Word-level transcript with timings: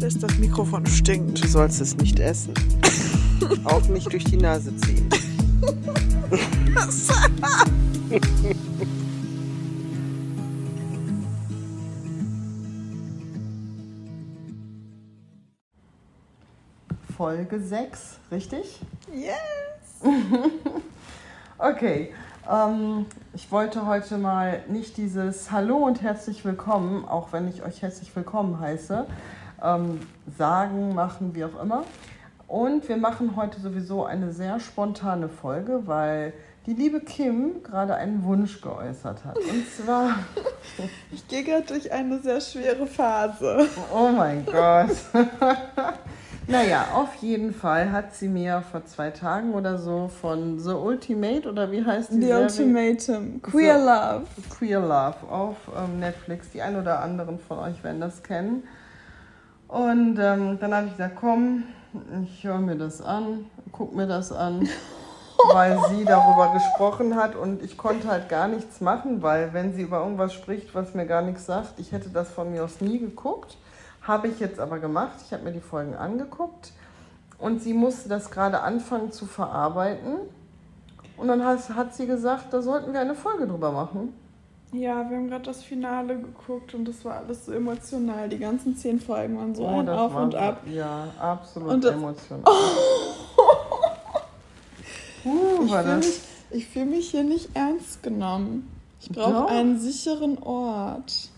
Dass 0.00 0.18
das 0.18 0.36
Mikrofon 0.38 0.84
stinkt. 0.86 1.44
Du 1.44 1.46
sollst 1.46 1.82
es 1.82 1.94
nicht 1.98 2.18
essen. 2.20 2.54
Auch 3.64 3.86
nicht 3.88 4.10
durch 4.10 4.24
die 4.24 4.38
Nase 4.38 4.74
ziehen. 4.78 5.10
Folge 17.14 17.60
6, 17.60 18.20
richtig? 18.32 18.80
Yes! 19.12 19.36
Okay, 21.62 22.14
ähm, 22.50 23.04
ich 23.34 23.52
wollte 23.52 23.84
heute 23.84 24.16
mal 24.16 24.62
nicht 24.66 24.96
dieses 24.96 25.50
Hallo 25.50 25.76
und 25.76 26.00
herzlich 26.00 26.42
willkommen, 26.42 27.04
auch 27.04 27.34
wenn 27.34 27.46
ich 27.48 27.62
euch 27.62 27.82
herzlich 27.82 28.16
willkommen 28.16 28.58
heiße, 28.58 29.04
ähm, 29.62 30.00
sagen, 30.38 30.94
machen, 30.94 31.34
wie 31.34 31.44
auch 31.44 31.60
immer. 31.62 31.84
Und 32.46 32.88
wir 32.88 32.96
machen 32.96 33.36
heute 33.36 33.60
sowieso 33.60 34.04
eine 34.04 34.32
sehr 34.32 34.58
spontane 34.58 35.28
Folge, 35.28 35.82
weil 35.86 36.32
die 36.66 36.74
liebe 36.74 37.00
Kim 37.00 37.62
gerade 37.62 37.94
einen 37.94 38.24
Wunsch 38.24 38.60
geäußert 38.60 39.24
hat. 39.24 39.36
Und 39.38 39.66
zwar, 39.70 40.10
Ich 41.12 41.26
gehe 41.28 41.44
gerade 41.44 41.66
durch 41.66 41.90
eine 41.92 42.18
sehr 42.20 42.40
schwere 42.40 42.86
Phase. 42.86 43.66
oh 43.94 44.08
mein 44.08 44.44
Gott. 44.46 44.90
Naja, 46.46 46.88
auf 46.94 47.14
jeden 47.16 47.54
Fall 47.54 47.92
hat 47.92 48.12
sie 48.12 48.26
mir 48.26 48.64
vor 48.72 48.84
zwei 48.84 49.10
Tagen 49.10 49.54
oder 49.54 49.78
so 49.78 50.08
von 50.20 50.58
The 50.58 50.70
Ultimate 50.72 51.48
oder 51.48 51.70
wie 51.70 51.84
heißt 51.84 52.10
die 52.10 52.16
The 52.16 52.26
Serie? 52.26 52.42
Ultimatum. 52.42 53.40
Queer 53.42 53.78
So. 53.78 53.86
Love. 53.86 54.26
Queer 54.58 54.80
Love 54.80 55.16
auf 55.30 55.56
ähm, 55.78 56.00
Netflix. 56.00 56.50
Die 56.50 56.60
ein 56.60 56.74
oder 56.76 57.02
anderen 57.02 57.38
von 57.38 57.58
euch 57.60 57.84
werden 57.84 58.00
das 58.00 58.24
kennen. 58.24 58.64
Und 59.70 60.18
ähm, 60.18 60.58
dann 60.58 60.74
habe 60.74 60.86
ich 60.86 60.96
gesagt, 60.96 61.14
komm, 61.14 61.62
ich 62.24 62.42
höre 62.42 62.58
mir 62.58 62.74
das 62.74 63.00
an, 63.00 63.46
guck 63.70 63.94
mir 63.94 64.08
das 64.08 64.32
an, 64.32 64.68
weil 65.52 65.78
sie 65.90 66.04
darüber 66.04 66.52
gesprochen 66.52 67.14
hat 67.14 67.36
und 67.36 67.62
ich 67.62 67.78
konnte 67.78 68.08
halt 68.08 68.28
gar 68.28 68.48
nichts 68.48 68.80
machen, 68.80 69.22
weil 69.22 69.52
wenn 69.52 69.72
sie 69.72 69.82
über 69.82 70.00
irgendwas 70.00 70.32
spricht, 70.32 70.74
was 70.74 70.94
mir 70.94 71.06
gar 71.06 71.22
nichts 71.22 71.46
sagt, 71.46 71.78
ich 71.78 71.92
hätte 71.92 72.08
das 72.08 72.30
von 72.30 72.50
mir 72.50 72.64
aus 72.64 72.80
nie 72.80 72.98
geguckt. 72.98 73.56
Habe 74.02 74.26
ich 74.26 74.40
jetzt 74.40 74.58
aber 74.58 74.80
gemacht. 74.80 75.18
Ich 75.24 75.32
habe 75.32 75.44
mir 75.44 75.52
die 75.52 75.60
Folgen 75.60 75.94
angeguckt 75.94 76.72
und 77.38 77.62
sie 77.62 77.74
musste 77.74 78.08
das 78.08 78.32
gerade 78.32 78.62
anfangen 78.62 79.12
zu 79.12 79.26
verarbeiten. 79.26 80.16
Und 81.16 81.28
dann 81.28 81.44
hat, 81.44 81.68
hat 81.76 81.94
sie 81.94 82.08
gesagt, 82.08 82.52
da 82.52 82.60
sollten 82.60 82.92
wir 82.92 83.00
eine 83.00 83.14
Folge 83.14 83.46
drüber 83.46 83.70
machen. 83.70 84.14
Ja, 84.72 85.08
wir 85.10 85.16
haben 85.16 85.28
gerade 85.28 85.44
das 85.44 85.62
Finale 85.64 86.16
geguckt 86.16 86.74
und 86.74 86.84
das 86.86 87.04
war 87.04 87.16
alles 87.18 87.46
so 87.46 87.52
emotional. 87.52 88.28
Die 88.28 88.38
ganzen 88.38 88.76
zehn 88.76 89.00
Folgen 89.00 89.36
waren 89.36 89.54
so 89.54 89.64
Oh, 89.64 89.80
ein 89.80 89.88
Auf 89.88 90.14
und 90.14 90.34
Ab. 90.36 90.62
Ja, 90.72 91.08
absolut 91.18 91.70
Und 91.72 91.84
das- 91.84 91.94
emotional. 91.94 92.42
Uh, 95.22 95.64
Ich 95.66 95.70
fühle 95.70 95.96
mich, 95.98 96.20
ich 96.50 96.66
fühl 96.66 96.84
mich 96.86 97.10
hier 97.10 97.24
nicht 97.24 97.50
ernst 97.54 98.02
genommen. 98.02 98.70
Ich 99.02 99.10
brauche 99.10 99.48
einen 99.48 99.78
sicheren 99.78 100.38
Ort, 100.42 101.28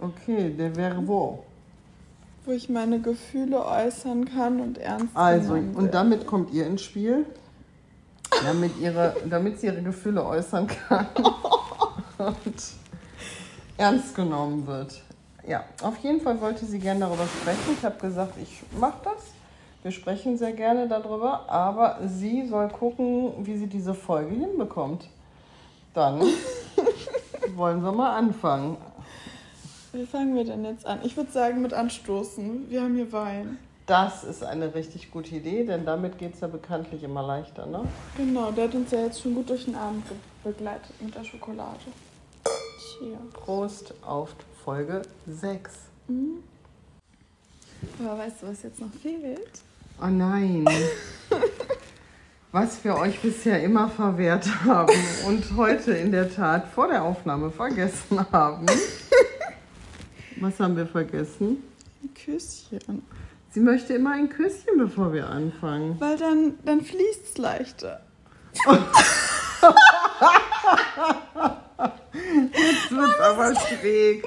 Okay, 0.00 0.50
der 0.56 0.76
wäre 0.76 1.04
wo? 1.06 1.42
wo 2.46 2.52
ich 2.52 2.68
meine 2.68 3.00
Gefühle 3.00 3.64
äußern 3.66 4.26
kann 4.26 4.60
und 4.60 4.76
ernst 4.78 5.08
Also, 5.14 5.54
genommen 5.54 5.68
und 5.70 5.76
werde. 5.84 5.88
damit 5.90 6.26
kommt 6.26 6.52
ihr 6.52 6.66
ins 6.66 6.82
Spiel, 6.82 7.24
damit, 8.44 8.78
ihre, 8.78 9.16
damit 9.28 9.58
sie 9.58 9.66
ihre 9.68 9.82
Gefühle 9.82 10.24
äußern 10.24 10.66
kann 10.68 11.06
und 12.18 12.54
ernst 13.76 14.14
genommen 14.14 14.66
wird. 14.66 15.02
Ja, 15.46 15.64
auf 15.82 15.98
jeden 15.98 16.20
Fall 16.20 16.40
wollte 16.40 16.64
sie 16.64 16.78
gerne 16.78 17.00
darüber 17.00 17.26
sprechen. 17.26 17.76
Ich 17.76 17.84
habe 17.84 17.98
gesagt, 17.98 18.34
ich 18.40 18.62
mache 18.78 18.98
das. 19.04 19.34
Wir 19.82 19.90
sprechen 19.90 20.38
sehr 20.38 20.52
gerne 20.52 20.88
darüber, 20.88 21.48
aber 21.50 21.98
sie 22.06 22.46
soll 22.48 22.68
gucken, 22.68 23.32
wie 23.44 23.56
sie 23.58 23.66
diese 23.66 23.92
Folge 23.92 24.34
hinbekommt. 24.34 25.08
Dann 25.92 26.22
wollen 27.54 27.82
wir 27.82 27.92
mal 27.92 28.16
anfangen. 28.16 28.78
Wie 29.92 30.06
fangen 30.06 30.34
wir 30.34 30.44
denn 30.44 30.64
jetzt 30.64 30.86
an? 30.86 31.00
Ich 31.04 31.16
würde 31.16 31.30
sagen 31.30 31.60
mit 31.60 31.74
Anstoßen. 31.74 32.70
Wir 32.70 32.82
haben 32.82 32.94
hier 32.94 33.12
Wein. 33.12 33.58
Das 33.86 34.24
ist 34.24 34.42
eine 34.42 34.74
richtig 34.74 35.10
gute 35.10 35.34
Idee, 35.34 35.64
denn 35.64 35.84
damit 35.84 36.16
geht 36.16 36.34
es 36.34 36.40
ja 36.40 36.48
bekanntlich 36.48 37.02
immer 37.02 37.22
leichter, 37.22 37.66
ne? 37.66 37.84
Genau, 38.16 38.50
der 38.50 38.64
hat 38.64 38.74
uns 38.74 38.90
ja 38.90 39.00
jetzt 39.00 39.20
schon 39.20 39.34
gut 39.34 39.50
durch 39.50 39.66
den 39.66 39.74
Abend 39.74 40.06
begleitet 40.42 41.00
mit 41.02 41.14
der 41.14 41.22
Schokolade. 41.22 41.78
Cheers. 43.04 43.18
Prost 43.34 43.94
auf 44.02 44.34
Folge 44.64 45.02
6. 45.26 45.72
Aber 47.98 48.18
weißt 48.18 48.40
du, 48.40 48.46
was 48.46 48.62
jetzt 48.62 48.80
noch 48.80 48.92
fehlt? 49.02 49.60
Oh 50.00 50.06
nein. 50.06 50.64
Was 52.52 52.84
wir 52.84 52.96
euch 52.96 53.20
bisher 53.20 53.60
immer 53.64 53.88
verwehrt 53.88 54.46
haben 54.64 54.94
und 55.26 55.56
heute 55.56 55.92
in 55.92 56.12
der 56.12 56.32
Tat 56.32 56.68
vor 56.68 56.86
der 56.86 57.02
Aufnahme 57.02 57.50
vergessen 57.50 58.24
haben. 58.30 58.66
Was 60.40 60.60
haben 60.60 60.76
wir 60.76 60.86
vergessen? 60.86 61.64
Ein 62.00 62.14
Küsschen. 62.14 63.02
Sie 63.50 63.58
möchte 63.58 63.94
immer 63.94 64.12
ein 64.12 64.28
Küsschen, 64.28 64.78
bevor 64.78 65.12
wir 65.12 65.28
anfangen. 65.28 66.00
Weil 66.00 66.16
dann, 66.16 66.54
dann 66.64 66.80
fließt 66.80 67.24
es 67.24 67.38
leichter. 67.38 68.00
Jetzt 72.52 72.90
wird 72.90 73.20
aber 73.20 73.54
schräg. 73.54 74.24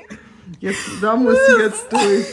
Jetzt, 0.59 0.79
da 1.01 1.15
muss 1.15 1.35
sie 1.47 1.61
jetzt 1.61 1.91
durch. 1.91 2.25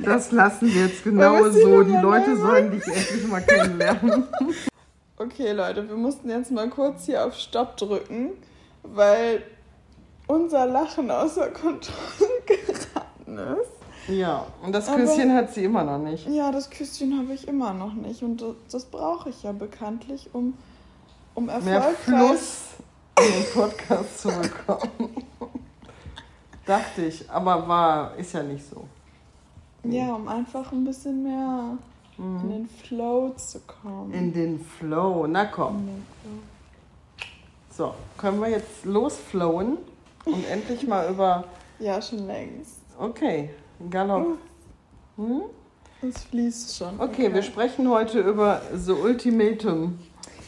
Das 0.00 0.32
lassen 0.32 0.72
wir 0.74 0.86
jetzt 0.86 1.04
genau 1.04 1.48
so. 1.50 1.82
Die 1.82 1.96
Leute 1.96 2.36
sollen 2.36 2.70
dich 2.70 2.86
endlich 2.86 3.26
mal 3.26 3.40
kennenlernen. 3.42 4.24
Okay, 5.16 5.52
Leute, 5.52 5.88
wir 5.88 5.96
mussten 5.96 6.28
jetzt 6.28 6.50
mal 6.50 6.68
kurz 6.68 7.04
hier 7.06 7.24
auf 7.24 7.34
Stopp 7.34 7.76
drücken, 7.76 8.30
weil 8.82 9.42
unser 10.26 10.66
Lachen 10.66 11.10
außer 11.10 11.48
Kontrolle 11.48 12.42
geraten 12.46 13.38
ist. 13.60 13.70
Ja, 14.08 14.46
und 14.62 14.72
das 14.74 14.88
Aber- 14.88 14.98
Küsschen 14.98 15.34
hat 15.34 15.54
sie 15.54 15.64
immer 15.64 15.84
noch 15.84 15.98
nicht. 15.98 16.26
Ja, 16.28 16.50
das 16.50 16.68
Küsschen 16.70 17.16
habe 17.18 17.32
ich 17.32 17.46
immer 17.48 17.72
noch 17.72 17.94
nicht 17.94 18.22
und 18.22 18.40
das, 18.42 18.54
das 18.70 18.84
brauche 18.86 19.30
ich 19.30 19.42
ja 19.42 19.52
bekanntlich, 19.52 20.28
um, 20.32 20.54
um 21.34 21.46
Mehr 21.46 21.56
erfolgreich... 21.56 21.96
Fluss 22.04 22.60
in 23.18 23.32
den 23.32 23.52
Podcast 23.52 24.18
zu 24.20 24.28
bekommen. 24.28 25.24
Dachte 26.66 27.06
ich, 27.06 27.30
aber 27.30 27.68
war, 27.68 28.16
ist 28.16 28.32
ja 28.32 28.42
nicht 28.42 28.64
so. 28.68 28.84
Ja, 29.84 30.14
um 30.14 30.28
einfach 30.28 30.72
ein 30.72 30.84
bisschen 30.84 31.22
mehr 31.22 31.76
in 32.16 32.48
den 32.48 32.68
Flow 32.68 33.34
zu 33.36 33.60
kommen. 33.60 34.12
In 34.14 34.32
den 34.32 34.64
Flow. 34.64 35.26
Na 35.26 35.44
komm. 35.46 35.78
In 35.78 35.86
den 35.86 36.06
Flow. 36.22 36.54
So, 37.76 37.94
können 38.16 38.40
wir 38.40 38.50
jetzt 38.50 38.84
losflowen 38.84 39.78
und 40.24 40.46
endlich 40.50 40.86
mal 40.86 41.10
über. 41.10 41.44
Ja, 41.80 42.00
schon 42.00 42.26
längst. 42.26 42.80
Okay, 42.98 43.50
Galopp. 43.90 44.38
Hm? 45.16 45.42
Es 46.00 46.22
fließt 46.24 46.76
schon. 46.76 47.00
Okay, 47.00 47.32
wir 47.32 47.42
sprechen 47.42 47.88
heute 47.88 48.20
über 48.20 48.62
The 48.72 48.92
Ultimatum. 48.92 49.98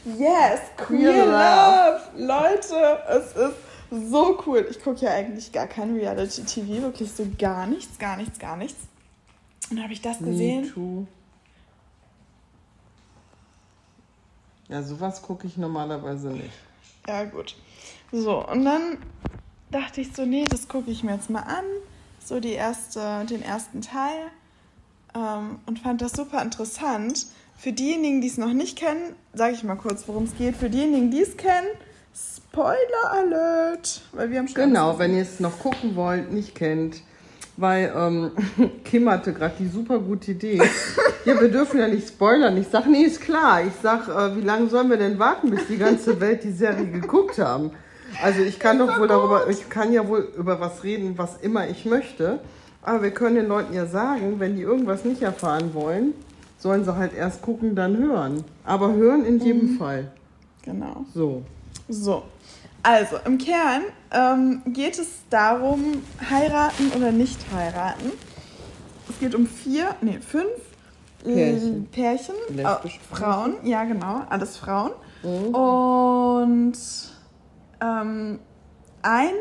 Yes, 0.06 0.60
Queer 0.76 1.12
Queer 1.12 1.26
Love. 1.26 2.00
Love. 2.16 2.26
Leute, 2.26 2.98
es 3.08 3.32
ist 3.32 3.56
so 3.90 4.40
cool. 4.46 4.64
Ich 4.70 4.80
gucke 4.80 5.04
ja 5.04 5.10
eigentlich 5.12 5.50
gar 5.50 5.66
kein 5.66 5.94
Reality-TV, 5.96 6.82
wirklich 6.82 7.10
so 7.10 7.26
gar 7.36 7.66
nichts, 7.66 7.98
gar 7.98 8.16
nichts, 8.16 8.38
gar 8.38 8.56
nichts. 8.56 8.78
Und 9.70 9.82
habe 9.82 9.92
ich 9.92 10.00
das 10.00 10.20
Me 10.20 10.30
gesehen. 10.30 10.72
too. 10.72 11.06
Ja, 14.68 14.82
sowas 14.82 15.22
gucke 15.22 15.46
ich 15.48 15.56
normalerweise 15.56 16.28
nicht. 16.28 16.54
Ja, 17.08 17.24
gut. 17.24 17.56
So, 18.12 18.46
und 18.46 18.64
dann 18.64 18.98
dachte 19.70 20.00
ich 20.00 20.12
so, 20.14 20.24
nee, 20.24 20.44
das 20.44 20.68
gucke 20.68 20.90
ich 20.90 21.02
mir 21.02 21.14
jetzt 21.14 21.30
mal 21.30 21.42
an. 21.42 21.64
So 22.24 22.38
die 22.40 22.52
erste, 22.52 23.24
den 23.28 23.42
ersten 23.42 23.80
Teil. 23.80 24.30
Ähm, 25.14 25.58
und 25.66 25.80
fand 25.80 26.00
das 26.02 26.12
super 26.12 26.42
interessant. 26.42 27.26
Für 27.58 27.72
diejenigen, 27.72 28.20
die 28.20 28.28
es 28.28 28.38
noch 28.38 28.52
nicht 28.52 28.78
kennen, 28.78 29.14
sage 29.32 29.54
ich 29.54 29.64
mal 29.64 29.76
kurz, 29.76 30.04
worum 30.06 30.24
es 30.24 30.36
geht. 30.36 30.56
Für 30.56 30.70
diejenigen, 30.70 31.10
die 31.10 31.22
es 31.22 31.36
kennen, 31.36 31.66
Spoiler 32.16 33.10
Alert. 33.10 34.00
Weil 34.12 34.30
wir 34.30 34.38
haben 34.38 34.48
schon 34.48 34.62
Genau, 34.62 34.98
wenn 34.98 35.14
ihr 35.14 35.22
es 35.22 35.40
noch 35.40 35.58
gucken 35.58 35.96
wollt, 35.96 36.32
nicht 36.32 36.54
kennt. 36.54 37.02
Weil 37.58 37.92
ähm, 37.94 38.30
Kim 38.84 39.10
hatte 39.10 39.32
gerade 39.32 39.54
die 39.58 39.68
super 39.68 39.98
gute 39.98 40.32
Idee. 40.32 40.62
ja, 41.24 41.40
wir 41.40 41.50
dürfen 41.50 41.78
ja 41.78 41.88
nicht 41.88 42.08
spoilern. 42.08 42.56
Ich 42.56 42.68
sag, 42.68 42.86
nee, 42.86 43.02
ist 43.02 43.20
klar. 43.20 43.62
Ich 43.62 43.74
sag, 43.82 44.08
äh, 44.08 44.36
wie 44.36 44.42
lange 44.42 44.68
sollen 44.68 44.88
wir 44.88 44.96
denn 44.96 45.18
warten, 45.18 45.50
bis 45.50 45.66
die 45.66 45.76
ganze 45.76 46.18
Welt 46.20 46.44
die 46.44 46.52
Serie 46.52 46.86
geguckt 46.86 47.38
haben? 47.38 47.72
Also 48.22 48.40
ich 48.40 48.58
kann 48.58 48.78
doch 48.78 48.98
wohl 48.98 49.08
darüber, 49.08 49.48
ich 49.50 49.68
kann 49.68 49.92
ja 49.92 50.06
wohl 50.08 50.32
über 50.38 50.60
was 50.60 50.84
reden, 50.84 51.18
was 51.18 51.38
immer 51.38 51.68
ich 51.68 51.84
möchte. 51.84 52.38
Aber 52.82 53.02
wir 53.02 53.10
können 53.10 53.36
den 53.36 53.48
Leuten 53.48 53.74
ja 53.74 53.86
sagen, 53.86 54.38
wenn 54.38 54.56
die 54.56 54.62
irgendwas 54.62 55.04
nicht 55.04 55.20
erfahren 55.20 55.74
wollen, 55.74 56.14
sollen 56.58 56.84
sie 56.84 56.94
halt 56.96 57.12
erst 57.12 57.42
gucken, 57.42 57.74
dann 57.74 57.96
hören. 57.96 58.44
Aber 58.64 58.92
hören 58.94 59.24
in 59.24 59.40
jedem 59.40 59.78
Fall. 59.78 60.10
Genau. 60.62 61.04
So. 61.14 61.42
So, 61.88 62.24
also 62.82 63.16
im 63.24 63.38
Kern 63.38 63.82
ähm, 64.12 64.62
geht 64.66 64.98
es 64.98 65.08
darum, 65.28 66.02
heiraten 66.30 66.92
oder 66.96 67.10
nicht 67.10 67.38
heiraten. 67.52 68.12
es 69.08 69.18
geht 69.18 69.34
um 69.34 69.46
vier, 69.46 69.96
nee, 70.00 70.20
fünf 70.20 70.50
Pärchen, 71.24 71.86
Pärchen. 71.86 72.34
Äh. 72.56 72.88
Frauen, 73.10 73.54
ja 73.64 73.82
genau, 73.82 74.22
alles 74.28 74.56
Frauen. 74.56 74.92
Mhm. 75.24 75.54
Und 75.54 76.78
ähm, 77.80 78.38
einer 79.02 79.38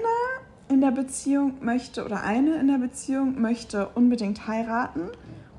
in 0.69 0.81
der 0.81 0.91
Beziehung 0.91 1.53
möchte, 1.61 2.03
oder 2.03 2.23
eine 2.23 2.55
in 2.55 2.67
der 2.67 2.79
Beziehung 2.79 3.39
möchte 3.39 3.89
unbedingt 3.93 4.47
heiraten. 4.47 5.11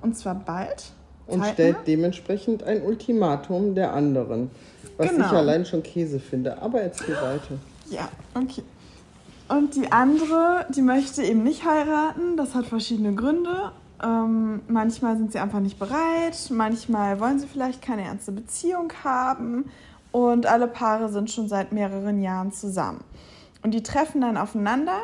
Und 0.02 0.16
zwar 0.16 0.34
bald. 0.34 0.92
Und 1.26 1.40
zeitnah. 1.40 1.52
stellt 1.54 1.76
dementsprechend 1.86 2.62
ein 2.62 2.82
Ultimatum 2.82 3.74
der 3.74 3.92
anderen. 3.92 4.50
Was 4.96 5.10
Genau. 5.10 5.26
ich 5.26 5.32
allein 5.32 5.66
schon 5.66 5.82
Käse 5.82 6.20
finde. 6.20 6.60
Aber 6.62 6.80
erzähl 6.80 7.14
weiter. 7.16 7.58
Ja, 7.90 8.08
okay. 8.34 8.62
Und 9.48 9.76
die 9.76 9.92
andere, 9.92 10.66
die 10.74 10.82
möchte 10.82 11.22
eben 11.22 11.42
nicht 11.42 11.64
heiraten. 11.64 12.36
Das 12.36 12.54
hat 12.54 12.66
verschiedene 12.66 13.14
Gründe. 13.14 13.72
Ähm, 14.02 14.60
manchmal 14.68 15.16
sind 15.16 15.32
sie 15.32 15.38
einfach 15.38 15.60
nicht 15.60 15.78
bereit. 15.78 16.36
Manchmal 16.50 17.20
wollen 17.20 17.38
sie 17.38 17.46
vielleicht 17.46 17.80
keine 17.82 18.02
ernste 18.02 18.32
Beziehung 18.32 18.92
haben. 19.04 19.70
Und 20.12 20.46
alle 20.46 20.66
Paare 20.66 21.08
sind 21.10 21.30
schon 21.30 21.48
seit 21.48 21.72
mehreren 21.72 22.20
Jahren 22.22 22.50
zusammen. 22.52 23.00
Und 23.62 23.72
die 23.74 23.82
treffen 23.82 24.20
dann 24.20 24.36
aufeinander 24.36 24.98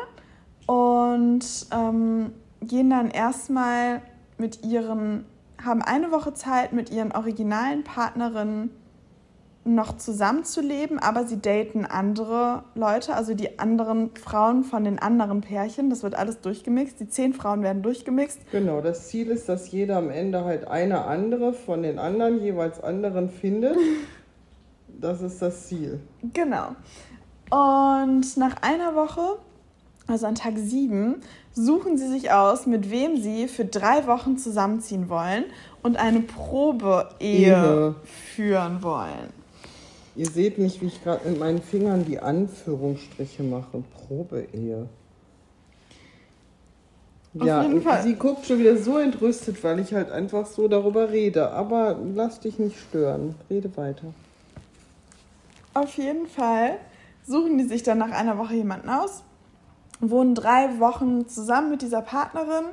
und 0.65 1.41
ähm, 1.71 2.31
gehen 2.61 2.89
dann 2.89 3.11
erstmal 3.11 4.01
mit 4.37 4.63
ihren, 4.65 5.25
haben 5.63 5.81
eine 5.81 6.11
Woche 6.11 6.33
Zeit, 6.33 6.73
mit 6.73 6.91
ihren 6.91 7.11
originalen 7.11 7.83
Partnerinnen 7.83 8.71
noch 9.65 9.97
zusammenzuleben, 9.97 10.99
aber 10.99 11.25
sie 11.25 11.39
daten 11.39 11.85
andere 11.85 12.63
Leute, 12.75 13.15
also 13.15 13.33
die 13.33 13.59
anderen 13.59 14.13
Frauen 14.15 14.63
von 14.63 14.83
den 14.83 14.99
anderen 14.99 15.41
Pärchen. 15.41 15.89
Das 15.89 16.03
wird 16.03 16.15
alles 16.15 16.41
durchgemixt. 16.41 16.99
Die 16.99 17.07
zehn 17.07 17.33
Frauen 17.33 17.63
werden 17.63 17.81
durchgemixt. 17.81 18.39
Genau, 18.51 18.81
das 18.81 19.07
Ziel 19.07 19.29
ist, 19.29 19.47
dass 19.47 19.71
jeder 19.71 19.97
am 19.97 20.09
Ende 20.09 20.43
halt 20.43 20.67
eine 20.67 21.05
andere 21.05 21.53
von 21.53 21.81
den 21.81 21.97
anderen 21.97 22.41
jeweils 22.41 22.83
anderen 22.83 23.29
findet. 23.29 23.77
Das 24.87 25.21
ist 25.21 25.41
das 25.41 25.67
Ziel. 25.67 25.99
Genau. 26.33 26.75
Und 27.49 28.37
nach 28.37 28.61
einer 28.61 28.95
Woche, 28.95 29.37
also 30.07 30.25
an 30.25 30.35
Tag 30.35 30.57
sieben, 30.57 31.21
suchen 31.53 31.97
sie 31.97 32.07
sich 32.07 32.31
aus, 32.31 32.65
mit 32.65 32.91
wem 32.91 33.21
sie 33.21 33.47
für 33.47 33.65
drei 33.65 34.05
Wochen 34.07 34.37
zusammenziehen 34.37 35.09
wollen 35.09 35.45
und 35.81 35.97
eine 35.97 36.21
Probe-Ehe 36.21 37.47
Ehe. 37.47 37.95
führen 38.35 38.83
wollen. 38.83 39.29
Ihr 40.15 40.27
seht 40.27 40.57
nicht, 40.59 40.81
wie 40.81 40.87
ich 40.87 41.03
gerade 41.03 41.27
mit 41.27 41.39
meinen 41.39 41.61
Fingern 41.61 42.05
die 42.05 42.19
Anführungsstriche 42.19 43.43
mache. 43.43 43.83
Probe-Ehe. 44.07 44.87
Ja, 47.33 47.65
sie 48.03 48.13
guckt 48.13 48.45
schon 48.45 48.59
wieder 48.59 48.77
so 48.77 48.99
entrüstet, 48.99 49.63
weil 49.63 49.79
ich 49.79 49.91
halt 49.93 50.11
einfach 50.11 50.45
so 50.45 50.67
darüber 50.67 51.09
rede. 51.09 51.49
Aber 51.49 51.97
lass 52.13 52.39
dich 52.39 52.59
nicht 52.59 52.77
stören. 52.77 53.33
Rede 53.49 53.75
weiter. 53.75 54.13
Auf 55.73 55.97
jeden 55.97 56.27
Fall 56.27 56.77
suchen 57.25 57.57
die 57.57 57.63
sich 57.63 57.81
dann 57.81 57.97
nach 57.97 58.11
einer 58.11 58.37
Woche 58.37 58.53
jemanden 58.53 58.89
aus, 58.89 59.23
wohnen 60.09 60.35
drei 60.35 60.79
Wochen 60.79 61.27
zusammen 61.27 61.71
mit 61.71 61.81
dieser 61.81 62.01
Partnerin 62.01 62.65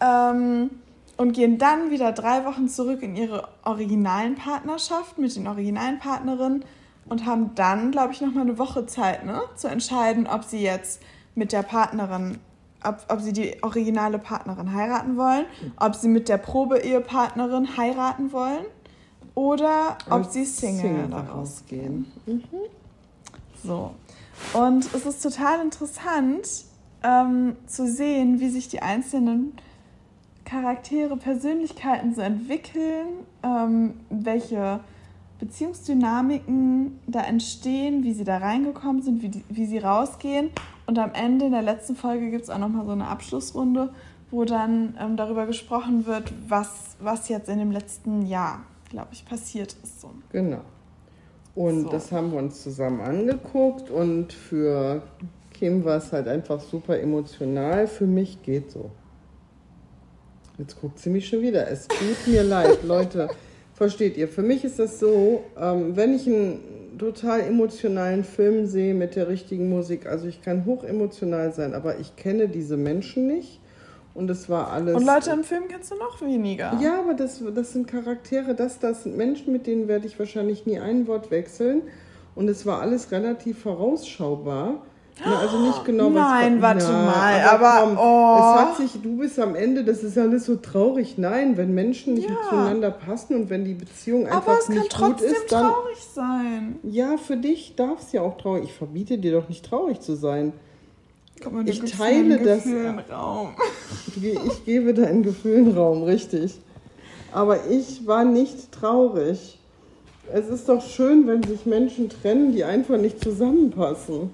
ähm, 0.00 0.70
und 1.16 1.32
gehen 1.32 1.58
dann 1.58 1.90
wieder 1.90 2.12
drei 2.12 2.44
Wochen 2.44 2.68
zurück 2.68 3.02
in 3.02 3.16
ihre 3.16 3.48
originalen 3.64 4.34
Partnerschaft 4.34 5.18
mit 5.18 5.34
den 5.34 5.46
originalen 5.46 5.98
Partnerinnen 5.98 6.64
und 7.08 7.24
haben 7.24 7.54
dann, 7.54 7.90
glaube 7.90 8.12
ich, 8.12 8.20
nochmal 8.20 8.42
eine 8.42 8.58
Woche 8.58 8.86
Zeit, 8.86 9.24
ne, 9.24 9.40
zu 9.54 9.68
entscheiden, 9.68 10.26
ob 10.26 10.44
sie 10.44 10.60
jetzt 10.60 11.00
mit 11.34 11.52
der 11.52 11.62
Partnerin, 11.62 12.38
ob, 12.84 13.04
ob 13.08 13.20
sie 13.20 13.32
die 13.32 13.62
originale 13.62 14.18
Partnerin 14.18 14.72
heiraten 14.72 15.16
wollen, 15.16 15.46
ob 15.78 15.94
sie 15.94 16.08
mit 16.08 16.28
der 16.28 16.38
Probe-Ehepartnerin 16.38 17.76
heiraten 17.76 18.32
wollen 18.32 18.64
oder 19.34 19.98
ob 20.10 20.24
sie 20.24 20.44
Single, 20.44 20.80
Single 20.80 21.08
daraus 21.08 21.62
gehen. 21.66 22.10
so. 23.62 23.92
Und 24.52 24.92
es 24.94 25.06
ist 25.06 25.22
total 25.22 25.62
interessant 25.62 26.65
ähm, 27.06 27.56
zu 27.66 27.86
sehen, 27.86 28.40
wie 28.40 28.48
sich 28.48 28.68
die 28.68 28.82
einzelnen 28.82 29.52
Charaktere, 30.44 31.16
Persönlichkeiten 31.16 32.14
so 32.14 32.20
entwickeln, 32.20 33.06
ähm, 33.42 33.94
welche 34.10 34.80
Beziehungsdynamiken 35.38 36.98
da 37.06 37.20
entstehen, 37.20 38.04
wie 38.04 38.12
sie 38.12 38.24
da 38.24 38.38
reingekommen 38.38 39.02
sind, 39.02 39.22
wie, 39.22 39.28
die, 39.28 39.44
wie 39.48 39.66
sie 39.66 39.78
rausgehen. 39.78 40.50
Und 40.86 40.98
am 40.98 41.12
Ende 41.14 41.46
in 41.46 41.52
der 41.52 41.62
letzten 41.62 41.96
Folge 41.96 42.30
gibt 42.30 42.44
es 42.44 42.50
auch 42.50 42.58
nochmal 42.58 42.86
so 42.86 42.92
eine 42.92 43.08
Abschlussrunde, 43.08 43.92
wo 44.30 44.44
dann 44.44 44.96
ähm, 45.00 45.16
darüber 45.16 45.46
gesprochen 45.46 46.06
wird, 46.06 46.32
was, 46.48 46.96
was 47.00 47.28
jetzt 47.28 47.48
in 47.48 47.58
dem 47.58 47.70
letzten 47.70 48.26
Jahr, 48.26 48.60
glaube 48.88 49.08
ich, 49.12 49.24
passiert 49.24 49.76
ist. 49.82 50.00
So. 50.00 50.10
Genau. 50.32 50.60
Und 51.54 51.82
So. 51.82 51.88
das 51.88 52.12
haben 52.12 52.32
wir 52.32 52.38
uns 52.38 52.62
zusammen 52.62 53.00
angeguckt 53.00 53.90
und 53.90 54.32
für 54.32 55.02
Kim 55.58 55.84
war 55.84 55.98
es 55.98 56.12
halt 56.12 56.28
einfach 56.28 56.60
super 56.60 56.98
emotional. 56.98 57.86
Für 57.86 58.06
mich 58.06 58.42
geht 58.42 58.70
so. 58.70 58.90
Jetzt 60.58 60.80
guckt 60.80 60.98
sie 60.98 61.10
mich 61.10 61.28
schon 61.28 61.42
wieder. 61.42 61.68
Es 61.70 61.88
tut 61.88 62.26
mir 62.26 62.42
leid, 62.44 62.82
Leute. 62.84 63.28
Versteht 63.74 64.16
ihr? 64.16 64.28
Für 64.28 64.42
mich 64.42 64.64
ist 64.64 64.78
das 64.78 64.98
so, 64.98 65.44
ähm, 65.60 65.96
wenn 65.96 66.14
ich 66.14 66.26
einen 66.26 66.98
total 66.98 67.40
emotionalen 67.40 68.24
Film 68.24 68.66
sehe 68.66 68.94
mit 68.94 69.16
der 69.16 69.28
richtigen 69.28 69.68
Musik, 69.68 70.06
also 70.06 70.26
ich 70.26 70.40
kann 70.40 70.64
hoch 70.64 70.82
emotional 70.82 71.52
sein, 71.52 71.74
aber 71.74 71.98
ich 71.98 72.16
kenne 72.16 72.48
diese 72.48 72.76
Menschen 72.76 73.26
nicht. 73.26 73.60
Und 74.14 74.30
es 74.30 74.48
war 74.48 74.72
alles. 74.72 74.96
Und 74.96 75.04
Leute 75.04 75.30
im 75.30 75.44
Film 75.44 75.64
kennst 75.68 75.90
du 75.90 75.96
noch 75.96 76.22
weniger. 76.22 76.78
Ja, 76.82 77.00
aber 77.00 77.12
das, 77.12 77.42
das 77.54 77.74
sind 77.74 77.86
Charaktere, 77.86 78.54
das, 78.54 78.78
das 78.78 79.02
sind 79.02 79.14
Menschen, 79.14 79.52
mit 79.52 79.66
denen 79.66 79.88
werde 79.88 80.06
ich 80.06 80.18
wahrscheinlich 80.18 80.64
nie 80.64 80.78
ein 80.78 81.06
Wort 81.06 81.30
wechseln. 81.30 81.82
Und 82.34 82.48
es 82.48 82.64
war 82.64 82.80
alles 82.80 83.12
relativ 83.12 83.58
vorausschaubar. 83.60 84.82
Na, 85.24 85.38
also 85.38 85.58
nicht 85.58 85.82
genau, 85.86 86.10
Nein, 86.10 86.60
was 86.60 86.74
warte 86.84 86.92
mal, 86.92 87.40
aber, 87.42 87.80
komm, 87.86 87.98
oh. 87.98 88.36
es 88.38 88.60
hat 88.60 88.76
sich, 88.76 89.00
du 89.02 89.16
bist 89.16 89.38
am 89.40 89.54
Ende, 89.54 89.82
das 89.82 90.02
ist 90.04 90.18
alles 90.18 90.44
so 90.44 90.56
traurig. 90.56 91.16
Nein, 91.16 91.56
wenn 91.56 91.72
Menschen 91.74 92.14
nicht 92.14 92.28
Ja. 92.28 92.36
zueinander 92.50 92.90
passen 92.90 93.34
und 93.34 93.48
wenn 93.50 93.64
die 93.64 93.72
Beziehung 93.74 94.26
einfach 94.26 94.46
Aber 94.46 94.58
es 94.58 94.66
kann 94.66 94.74
nicht 94.76 94.90
gut 94.94 95.08
trotzdem 95.08 95.32
ist, 95.32 95.50
dann. 95.52 95.70
traurig 95.72 95.98
sein. 96.14 96.76
Ja, 96.82 97.16
für 97.16 97.38
dich 97.38 97.74
darf 97.76 98.02
es 98.02 98.12
ja 98.12 98.20
auch 98.20 98.36
traurig. 98.36 98.64
Ich 98.64 98.72
verbiete 98.74 99.16
dir 99.16 99.32
doch 99.32 99.48
nicht 99.48 99.64
traurig 99.64 100.00
zu 100.00 100.16
sein. 100.16 100.52
Mal, 101.50 101.66
Ich 101.68 101.80
teile 101.80 102.38
das- 102.38 102.66
Raum. 103.10 103.54
Ich 104.22 104.64
gebe 104.66 104.92
deinen 104.94 105.22
Gefühlen 105.22 105.74
Raum, 105.76 106.02
richtig. 106.02 106.58
Aber 107.32 107.66
ich 107.70 108.06
war 108.06 108.24
nicht 108.24 108.70
traurig. 108.72 109.58
Es 110.32 110.48
ist 110.48 110.68
doch 110.68 110.82
schön, 110.82 111.26
wenn 111.26 111.42
sich 111.42 111.64
Menschen 111.66 112.08
trennen, 112.10 112.52
die 112.52 112.64
einfach 112.64 112.98
nicht 112.98 113.22
zusammenpassen. 113.22 114.30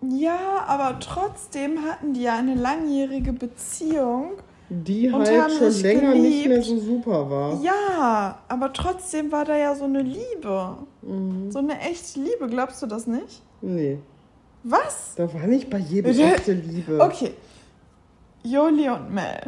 Ja, 0.00 0.64
aber 0.66 0.98
trotzdem 1.00 1.82
hatten 1.84 2.14
die 2.14 2.22
ja 2.22 2.36
eine 2.36 2.54
langjährige 2.54 3.32
Beziehung. 3.32 4.32
Die 4.70 5.10
halt 5.10 5.50
schon 5.52 5.72
länger 5.82 6.14
nicht 6.14 6.44
geliebt. 6.44 6.48
mehr 6.48 6.62
so 6.62 6.78
super 6.78 7.30
war. 7.30 7.60
Ja, 7.62 8.38
aber 8.48 8.72
trotzdem 8.72 9.32
war 9.32 9.44
da 9.46 9.56
ja 9.56 9.74
so 9.74 9.84
eine 9.84 10.02
Liebe. 10.02 10.76
Mhm. 11.02 11.50
So 11.50 11.58
eine 11.58 11.80
echte 11.80 12.20
Liebe, 12.20 12.48
glaubst 12.48 12.82
du 12.82 12.86
das 12.86 13.06
nicht? 13.06 13.42
Nee, 13.62 13.98
Was? 14.62 15.14
da 15.16 15.32
war 15.32 15.46
nicht 15.46 15.70
bei 15.70 15.78
jedem 15.78 16.18
echte 16.20 16.52
Liebe. 16.52 17.00
Okay. 17.00 17.32
Joli 18.44 18.88
und 18.90 19.12
Mel. 19.12 19.40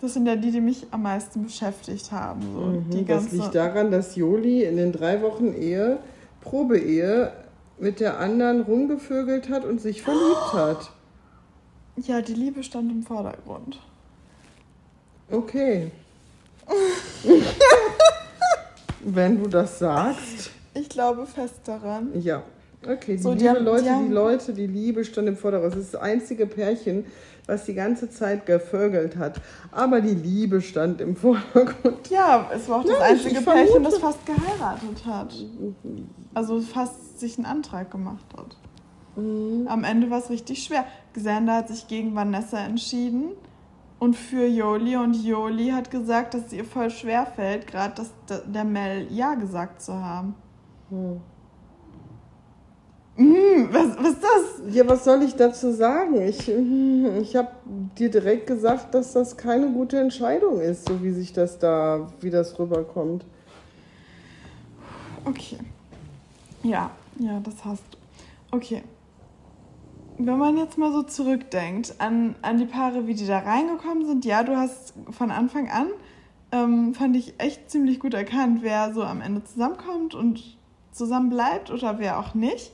Das 0.00 0.14
sind 0.14 0.26
ja 0.26 0.36
die, 0.36 0.50
die 0.50 0.60
mich 0.60 0.86
am 0.90 1.02
meisten 1.02 1.44
beschäftigt 1.44 2.10
haben. 2.10 2.40
So. 2.54 2.60
Mhm, 2.60 2.90
die 2.90 3.04
das 3.04 3.30
liegt 3.30 3.54
daran, 3.54 3.90
dass 3.90 4.16
Joli 4.16 4.64
in 4.64 4.76
den 4.76 4.90
drei 4.90 5.20
Wochen 5.22 5.52
Ehe, 5.52 5.98
Probeehe, 6.40 7.30
mit 7.82 7.98
der 8.00 8.18
anderen 8.20 8.60
rumgevögelt 8.60 9.48
hat 9.50 9.64
und 9.64 9.80
sich 9.80 10.02
verliebt 10.02 10.52
hat. 10.52 10.90
Ja, 11.96 12.22
die 12.22 12.34
Liebe 12.34 12.62
stand 12.62 12.90
im 12.92 13.02
Vordergrund. 13.02 13.78
Okay. 15.30 15.90
Wenn 19.04 19.42
du 19.42 19.48
das 19.48 19.78
sagst. 19.80 20.50
Ich 20.74 20.88
glaube 20.88 21.26
fest 21.26 21.56
daran. 21.64 22.10
Ja. 22.22 22.42
Okay, 22.84 23.16
die 23.16 23.22
So, 23.22 23.34
die 23.34 23.40
liebe 23.40 23.50
haben- 23.56 23.64
Leute, 23.64 23.82
die 23.82 23.88
die, 23.88 23.94
haben- 23.94 24.12
Leute, 24.12 24.52
die 24.54 24.66
Liebe 24.66 25.04
stand 25.04 25.28
im 25.28 25.36
Vordergrund. 25.36 25.74
Es 25.74 25.80
ist 25.80 25.94
das 25.94 26.00
einzige 26.00 26.46
Pärchen, 26.46 27.04
was 27.46 27.64
die 27.64 27.74
ganze 27.74 28.10
Zeit 28.10 28.46
gevögelt 28.46 29.16
hat. 29.16 29.40
Aber 29.72 30.00
die 30.00 30.14
Liebe 30.14 30.60
stand 30.60 31.00
im 31.00 31.14
Vordergrund. 31.16 32.08
Ja, 32.10 32.48
es 32.54 32.68
war 32.68 32.78
auch 32.80 32.84
das 32.84 32.92
Ja, 32.92 33.00
einzige 33.04 33.40
Pärchen, 33.40 33.82
das 33.84 33.98
fast 33.98 34.24
geheiratet 34.26 35.04
hat. 35.06 35.34
Also 36.34 36.60
fast 36.60 37.11
sich 37.22 37.38
einen 37.38 37.46
Antrag 37.46 37.90
gemacht 37.90 38.26
hat. 38.36 38.56
Mhm. 39.16 39.66
Am 39.68 39.84
Ende 39.84 40.10
war 40.10 40.18
es 40.18 40.30
richtig 40.30 40.62
schwer. 40.62 40.84
Xander 41.14 41.56
hat 41.56 41.68
sich 41.68 41.88
gegen 41.88 42.14
Vanessa 42.14 42.58
entschieden 42.58 43.30
und 43.98 44.16
für 44.16 44.46
Joli 44.46 44.96
und 44.96 45.14
Joli 45.14 45.68
hat 45.68 45.90
gesagt, 45.90 46.34
dass 46.34 46.46
es 46.46 46.52
ihr 46.52 46.64
voll 46.64 46.90
schwer 46.90 47.24
fällt, 47.24 47.66
gerade 47.66 48.02
der 48.46 48.64
Mel 48.64 49.06
Ja 49.10 49.34
gesagt 49.34 49.80
zu 49.80 49.94
haben. 49.94 50.34
Hm. 50.90 51.20
Mm, 53.14 53.68
was, 53.70 53.98
was 53.98 54.08
ist 54.14 54.22
das? 54.22 54.74
Ja, 54.74 54.88
was 54.88 55.04
soll 55.04 55.22
ich 55.22 55.36
dazu 55.36 55.70
sagen? 55.70 56.20
Ich, 56.22 56.48
ich 56.48 57.36
habe 57.36 57.50
dir 57.98 58.10
direkt 58.10 58.46
gesagt, 58.46 58.94
dass 58.94 59.12
das 59.12 59.36
keine 59.36 59.70
gute 59.70 60.00
Entscheidung 60.00 60.60
ist, 60.60 60.88
so 60.88 61.02
wie 61.02 61.10
sich 61.10 61.32
das 61.32 61.58
da, 61.58 62.08
wie 62.20 62.30
das 62.30 62.58
rüberkommt. 62.58 63.24
Okay. 65.24 65.58
Ja, 66.62 66.90
ja, 67.18 67.40
das 67.40 67.64
hast 67.64 67.82
du. 67.90 67.98
Okay. 68.56 68.82
Wenn 70.18 70.38
man 70.38 70.56
jetzt 70.58 70.76
mal 70.78 70.92
so 70.92 71.02
zurückdenkt 71.02 71.94
an, 71.98 72.36
an 72.42 72.58
die 72.58 72.66
Paare, 72.66 73.06
wie 73.06 73.14
die 73.14 73.26
da 73.26 73.38
reingekommen 73.38 74.06
sind, 74.06 74.24
ja, 74.24 74.42
du 74.42 74.56
hast 74.56 74.94
von 75.10 75.30
Anfang 75.30 75.70
an, 75.70 75.88
ähm, 76.52 76.94
fand 76.94 77.16
ich 77.16 77.34
echt 77.38 77.70
ziemlich 77.70 77.98
gut 77.98 78.14
erkannt, 78.14 78.58
wer 78.62 78.92
so 78.92 79.02
am 79.02 79.22
Ende 79.22 79.42
zusammenkommt 79.42 80.14
und 80.14 80.58
zusammen 80.92 81.30
bleibt 81.30 81.70
oder 81.70 81.98
wer 81.98 82.18
auch 82.18 82.34
nicht. 82.34 82.72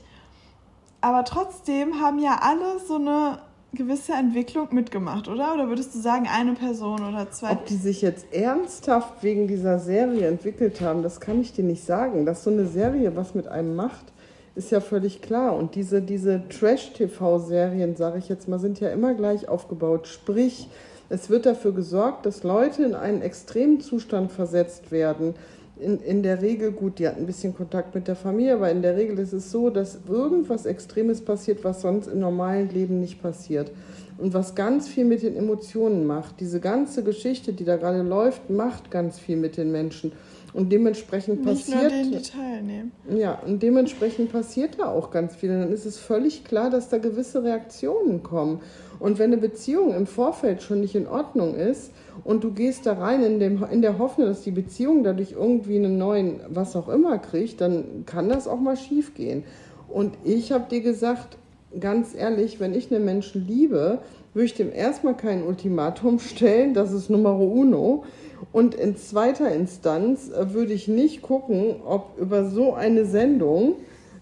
Aber 1.01 1.23
trotzdem 1.23 2.01
haben 2.01 2.19
ja 2.19 2.39
alle 2.41 2.79
so 2.85 2.95
eine 2.95 3.39
gewisse 3.73 4.13
Entwicklung 4.13 4.67
mitgemacht, 4.71 5.27
oder? 5.27 5.53
Oder 5.53 5.69
würdest 5.69 5.93
du 5.95 5.99
sagen, 5.99 6.27
eine 6.27 6.53
Person 6.53 7.07
oder 7.07 7.31
zwei? 7.31 7.51
Ob 7.51 7.65
die 7.67 7.75
sich 7.75 8.01
jetzt 8.01 8.33
ernsthaft 8.33 9.23
wegen 9.23 9.47
dieser 9.47 9.79
Serie 9.79 10.27
entwickelt 10.27 10.81
haben, 10.81 11.03
das 11.03 11.19
kann 11.21 11.39
ich 11.39 11.53
dir 11.53 11.63
nicht 11.63 11.85
sagen. 11.85 12.25
Dass 12.25 12.43
so 12.43 12.49
eine 12.49 12.65
Serie 12.65 13.15
was 13.15 13.35
mit 13.35 13.47
einem 13.47 13.75
macht, 13.75 14.11
ist 14.59 14.71
ja 14.71 14.81
völlig 14.81 15.21
klar. 15.21 15.55
Und 15.55 15.75
diese, 15.75 16.01
diese 16.01 16.43
Trash-TV-Serien, 16.49 17.95
sage 17.95 18.19
ich 18.19 18.27
jetzt 18.27 18.47
mal, 18.47 18.59
sind 18.59 18.79
ja 18.79 18.89
immer 18.89 19.13
gleich 19.13 19.47
aufgebaut. 19.47 20.07
Sprich, 20.07 20.67
es 21.07 21.29
wird 21.29 21.45
dafür 21.45 21.71
gesorgt, 21.71 22.25
dass 22.25 22.43
Leute 22.43 22.83
in 22.83 22.93
einen 22.93 23.21
extremen 23.21 23.79
Zustand 23.79 24.31
versetzt 24.31 24.91
werden, 24.91 25.33
in, 25.79 25.99
in 25.99 26.23
der 26.23 26.41
Regel, 26.41 26.73
gut, 26.73 26.99
die 26.99 27.07
hat 27.07 27.15
ein 27.15 27.25
bisschen 27.25 27.55
Kontakt 27.55 27.95
mit 27.95 28.09
der 28.09 28.17
Familie, 28.17 28.55
aber 28.55 28.69
in 28.69 28.81
der 28.81 28.97
Regel 28.97 29.17
ist 29.17 29.31
es 29.31 29.49
so, 29.49 29.69
dass 29.69 29.99
irgendwas 30.09 30.65
Extremes 30.65 31.21
passiert, 31.21 31.63
was 31.63 31.81
sonst 31.81 32.07
im 32.07 32.19
normalen 32.19 32.69
Leben 32.69 32.99
nicht 32.99 33.21
passiert. 33.21 33.71
Und 34.17 34.33
was 34.33 34.55
ganz 34.55 34.89
viel 34.89 35.05
mit 35.05 35.23
den 35.23 35.37
Emotionen 35.37 36.05
macht. 36.05 36.41
Diese 36.41 36.59
ganze 36.59 37.05
Geschichte, 37.05 37.53
die 37.53 37.63
da 37.63 37.77
gerade 37.77 38.01
läuft, 38.01 38.49
macht 38.49 38.91
ganz 38.91 39.17
viel 39.17 39.37
mit 39.37 39.55
den 39.55 39.71
Menschen. 39.71 40.11
Und 40.53 40.71
dementsprechend 40.71 41.45
Nicht 41.45 41.67
passiert. 41.69 41.81
Nur 41.81 41.89
den, 41.89 42.11
die 42.11 42.21
teilnehmen. 42.21 42.91
Ja, 43.15 43.39
und 43.45 43.61
dementsprechend 43.61 44.31
passiert 44.31 44.79
da 44.79 44.91
auch 44.91 45.11
ganz 45.11 45.35
viel. 45.35 45.51
Und 45.51 45.59
dann 45.59 45.71
ist 45.71 45.85
es 45.85 45.97
völlig 45.97 46.43
klar, 46.43 46.69
dass 46.69 46.89
da 46.89 46.97
gewisse 46.97 47.43
Reaktionen 47.43 48.23
kommen. 48.23 48.61
Und 48.99 49.19
wenn 49.19 49.31
eine 49.31 49.41
Beziehung 49.41 49.93
im 49.93 50.07
Vorfeld 50.07 50.61
schon 50.61 50.81
nicht 50.81 50.95
in 50.95 51.07
Ordnung 51.07 51.55
ist 51.55 51.91
und 52.23 52.43
du 52.43 52.51
gehst 52.51 52.85
da 52.85 52.93
rein 52.93 53.23
in, 53.23 53.39
dem, 53.39 53.63
in 53.71 53.81
der 53.81 53.97
Hoffnung, 53.97 54.27
dass 54.27 54.41
die 54.41 54.51
Beziehung 54.51 55.03
dadurch 55.03 55.33
irgendwie 55.33 55.77
einen 55.77 55.97
neuen, 55.97 56.41
was 56.49 56.75
auch 56.75 56.89
immer 56.89 57.17
kriegt, 57.17 57.61
dann 57.61 58.03
kann 58.05 58.27
das 58.27 58.47
auch 58.47 58.59
mal 58.59 58.75
schief 58.75 59.13
gehen. 59.13 59.43
Und 59.87 60.17
ich 60.23 60.51
habe 60.51 60.65
dir 60.69 60.81
gesagt, 60.81 61.37
ganz 61.79 62.13
ehrlich, 62.15 62.59
wenn 62.59 62.73
ich 62.73 62.93
einen 62.93 63.05
Menschen 63.05 63.47
liebe, 63.47 63.99
würde 64.33 64.45
ich 64.45 64.53
dem 64.53 64.71
erstmal 64.71 65.15
kein 65.15 65.43
Ultimatum 65.43 66.19
stellen, 66.19 66.73
das 66.73 66.91
ist 66.91 67.09
Numero 67.09 67.45
uno. 67.45 68.03
Und 68.51 68.75
in 68.75 68.95
zweiter 68.95 69.51
Instanz 69.53 70.29
äh, 70.29 70.53
würde 70.53 70.73
ich 70.73 70.87
nicht 70.87 71.21
gucken, 71.21 71.77
ob 71.85 72.17
über 72.17 72.45
so 72.45 72.73
eine 72.73 73.05
Sendung 73.05 73.75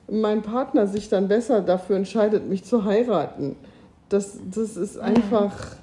mein 0.09 0.41
Partner 0.41 0.88
sich 0.88 1.09
dann 1.09 1.27
besser 1.27 1.62
dafür 1.62 1.97
entscheidet, 1.97 2.47
mich 2.47 2.63
zu 2.63 2.86
heiraten. 2.86 3.55
Das, 4.09 4.39
das 4.50 4.77
ist 4.77 4.97
einfach, 4.97 5.75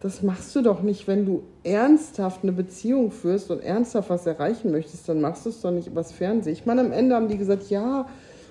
das 0.00 0.22
machst 0.22 0.56
du 0.56 0.62
doch 0.62 0.82
nicht, 0.82 1.06
wenn 1.06 1.26
du 1.26 1.42
ernsthaft 1.62 2.42
eine 2.42 2.52
Beziehung 2.52 3.10
führst 3.10 3.50
und 3.50 3.62
ernsthaft 3.62 4.08
was 4.08 4.26
erreichen 4.26 4.70
möchtest, 4.70 5.08
dann 5.08 5.20
machst 5.20 5.44
du 5.44 5.50
es 5.50 5.60
doch 5.60 5.70
nicht 5.70 5.86
übers 5.86 6.12
Fernsehen. 6.12 6.54
Ich 6.54 6.64
meine, 6.64 6.80
am 6.80 6.92
Ende 6.92 7.14
haben 7.14 7.28
die 7.28 7.36
gesagt, 7.36 7.68
ja, 7.68 8.06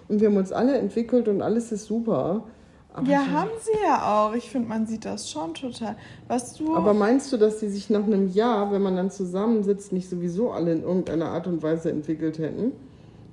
und 0.08 0.22
wir 0.22 0.28
haben 0.28 0.38
uns 0.38 0.52
alle 0.52 0.78
entwickelt 0.78 1.28
und 1.28 1.42
alles 1.42 1.72
ist 1.72 1.86
super. 1.86 2.44
Aber 2.96 3.10
ja, 3.10 3.28
haben 3.28 3.50
sie 3.62 3.78
ja 3.84 4.26
auch. 4.26 4.34
Ich 4.36 4.50
finde, 4.50 4.70
man 4.70 4.88
sieht 4.88 5.04
das 5.04 5.30
schon 5.30 5.54
total. 5.54 5.98
Was 6.30 6.54
du 6.54 6.74
aber 6.74 6.94
meinst 6.94 7.32
du, 7.34 7.38
dass 7.38 7.60
die 7.60 7.68
sich 7.68 7.90
nach 7.90 8.06
einem 8.06 8.32
Jahr, 8.32 8.72
wenn 8.72 8.82
man 8.82 8.96
dann 8.96 9.12
zusammensitzt, 9.12 9.92
nicht 9.92 10.10
sowieso 10.10 10.52
alle 10.52 10.72
in 10.72 10.82
irgendeiner 10.82 11.28
Art 11.28 11.46
und 11.46 11.62
Weise 11.62 11.92
entwickelt 11.92 12.40
hätten? 12.40 12.72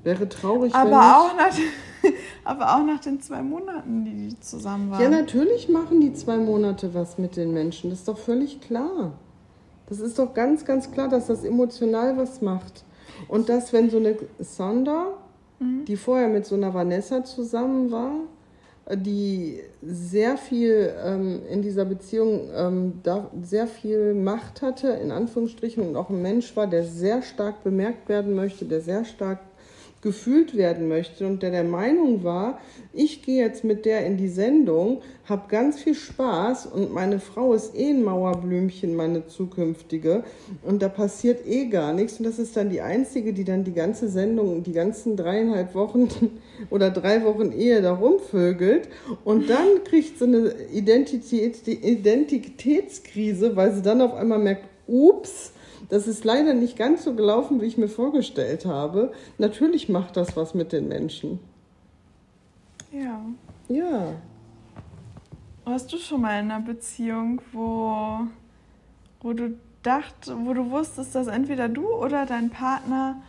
Wäre 0.03 0.29
traurig, 0.29 0.75
aber 0.75 0.91
wenn 0.91 0.97
auch 0.97 1.37
nach, 1.37 1.55
Aber 2.45 2.75
auch 2.75 2.85
nach 2.85 3.01
den 3.01 3.21
zwei 3.21 3.41
Monaten, 3.41 4.05
die 4.05 4.29
die 4.29 4.41
zusammen 4.41 4.91
waren. 4.91 5.01
Ja, 5.01 5.09
natürlich 5.09 5.69
machen 5.69 6.01
die 6.01 6.13
zwei 6.13 6.39
Monate 6.39 6.93
was 6.93 7.19
mit 7.19 7.37
den 7.37 7.53
Menschen. 7.53 7.91
Das 7.91 8.01
ist 8.01 8.09
doch 8.09 8.19
völlig 8.19 8.61
klar. 8.61 9.13
Das 9.87 10.01
ist 10.01 10.19
doch 10.19 10.35
ganz, 10.35 10.65
ganz 10.65 10.91
klar, 10.91 11.09
dass 11.09 11.29
das 11.29 11.45
emotional 11.45 12.17
was 12.17 12.43
macht. 12.43 12.85
Und 13.29 13.49
dass, 13.49 13.73
wenn 13.73 13.91
so 13.91 13.99
eine 13.99 14.17
Sonder, 14.41 15.19
mhm. 15.61 15.85
die 15.85 15.97
vorher 15.97 16.29
mit 16.29 16.47
so 16.47 16.57
einer 16.57 16.75
Vanessa 16.75 17.23
zusammen 17.23 17.93
war, 17.93 18.13
die 18.91 19.61
sehr 19.81 20.37
viel 20.37 20.93
ähm, 21.05 21.43
in 21.49 21.63
dieser 21.63 21.85
Beziehung 21.85 22.51
ähm, 22.55 23.01
da 23.03 23.31
sehr 23.43 23.67
viel 23.67 24.15
Macht 24.15 24.63
hatte, 24.63 24.89
in 24.89 25.13
Anführungsstrichen, 25.13 25.87
und 25.87 25.97
auch 25.97 26.11
ein 26.11 26.21
Mensch 26.21 26.57
war, 26.57 26.67
der 26.67 26.85
sehr 26.85 27.23
stark 27.23 27.63
bemerkt 27.63 28.09
werden 28.09 28.35
möchte, 28.35 28.65
der 28.65 28.81
sehr 28.81 29.05
stark 29.05 29.39
gefühlt 30.03 30.57
werden 30.57 30.89
möchte 30.89 31.27
und 31.27 31.43
der 31.43 31.53
der 31.53 31.63
Meinung 31.63 32.25
war, 32.25 32.59
ich 32.93 33.23
gehe 33.23 33.43
jetzt 33.43 33.63
mit 33.63 33.87
der 33.87 34.05
in 34.05 34.17
die 34.17 34.29
Sendung, 34.29 35.01
habe 35.25 35.45
ganz 35.49 35.81
viel 35.81 35.95
Spaß 35.95 36.67
und 36.67 36.93
meine 36.93 37.21
Frau 37.21 37.55
ist 37.55 37.75
eh 37.77 37.91
ein 37.91 38.03
Mauerblümchen, 38.03 38.97
meine 38.97 39.29
zukünftige. 39.29 40.25
Und 40.63 40.83
da 40.83 40.89
passiert 40.89 41.47
eh 41.47 41.67
gar 41.67 41.93
nichts. 41.93 42.19
Und 42.19 42.27
das 42.27 42.41
ist 42.41 42.57
dann 42.57 42.69
die 42.69 42.81
einzige, 42.81 43.33
die 43.33 43.45
dann 43.45 43.63
die 43.63 43.73
ganze 43.73 44.09
Sendung, 44.09 44.65
die 44.65 44.73
ganzen 44.73 45.17
dreieinhalb 45.17 45.75
Wochen 45.75 46.09
oder 46.71 46.91
drei 46.91 47.25
Wochen 47.25 47.53
Ehe 47.53 47.81
da 47.81 47.95
rumvögelt. 47.95 48.89
Und 49.25 49.49
dann 49.49 49.85
kriegt 49.85 50.19
sie 50.19 50.25
eine 50.25 50.53
Identität, 50.73 51.67
die 51.67 51.77
Identitätskrise, 51.77 53.55
weil 53.55 53.73
sie 53.73 53.83
dann 53.83 54.03
auf 54.03 54.15
einmal 54.15 54.41
merkt, 54.41 54.65
ups, 54.89 55.53
das 55.93 56.07
ist 56.07 56.25
leider 56.25 56.55
nicht 56.55 56.79
ganz 56.79 57.05
so 57.05 57.13
gelaufen, 57.13 57.61
wie 57.61 57.67
ich 57.67 57.77
mir 57.77 57.87
vorgestellt 57.87 58.65
habe. 58.65 59.13
Natürlich 59.37 59.91
macht 59.91 60.17
das 60.17 60.35
was 60.39 60.55
mit 60.55 60.73
den 60.73 60.89
Menschen. 60.89 61.39
Ja. 62.91 63.21
Ja. 63.69 64.15
Warst 65.67 65.93
du 65.93 65.99
schon 65.99 66.23
mal 66.23 66.41
in 66.41 66.51
einer 66.51 66.65
Beziehung, 66.65 67.43
wo, 67.53 68.21
wo 69.21 69.35
du 69.35 69.59
dacht, 69.83 70.33
wo 70.35 70.55
du 70.55 70.71
wusstest, 70.71 71.15
dass 71.15 71.27
entweder 71.27 71.69
du 71.69 71.87
oder 71.87 72.25
dein 72.25 72.49
Partner 72.49 73.21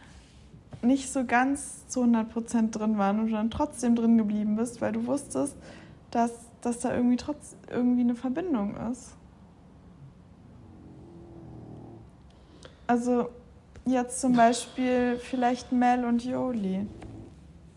nicht 0.82 1.12
so 1.12 1.26
ganz 1.26 1.86
zu 1.90 2.04
100% 2.04 2.72
drin 2.72 2.98
waren 2.98 3.20
und 3.20 3.26
du 3.28 3.34
dann 3.34 3.52
trotzdem 3.52 3.98
drin 3.98 4.18
geblieben 4.18 4.56
bist, 4.56 4.80
weil 4.80 4.94
du 4.94 5.06
wusstest, 5.06 5.58
dass, 6.12 6.32
dass 6.62 6.80
da 6.80 6.96
irgendwie 6.96 7.18
trotz 7.18 7.58
irgendwie 7.70 8.04
eine 8.04 8.16
Verbindung 8.16 8.78
ist? 8.90 9.18
Also 12.94 13.30
jetzt 13.88 14.22
zum 14.22 14.36
Beispiel 14.36 15.18
vielleicht 15.18 15.72
Mel 15.72 16.06
und 16.06 16.24
Joli. 16.24 16.86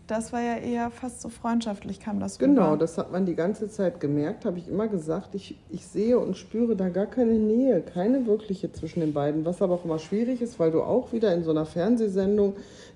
Das 0.05 0.31
war 0.31 0.41
ja 0.41 0.57
eher 0.57 0.91
fast 0.91 1.21
so 1.21 1.27
freundschaftlich, 1.29 1.99
kam 1.99 2.19
das 2.19 2.37
Genau, 2.37 2.67
rüber. 2.67 2.77
das 2.77 2.99
hat 2.99 3.11
man 3.11 3.25
die 3.25 3.33
ganze 3.33 3.67
Zeit 3.67 3.99
gemerkt, 3.99 4.45
habe 4.45 4.59
ich 4.59 4.67
immer 4.67 4.87
gesagt. 4.87 5.33
Ich, 5.33 5.57
ich 5.71 5.87
sehe 5.87 6.19
und 6.19 6.37
spüre 6.37 6.75
da 6.75 6.89
gar 6.89 7.07
keine 7.07 7.33
Nähe, 7.33 7.81
keine 7.81 8.27
wirkliche 8.27 8.71
zwischen 8.71 8.99
den 8.99 9.11
beiden. 9.11 9.43
Was 9.43 9.59
aber 9.63 9.73
auch 9.73 9.85
immer 9.85 9.97
schwierig 9.97 10.39
ist, 10.43 10.59
weil 10.59 10.69
du 10.69 10.83
auch 10.83 11.11
wieder 11.13 11.33
in 11.33 11.43
so 11.43 11.49
einer 11.49 11.65
Fernsehsendung 11.65 12.53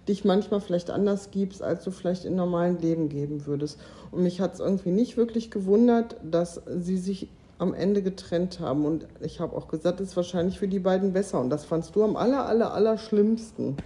dich 0.08 0.24
manchmal 0.24 0.62
vielleicht 0.62 0.92
anders 0.92 1.32
gibst, 1.32 1.64
als 1.64 1.84
du 1.84 1.90
vielleicht 1.90 2.24
im 2.26 2.36
normalen 2.36 2.78
Leben 2.80 3.10
geben 3.10 3.48
würdest. 3.48 3.80
Und 4.12 4.22
mich 4.22 4.40
hat 4.40 4.54
es 4.54 4.60
irgendwie 4.60 4.92
nicht 4.92 5.18
wirklich 5.18 5.50
gewundert, 5.50 6.18
dass 6.24 6.62
sie 6.68 6.98
sich 6.98 7.30
am 7.62 7.74
Ende 7.74 8.02
getrennt 8.02 8.60
haben. 8.60 8.86
Und 8.86 9.08
ich 9.22 9.40
habe 9.40 9.56
auch 9.56 9.68
gesagt, 9.68 10.00
es 10.02 10.10
ist 10.10 10.16
wahrscheinlich 10.18 10.60
für 10.60 10.68
die 10.68 10.80
beiden 10.80 11.14
besser. 11.14 11.40
Und 11.40 11.50
das 11.50 11.64
fandst 11.64 11.96
du 11.96 12.04
am 12.04 12.16
aller, 12.16 12.46
aller, 12.46 12.74
aller 12.74 12.98
schlimmsten. 12.98 13.78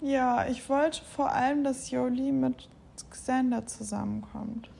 Ja, 0.00 0.46
ich 0.48 0.68
wollte 0.68 1.00
vor 1.04 1.30
allem, 1.32 1.64
dass 1.64 1.90
Jolie 1.90 2.32
mit 2.32 2.68
Xander 3.10 3.66
zusammenkommt. 3.66 4.70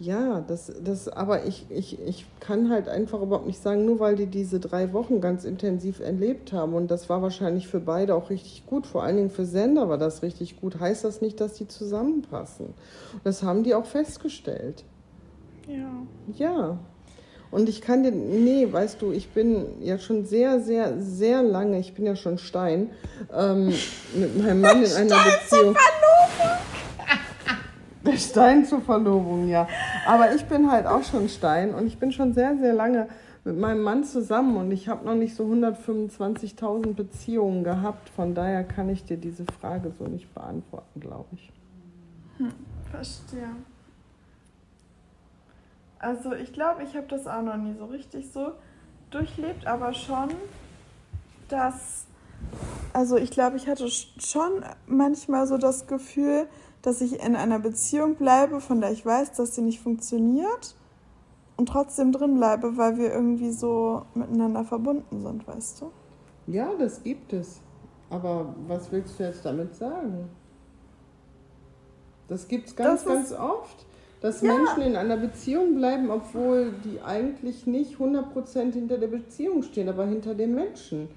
Ja, 0.00 0.40
das, 0.40 0.72
das, 0.82 1.08
aber 1.08 1.46
ich, 1.46 1.66
ich, 1.70 2.00
ich 2.00 2.26
kann 2.40 2.68
halt 2.68 2.88
einfach 2.88 3.22
überhaupt 3.22 3.46
nicht 3.46 3.62
sagen, 3.62 3.86
nur 3.86 4.00
weil 4.00 4.16
die 4.16 4.26
diese 4.26 4.58
drei 4.58 4.92
Wochen 4.92 5.20
ganz 5.20 5.44
intensiv 5.44 6.00
erlebt 6.00 6.52
haben 6.52 6.74
und 6.74 6.90
das 6.90 7.08
war 7.08 7.22
wahrscheinlich 7.22 7.68
für 7.68 7.78
beide 7.78 8.16
auch 8.16 8.28
richtig 8.28 8.66
gut, 8.66 8.86
vor 8.86 9.04
allen 9.04 9.16
Dingen 9.16 9.30
für 9.30 9.46
Sender 9.46 9.88
war 9.88 9.96
das 9.96 10.22
richtig 10.22 10.60
gut, 10.60 10.80
heißt 10.80 11.04
das 11.04 11.20
nicht, 11.20 11.40
dass 11.40 11.54
die 11.54 11.68
zusammenpassen. 11.68 12.74
Das 13.22 13.44
haben 13.44 13.62
die 13.62 13.72
auch 13.74 13.86
festgestellt. 13.86 14.84
Ja. 15.68 15.90
Ja. 16.36 16.78
Und 17.54 17.68
ich 17.68 17.80
kann 17.80 18.02
dir, 18.02 18.10
nee, 18.10 18.66
weißt 18.68 19.00
du, 19.00 19.12
ich 19.12 19.28
bin 19.28 19.80
ja 19.80 19.96
schon 20.00 20.24
sehr, 20.24 20.58
sehr, 20.58 21.00
sehr 21.00 21.40
lange, 21.40 21.78
ich 21.78 21.94
bin 21.94 22.04
ja 22.04 22.16
schon 22.16 22.36
Stein, 22.36 22.90
ähm, 23.32 23.72
mit 24.12 24.42
meinem 24.42 24.60
Mann 24.60 24.82
in 24.82 24.92
einer 24.96 25.14
Stein 25.14 25.38
Beziehung. 25.40 25.74
Zur 25.74 25.82
Verlobung. 26.34 26.58
Der 28.04 28.16
Stein 28.16 28.64
zur 28.64 28.80
Verlobung, 28.80 29.48
ja. 29.48 29.68
Aber 30.04 30.34
ich 30.34 30.44
bin 30.46 30.68
halt 30.68 30.86
auch 30.86 31.04
schon 31.04 31.28
Stein 31.28 31.72
und 31.76 31.86
ich 31.86 31.96
bin 31.96 32.10
schon 32.10 32.32
sehr, 32.34 32.56
sehr 32.56 32.72
lange 32.72 33.06
mit 33.44 33.56
meinem 33.56 33.82
Mann 33.82 34.02
zusammen 34.02 34.56
und 34.56 34.72
ich 34.72 34.88
habe 34.88 35.06
noch 35.06 35.14
nicht 35.14 35.36
so 35.36 35.44
125.000 35.44 36.94
Beziehungen 36.94 37.62
gehabt. 37.62 38.08
Von 38.08 38.34
daher 38.34 38.64
kann 38.64 38.88
ich 38.88 39.04
dir 39.04 39.16
diese 39.16 39.44
Frage 39.60 39.92
so 39.96 40.08
nicht 40.08 40.34
beantworten, 40.34 40.98
glaube 40.98 41.28
ich. 41.30 41.52
Hm, 42.38 42.52
Verstehe. 42.90 43.50
Also 46.04 46.34
ich 46.34 46.52
glaube, 46.52 46.82
ich 46.82 46.94
habe 46.94 47.06
das 47.08 47.26
auch 47.26 47.40
noch 47.40 47.56
nie 47.56 47.74
so 47.78 47.86
richtig 47.86 48.30
so 48.30 48.52
durchlebt, 49.10 49.66
aber 49.66 49.94
schon, 49.94 50.28
dass, 51.48 52.04
also 52.92 53.16
ich 53.16 53.30
glaube, 53.30 53.56
ich 53.56 53.66
hatte 53.66 53.88
schon 53.88 54.62
manchmal 54.86 55.46
so 55.46 55.56
das 55.56 55.86
Gefühl, 55.86 56.46
dass 56.82 57.00
ich 57.00 57.24
in 57.24 57.34
einer 57.34 57.58
Beziehung 57.58 58.16
bleibe, 58.16 58.60
von 58.60 58.82
der 58.82 58.92
ich 58.92 59.06
weiß, 59.06 59.32
dass 59.32 59.54
sie 59.54 59.62
nicht 59.62 59.80
funktioniert 59.80 60.76
und 61.56 61.70
trotzdem 61.70 62.12
drin 62.12 62.36
bleibe, 62.36 62.76
weil 62.76 62.98
wir 62.98 63.10
irgendwie 63.10 63.50
so 63.50 64.04
miteinander 64.14 64.62
verbunden 64.64 65.22
sind, 65.22 65.48
weißt 65.48 65.80
du? 65.80 65.90
Ja, 66.48 66.68
das 66.78 67.02
gibt 67.02 67.32
es. 67.32 67.60
Aber 68.10 68.54
was 68.68 68.92
willst 68.92 69.18
du 69.18 69.24
jetzt 69.24 69.42
damit 69.42 69.74
sagen? 69.74 70.28
Das 72.28 72.46
gibt 72.46 72.68
es 72.68 72.76
ganz, 72.76 73.06
ganz 73.06 73.32
oft, 73.32 73.86
dass 74.24 74.40
ja. 74.40 74.54
Menschen 74.54 74.80
in 74.80 74.96
einer 74.96 75.18
Beziehung 75.18 75.74
bleiben, 75.74 76.10
obwohl 76.10 76.72
die 76.82 76.98
eigentlich 77.02 77.66
nicht 77.66 77.98
100% 77.98 78.72
hinter 78.72 78.96
der 78.96 79.08
Beziehung 79.08 79.62
stehen, 79.62 79.86
aber 79.86 80.06
hinter 80.06 80.34
dem 80.34 80.54
Menschen. 80.54 81.10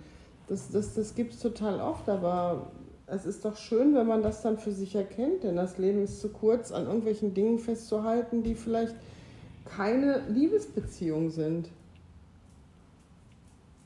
Das, 0.49 0.69
das, 0.71 0.93
das 0.93 1.15
gibt 1.15 1.31
es 1.31 1.39
total 1.39 1.79
oft, 1.79 2.09
aber 2.09 2.69
es 3.05 3.25
ist 3.25 3.45
doch 3.45 3.55
schön, 3.55 3.95
wenn 3.95 4.07
man 4.07 4.23
das 4.23 4.41
dann 4.41 4.57
für 4.57 4.73
sich 4.73 4.93
erkennt, 4.93 5.45
denn 5.45 5.55
das 5.55 5.77
Leben 5.77 6.03
ist 6.03 6.19
zu 6.19 6.27
kurz, 6.27 6.73
an 6.73 6.85
irgendwelchen 6.85 7.33
Dingen 7.33 7.59
festzuhalten, 7.59 8.43
die 8.43 8.55
vielleicht 8.55 8.97
keine 9.63 10.23
Liebesbeziehung 10.27 11.29
sind. 11.29 11.69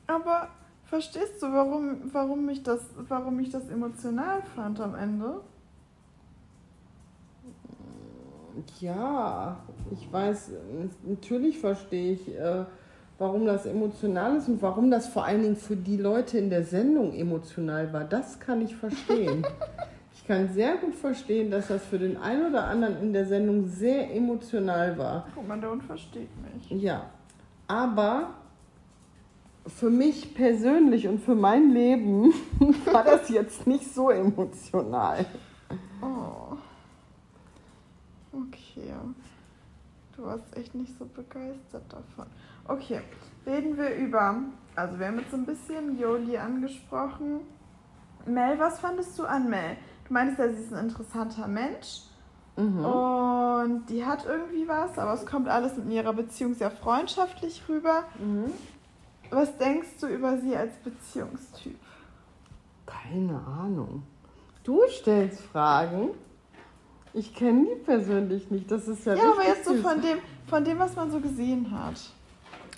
Aber 0.08 0.48
verstehst 0.82 1.40
du, 1.40 1.46
warum, 1.46 2.10
warum, 2.12 2.48
ich 2.48 2.64
das, 2.64 2.80
warum 3.06 3.38
ich 3.38 3.50
das 3.50 3.68
emotional 3.68 4.42
fand 4.56 4.80
am 4.80 4.96
Ende? 4.96 5.42
Ja, 8.80 9.60
ich 9.90 10.12
weiß, 10.12 10.52
natürlich 11.04 11.58
verstehe 11.58 12.12
ich, 12.12 12.28
äh, 12.28 12.64
warum 13.18 13.46
das 13.46 13.66
emotional 13.66 14.36
ist 14.36 14.48
und 14.48 14.62
warum 14.62 14.90
das 14.90 15.06
vor 15.06 15.24
allen 15.24 15.42
Dingen 15.42 15.56
für 15.56 15.76
die 15.76 15.96
Leute 15.96 16.38
in 16.38 16.50
der 16.50 16.64
Sendung 16.64 17.14
emotional 17.14 17.92
war. 17.92 18.04
Das 18.04 18.40
kann 18.40 18.60
ich 18.62 18.74
verstehen. 18.74 19.46
ich 20.14 20.26
kann 20.26 20.48
sehr 20.48 20.76
gut 20.76 20.94
verstehen, 20.94 21.50
dass 21.50 21.68
das 21.68 21.84
für 21.84 21.98
den 21.98 22.16
einen 22.16 22.50
oder 22.50 22.64
anderen 22.64 23.00
in 23.00 23.12
der 23.12 23.26
Sendung 23.26 23.66
sehr 23.66 24.14
emotional 24.14 24.98
war. 24.98 25.26
Guck 25.34 25.46
mal, 25.46 25.60
der 25.60 25.70
Hund 25.70 25.84
versteht 25.84 26.30
mich. 26.42 26.82
Ja, 26.82 27.10
aber 27.68 28.34
für 29.66 29.90
mich 29.90 30.34
persönlich 30.34 31.06
und 31.06 31.20
für 31.20 31.34
mein 31.34 31.70
Leben 31.70 32.32
war 32.92 33.04
das 33.04 33.28
jetzt 33.28 33.66
nicht 33.66 33.92
so 33.92 34.10
emotional. 34.10 35.24
Oh. 36.02 36.56
Okay. 38.32 38.92
Du 40.16 40.24
warst 40.24 40.56
echt 40.56 40.74
nicht 40.74 40.96
so 40.98 41.06
begeistert 41.06 41.84
davon. 41.88 42.26
Okay, 42.68 43.00
reden 43.46 43.76
wir 43.76 43.94
über. 43.96 44.36
Also, 44.76 44.98
wir 44.98 45.06
haben 45.06 45.18
jetzt 45.18 45.30
so 45.30 45.36
ein 45.36 45.46
bisschen 45.46 45.98
Joli 45.98 46.36
angesprochen. 46.36 47.40
Mel, 48.26 48.58
was 48.58 48.80
fandest 48.80 49.18
du 49.18 49.24
an 49.24 49.48
Mel? 49.48 49.76
Du 50.06 50.12
meinst 50.12 50.38
ja, 50.38 50.48
sie 50.48 50.62
ist 50.62 50.72
ein 50.72 50.88
interessanter 50.88 51.48
Mensch. 51.48 52.02
Mhm. 52.56 52.84
Und 52.84 53.86
die 53.88 54.04
hat 54.04 54.26
irgendwie 54.26 54.68
was, 54.68 54.98
aber 54.98 55.14
es 55.14 55.24
kommt 55.24 55.48
alles 55.48 55.78
in 55.78 55.90
ihrer 55.90 56.12
Beziehung 56.12 56.54
sehr 56.54 56.70
freundschaftlich 56.70 57.62
rüber. 57.68 58.04
Mhm. 58.18 58.52
Was 59.30 59.56
denkst 59.56 59.96
du 60.00 60.08
über 60.08 60.38
sie 60.38 60.54
als 60.54 60.74
Beziehungstyp? 60.76 61.78
Keine 62.84 63.40
Ahnung. 63.46 64.02
Du 64.64 64.82
stellst 64.88 65.40
Fragen. 65.40 66.10
Ich 67.14 67.34
kenne 67.34 67.66
die 67.66 67.84
persönlich 67.84 68.50
nicht. 68.50 68.70
Das 68.70 68.88
ist 68.88 69.04
ja. 69.04 69.14
Ja, 69.14 69.32
aber 69.32 69.46
jetzt 69.46 69.64
so 69.64 69.74
von 69.74 70.00
dem, 70.00 70.18
von 70.46 70.64
dem, 70.64 70.78
was 70.78 70.96
man 70.96 71.10
so 71.10 71.20
gesehen 71.20 71.70
hat. 71.70 71.94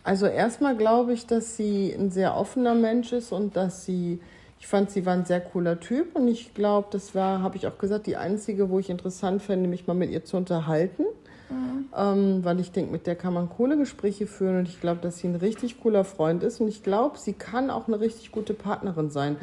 Also 0.03 0.27
erstmal 0.27 0.77
glaube 0.77 1.13
ich, 1.13 1.27
dass 1.27 1.57
sie 1.57 1.93
ein 1.93 2.11
sehr 2.11 2.37
offener 2.37 2.75
Mensch 2.75 3.13
ist 3.13 3.33
und 3.33 3.57
dass 3.57 3.87
sie, 3.87 4.21
ich 4.61 4.67
fand, 4.67 4.91
sie 4.91 5.07
war 5.07 5.15
ein 5.15 5.25
sehr 5.25 5.41
cooler 5.41 5.81
Typ 5.81 6.15
und 6.15 6.29
ich 6.29 6.53
glaube, 6.53 6.89
das 6.91 7.15
war, 7.15 7.41
habe 7.41 7.57
ich 7.57 7.67
auch 7.67 7.79
gesagt, 7.79 8.07
die 8.07 8.17
einzige, 8.17 8.69
wo 8.69 8.79
ich 8.79 8.91
interessant 8.91 9.43
fände, 9.43 9.69
mich 9.69 9.87
mal 9.87 9.95
mit 9.95 10.11
ihr 10.11 10.25
zu 10.25 10.37
unterhalten. 10.37 11.05
Mhm. 11.49 11.87
Ähm, 11.97 12.45
weil 12.45 12.61
ich 12.61 12.73
denke, 12.73 12.93
mit 12.93 13.07
der 13.07 13.17
kann 13.17 13.33
man 13.33 13.49
coole 13.49 13.79
Gespräche 13.79 14.27
führen 14.27 14.59
und 14.59 14.69
ich 14.69 14.81
glaube, 14.81 15.01
dass 15.01 15.19
sie 15.19 15.29
ein 15.29 15.37
richtig 15.37 15.81
cooler 15.81 16.05
Freund 16.05 16.43
ist 16.43 16.61
und 16.61 16.69
ich 16.69 16.83
glaube, 16.83 17.19
sie 17.19 17.33
kann 17.33 17.71
auch 17.71 17.87
eine 17.87 18.01
richtig 18.01 18.31
gute 18.31 18.53
Partnerin 18.53 19.11
sein. 19.11 19.37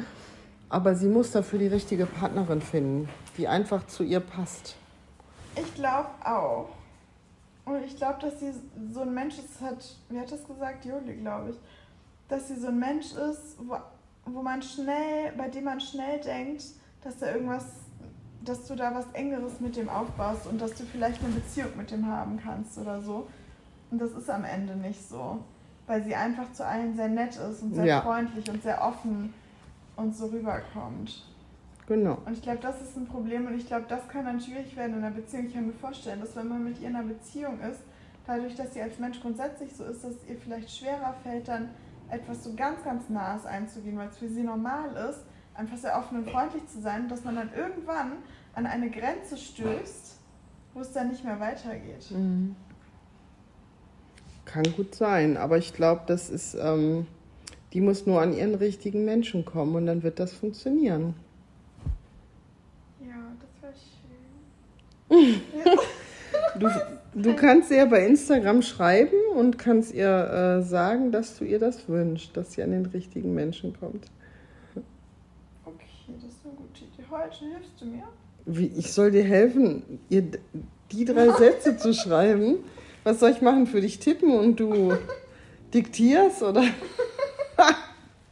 Aber 0.68 0.94
sie 0.94 1.08
muss 1.08 1.32
dafür 1.32 1.58
die 1.58 1.66
richtige 1.66 2.06
Partnerin 2.06 2.60
finden, 2.60 3.08
die 3.36 3.48
einfach 3.48 3.86
zu 3.86 4.04
ihr 4.04 4.20
passt. 4.20 4.76
Ich 5.56 5.74
glaube 5.74 6.08
auch. 6.24 6.68
Und 7.64 7.84
ich 7.84 7.96
glaube, 7.96 8.18
dass 8.20 8.40
sie 8.40 8.52
so 8.92 9.02
ein 9.02 9.14
Mensch 9.14 9.38
ist, 9.38 9.60
hat, 9.60 9.96
wie 10.08 10.18
hat 10.18 10.32
das 10.32 10.46
gesagt? 10.46 10.84
Juli, 10.84 11.16
glaube 11.16 11.50
ich. 11.50 11.56
Dass 12.28 12.48
sie 12.48 12.56
so 12.56 12.68
ein 12.68 12.78
Mensch 12.78 13.12
ist, 13.12 13.56
wo, 13.58 13.76
wo 14.24 14.42
man 14.42 14.62
schnell, 14.62 15.32
bei 15.36 15.48
dem 15.48 15.64
man 15.64 15.80
schnell 15.80 16.20
denkt, 16.20 16.64
dass 17.02 17.18
da 17.18 17.32
irgendwas, 17.32 17.64
dass 18.44 18.66
du 18.66 18.74
da 18.74 18.94
was 18.94 19.06
Engeres 19.12 19.60
mit 19.60 19.76
dem 19.76 19.88
aufbaust 19.88 20.46
und 20.46 20.60
dass 20.60 20.74
du 20.74 20.84
vielleicht 20.84 21.22
eine 21.22 21.34
Beziehung 21.34 21.76
mit 21.76 21.90
dem 21.90 22.06
haben 22.06 22.40
kannst 22.42 22.78
oder 22.78 23.00
so. 23.00 23.28
Und 23.90 24.00
das 24.00 24.12
ist 24.12 24.30
am 24.30 24.44
Ende 24.44 24.74
nicht 24.74 25.08
so. 25.08 25.44
Weil 25.86 26.02
sie 26.02 26.14
einfach 26.14 26.50
zu 26.52 26.66
allen 26.66 26.96
sehr 26.96 27.08
nett 27.08 27.36
ist 27.36 27.62
und 27.62 27.74
sehr 27.74 27.84
ja. 27.84 28.00
freundlich 28.00 28.48
und 28.48 28.62
sehr 28.62 28.82
offen 28.82 29.34
und 29.96 30.16
so 30.16 30.26
rüberkommt. 30.26 31.31
Genau. 31.92 32.16
Und 32.24 32.32
ich 32.32 32.40
glaube, 32.40 32.58
das 32.62 32.80
ist 32.80 32.96
ein 32.96 33.06
Problem 33.06 33.46
und 33.46 33.54
ich 33.54 33.66
glaube, 33.66 33.84
das 33.86 34.08
kann 34.08 34.24
dann 34.24 34.40
schwierig 34.40 34.74
werden 34.76 34.96
in 34.96 35.04
einer 35.04 35.14
Beziehung. 35.14 35.46
Ich 35.46 35.52
kann 35.52 35.66
mir 35.66 35.74
vorstellen, 35.74 36.20
dass 36.20 36.34
wenn 36.34 36.48
man 36.48 36.64
mit 36.64 36.80
ihr 36.80 36.88
in 36.88 36.96
einer 36.96 37.06
Beziehung 37.06 37.60
ist, 37.60 37.80
dadurch, 38.26 38.54
dass 38.54 38.72
sie 38.72 38.80
als 38.80 38.98
Mensch 38.98 39.20
grundsätzlich 39.20 39.76
so 39.76 39.84
ist, 39.84 40.02
dass 40.02 40.12
es 40.12 40.26
ihr 40.26 40.38
vielleicht 40.38 40.74
schwerer 40.74 41.14
fällt, 41.22 41.48
dann 41.48 41.68
etwas 42.08 42.44
so 42.44 42.54
ganz, 42.54 42.82
ganz 42.82 43.10
Nahes 43.10 43.44
einzugehen, 43.44 43.98
weil 43.98 44.08
es 44.08 44.16
für 44.16 44.28
sie 44.28 44.42
normal 44.42 45.10
ist, 45.10 45.20
einfach 45.54 45.76
sehr 45.76 45.98
offen 45.98 46.18
und 46.18 46.30
freundlich 46.30 46.66
zu 46.66 46.80
sein, 46.80 47.10
dass 47.10 47.24
man 47.24 47.36
dann 47.36 47.50
irgendwann 47.54 48.12
an 48.54 48.64
eine 48.64 48.88
Grenze 48.88 49.36
stößt, 49.36 50.16
wo 50.72 50.80
es 50.80 50.92
dann 50.92 51.10
nicht 51.10 51.24
mehr 51.24 51.38
weitergeht. 51.40 52.10
Mhm. 52.10 52.56
Kann 54.46 54.64
gut 54.74 54.94
sein, 54.94 55.36
aber 55.36 55.58
ich 55.58 55.74
glaube, 55.74 56.04
das 56.06 56.30
ist, 56.30 56.54
ähm, 56.54 57.06
die 57.74 57.82
muss 57.82 58.06
nur 58.06 58.22
an 58.22 58.32
ihren 58.32 58.54
richtigen 58.54 59.04
Menschen 59.04 59.44
kommen 59.44 59.74
und 59.74 59.84
dann 59.84 60.02
wird 60.02 60.18
das 60.20 60.32
funktionieren. 60.32 61.14
Du, 66.58 66.68
du 67.14 67.36
kannst 67.36 67.70
ihr 67.70 67.86
bei 67.86 68.06
Instagram 68.06 68.62
schreiben 68.62 69.16
und 69.34 69.58
kannst 69.58 69.94
ihr 69.94 70.08
äh, 70.08 70.62
sagen, 70.62 71.12
dass 71.12 71.38
du 71.38 71.44
ihr 71.44 71.58
das 71.58 71.88
wünschst, 71.88 72.36
dass 72.36 72.52
sie 72.52 72.62
an 72.62 72.70
den 72.72 72.86
richtigen 72.86 73.34
Menschen 73.34 73.78
kommt. 73.78 74.06
Okay, 75.64 75.86
das 76.08 76.24
ist 76.24 76.44
eine 76.44 76.54
gute 76.54 76.84
Idee. 76.84 77.04
Heute 77.10 77.38
hilfst 77.38 77.80
du 77.80 77.86
mir? 77.86 78.04
Wie, 78.44 78.66
ich 78.76 78.92
soll 78.92 79.10
dir 79.10 79.24
helfen, 79.24 80.00
ihr 80.08 80.24
die 80.90 81.04
drei 81.04 81.30
Sätze 81.30 81.76
zu 81.76 81.94
schreiben. 81.94 82.56
Was 83.04 83.20
soll 83.20 83.30
ich 83.30 83.42
machen? 83.42 83.66
Für 83.66 83.80
dich 83.80 83.98
tippen 83.98 84.32
und 84.32 84.60
du 84.60 84.94
diktierst 85.72 86.42
oder? 86.42 86.62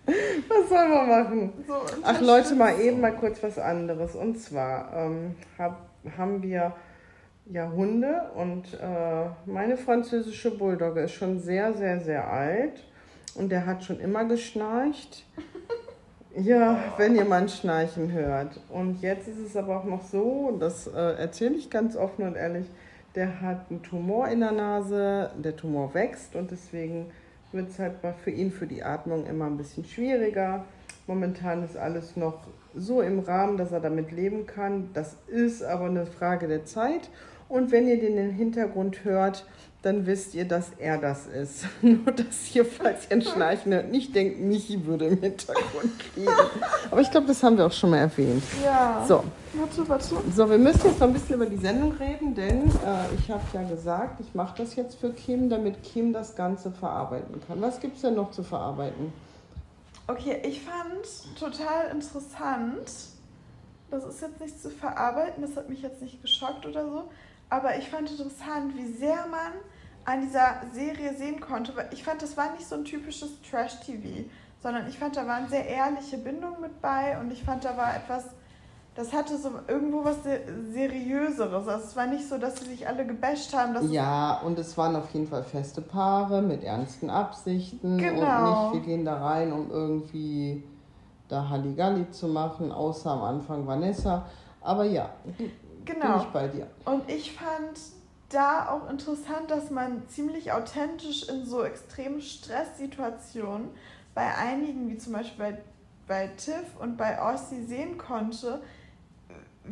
was 0.04 0.68
soll 0.68 0.88
man 0.88 1.08
machen? 1.08 1.52
So, 1.66 1.74
Ach 2.02 2.20
Leute, 2.20 2.54
mal 2.54 2.78
eben 2.80 3.00
mal 3.00 3.14
kurz 3.14 3.42
was 3.42 3.58
anderes. 3.58 4.14
Und 4.14 4.38
zwar 4.38 4.92
ähm, 4.94 5.34
hab, 5.58 5.89
haben 6.16 6.42
wir 6.42 6.74
ja 7.46 7.70
Hunde 7.70 8.30
und 8.36 8.74
äh, 8.74 9.26
meine 9.46 9.76
französische 9.76 10.56
Bulldogge 10.56 11.02
ist 11.02 11.12
schon 11.12 11.40
sehr, 11.40 11.74
sehr, 11.74 12.00
sehr 12.00 12.30
alt 12.30 12.84
und 13.34 13.50
der 13.50 13.66
hat 13.66 13.84
schon 13.84 14.00
immer 14.00 14.24
geschnarcht. 14.24 15.24
Ja, 16.36 16.94
wenn 16.96 17.16
ihr 17.16 17.24
mal 17.24 17.40
ein 17.40 17.48
Schnarchen 17.48 18.12
hört. 18.12 18.60
Und 18.68 19.02
jetzt 19.02 19.26
ist 19.26 19.40
es 19.40 19.56
aber 19.56 19.80
auch 19.80 19.84
noch 19.84 20.04
so, 20.04 20.56
das 20.60 20.86
äh, 20.86 21.14
erzähle 21.18 21.56
ich 21.56 21.70
ganz 21.70 21.96
offen 21.96 22.24
und 22.24 22.36
ehrlich, 22.36 22.66
der 23.16 23.40
hat 23.40 23.68
einen 23.68 23.82
Tumor 23.82 24.28
in 24.28 24.38
der 24.38 24.52
Nase, 24.52 25.30
der 25.36 25.56
Tumor 25.56 25.92
wächst 25.92 26.36
und 26.36 26.52
deswegen 26.52 27.10
wird 27.50 27.70
es 27.70 27.80
halt 27.80 27.94
für 28.22 28.30
ihn 28.30 28.52
für 28.52 28.68
die 28.68 28.84
Atmung 28.84 29.26
immer 29.26 29.46
ein 29.46 29.56
bisschen 29.56 29.84
schwieriger. 29.84 30.64
Momentan 31.08 31.64
ist 31.64 31.76
alles 31.76 32.16
noch 32.16 32.46
so 32.74 33.00
im 33.00 33.20
Rahmen, 33.20 33.56
dass 33.56 33.72
er 33.72 33.80
damit 33.80 34.12
leben 34.12 34.46
kann. 34.46 34.90
Das 34.94 35.16
ist 35.26 35.62
aber 35.62 35.86
eine 35.86 36.06
Frage 36.06 36.48
der 36.48 36.64
Zeit. 36.64 37.10
Und 37.48 37.72
wenn 37.72 37.88
ihr 37.88 37.98
den 37.98 38.16
im 38.16 38.30
Hintergrund 38.30 39.04
hört, 39.04 39.44
dann 39.82 40.04
wisst 40.04 40.34
ihr, 40.34 40.44
dass 40.44 40.72
er 40.78 40.98
das 40.98 41.26
ist. 41.26 41.64
Nur, 41.82 42.12
dass 42.12 42.54
ihr, 42.54 42.64
falls 42.64 43.06
ihr 43.06 43.16
ein 43.16 43.22
Schnarchen 43.22 43.72
hört, 43.72 43.90
nicht 43.90 44.14
denkt, 44.14 44.38
Michi 44.38 44.84
würde 44.84 45.06
im 45.06 45.20
Hintergrund 45.20 45.92
liegen. 46.16 46.30
Aber 46.90 47.00
ich 47.00 47.10
glaube, 47.10 47.26
das 47.26 47.42
haben 47.42 47.56
wir 47.56 47.66
auch 47.66 47.72
schon 47.72 47.90
mal 47.90 47.98
erwähnt. 47.98 48.42
Ja. 48.62 49.04
So. 49.08 49.24
Warte, 49.54 49.88
warte. 49.88 50.14
So, 50.34 50.48
wir 50.48 50.58
müssen 50.58 50.86
jetzt 50.86 51.00
noch 51.00 51.08
ein 51.08 51.12
bisschen 51.14 51.36
über 51.36 51.46
die 51.46 51.56
Sendung 51.56 51.92
reden, 51.92 52.34
denn 52.34 52.68
äh, 52.68 53.14
ich 53.18 53.30
habe 53.30 53.42
ja 53.54 53.62
gesagt, 53.62 54.20
ich 54.20 54.34
mache 54.34 54.58
das 54.58 54.76
jetzt 54.76 54.96
für 55.00 55.12
Kim, 55.12 55.48
damit 55.48 55.82
Kim 55.82 56.12
das 56.12 56.36
Ganze 56.36 56.70
verarbeiten 56.70 57.40
kann. 57.46 57.60
Was 57.60 57.80
gibt 57.80 57.96
es 57.96 58.02
denn 58.02 58.14
noch 58.14 58.30
zu 58.30 58.42
verarbeiten? 58.42 59.12
Okay, 60.10 60.42
ich 60.42 60.60
fand 60.62 61.38
total 61.38 61.92
interessant, 61.92 62.90
Das 63.92 64.04
ist 64.04 64.20
jetzt 64.20 64.40
nicht 64.40 64.60
zu 64.60 64.68
verarbeiten, 64.68 65.40
das 65.40 65.56
hat 65.56 65.68
mich 65.68 65.82
jetzt 65.82 66.02
nicht 66.02 66.20
geschockt 66.20 66.66
oder 66.66 66.84
so. 66.84 67.10
Aber 67.48 67.78
ich 67.78 67.88
fand 67.88 68.10
interessant, 68.10 68.76
wie 68.76 68.86
sehr 68.92 69.24
man 69.28 69.52
an 70.04 70.22
dieser 70.22 70.62
Serie 70.72 71.14
sehen 71.14 71.38
konnte. 71.40 71.72
Ich 71.92 72.02
fand, 72.02 72.22
das 72.22 72.36
war 72.36 72.52
nicht 72.54 72.66
so 72.66 72.74
ein 72.74 72.84
typisches 72.84 73.40
Trash-TV, 73.48 74.28
sondern 74.60 74.88
ich 74.88 74.98
fand, 74.98 75.16
da 75.16 75.28
waren 75.28 75.48
sehr 75.48 75.66
ehrliche 75.68 76.18
Bindungen 76.18 76.60
mit 76.60 76.80
bei 76.80 77.16
und 77.20 77.30
ich 77.32 77.44
fand, 77.44 77.64
da 77.64 77.76
war 77.76 77.94
etwas, 77.94 78.24
das 78.94 79.12
hatte 79.12 79.38
so 79.38 79.50
irgendwo 79.68 80.04
was 80.04 80.16
Seriöseres. 80.72 81.68
Also 81.68 81.84
es 81.84 81.96
war 81.96 82.06
nicht 82.06 82.28
so, 82.28 82.38
dass 82.38 82.58
sie 82.58 82.66
sich 82.66 82.86
alle 82.86 83.06
gebasht 83.06 83.54
haben. 83.54 83.90
ja, 83.90 84.40
und 84.44 84.58
es 84.58 84.76
waren 84.76 84.96
auf 84.96 85.10
jeden 85.12 85.26
Fall 85.26 85.44
feste 85.44 85.80
Paare 85.80 86.42
mit 86.42 86.64
ernsten 86.64 87.08
Absichten 87.08 87.98
genau. 87.98 88.66
und 88.66 88.72
nicht, 88.72 88.74
wir 88.74 88.94
gehen 88.94 89.04
da 89.04 89.16
rein, 89.16 89.52
um 89.52 89.70
irgendwie 89.70 90.64
da 91.28 91.48
Halligalli 91.48 92.10
zu 92.10 92.28
machen, 92.28 92.72
außer 92.72 93.10
am 93.10 93.22
Anfang 93.22 93.66
Vanessa. 93.66 94.26
Aber 94.60 94.84
ja, 94.84 95.10
genau. 95.84 96.06
bin 96.06 96.20
ich 96.22 96.28
bei 96.28 96.48
dir. 96.48 96.66
Und 96.84 97.08
ich 97.08 97.32
fand 97.32 97.78
da 98.28 98.68
auch 98.68 98.90
interessant, 98.90 99.50
dass 99.50 99.70
man 99.70 100.08
ziemlich 100.08 100.52
authentisch 100.52 101.28
in 101.28 101.46
so 101.46 101.62
extremen 101.62 102.20
Stresssituationen 102.20 103.68
bei 104.14 104.34
einigen, 104.36 104.88
wie 104.88 104.98
zum 104.98 105.12
Beispiel 105.12 105.38
bei, 105.38 105.58
bei 106.06 106.26
Tiff 106.36 106.76
und 106.80 106.96
bei 106.96 107.20
Ossi, 107.22 107.62
sehen 107.64 107.96
konnte, 107.96 108.60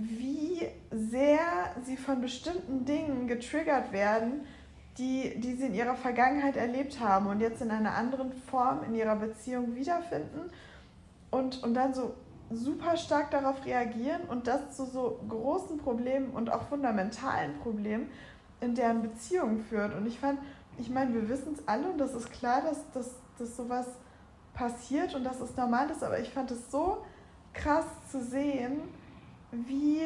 wie 0.00 0.66
sehr 0.90 1.38
sie 1.84 1.96
von 1.96 2.20
bestimmten 2.20 2.84
Dingen 2.84 3.26
getriggert 3.26 3.92
werden, 3.92 4.46
die, 4.98 5.38
die 5.38 5.54
sie 5.54 5.66
in 5.66 5.74
ihrer 5.74 5.94
Vergangenheit 5.94 6.56
erlebt 6.56 7.00
haben 7.00 7.26
und 7.26 7.40
jetzt 7.40 7.62
in 7.62 7.70
einer 7.70 7.94
anderen 7.94 8.32
Form 8.32 8.82
in 8.84 8.94
ihrer 8.94 9.16
Beziehung 9.16 9.74
wiederfinden 9.74 10.50
und, 11.30 11.62
und 11.62 11.74
dann 11.74 11.94
so 11.94 12.14
super 12.50 12.96
stark 12.96 13.30
darauf 13.30 13.64
reagieren 13.64 14.22
und 14.28 14.46
das 14.46 14.76
zu 14.76 14.86
so 14.86 15.20
großen 15.28 15.78
Problemen 15.78 16.30
und 16.30 16.50
auch 16.50 16.62
fundamentalen 16.62 17.58
Problemen 17.58 18.10
in 18.60 18.74
deren 18.74 19.02
Beziehung 19.02 19.60
führt. 19.60 19.94
Und 19.94 20.06
ich 20.06 20.18
fand, 20.18 20.40
ich 20.78 20.90
meine, 20.90 21.14
wir 21.14 21.28
wissen 21.28 21.54
es 21.54 21.68
alle 21.68 21.88
und 21.88 21.98
das 21.98 22.14
ist 22.14 22.30
klar, 22.32 22.62
dass, 22.62 22.90
dass, 22.92 23.14
dass 23.38 23.56
sowas 23.56 23.86
passiert 24.54 25.14
und 25.14 25.24
dass 25.24 25.40
es 25.40 25.56
normal 25.56 25.90
ist, 25.90 26.02
aber 26.02 26.18
ich 26.18 26.30
fand 26.30 26.50
es 26.50 26.70
so 26.70 27.04
krass 27.52 27.86
zu 28.10 28.22
sehen, 28.22 28.80
wie, 29.52 30.02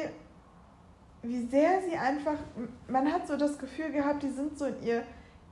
wie 1.21 1.47
sehr 1.47 1.81
sie 1.81 1.97
einfach, 1.97 2.37
man 2.87 3.11
hat 3.11 3.27
so 3.27 3.37
das 3.37 3.57
Gefühl 3.57 3.91
gehabt, 3.91 4.23
die 4.23 4.29
sind 4.29 4.57
so 4.57 4.65
in 4.65 4.83
ihr, 4.83 5.03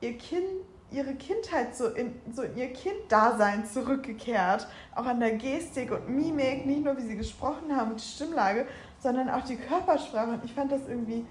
ihr 0.02 0.18
Kind, 0.18 0.46
ihre 0.92 1.14
Kindheit 1.16 1.76
so 1.76 1.88
in, 1.88 2.14
so 2.34 2.42
in 2.44 2.58
ihr 2.58 2.74
Kinddasein 2.74 3.66
zurückgekehrt. 3.66 4.68
Auch 4.94 5.06
an 5.06 5.20
der 5.20 5.34
Gestik 5.36 5.92
und 5.92 6.10
Mimik, 6.10 6.66
nicht 6.66 6.84
nur 6.84 6.98
wie 6.98 7.08
sie 7.08 7.16
gesprochen 7.16 7.76
haben 7.76 7.92
und 7.92 8.02
die 8.02 8.08
Stimmlage, 8.08 8.68
sondern 9.00 9.30
auch 9.30 9.44
die 9.44 9.56
Körpersprache. 9.56 10.32
Und 10.32 10.46
ich 10.46 10.54
fand 10.54 10.72
das 10.72 10.82
irgendwie 10.88 11.26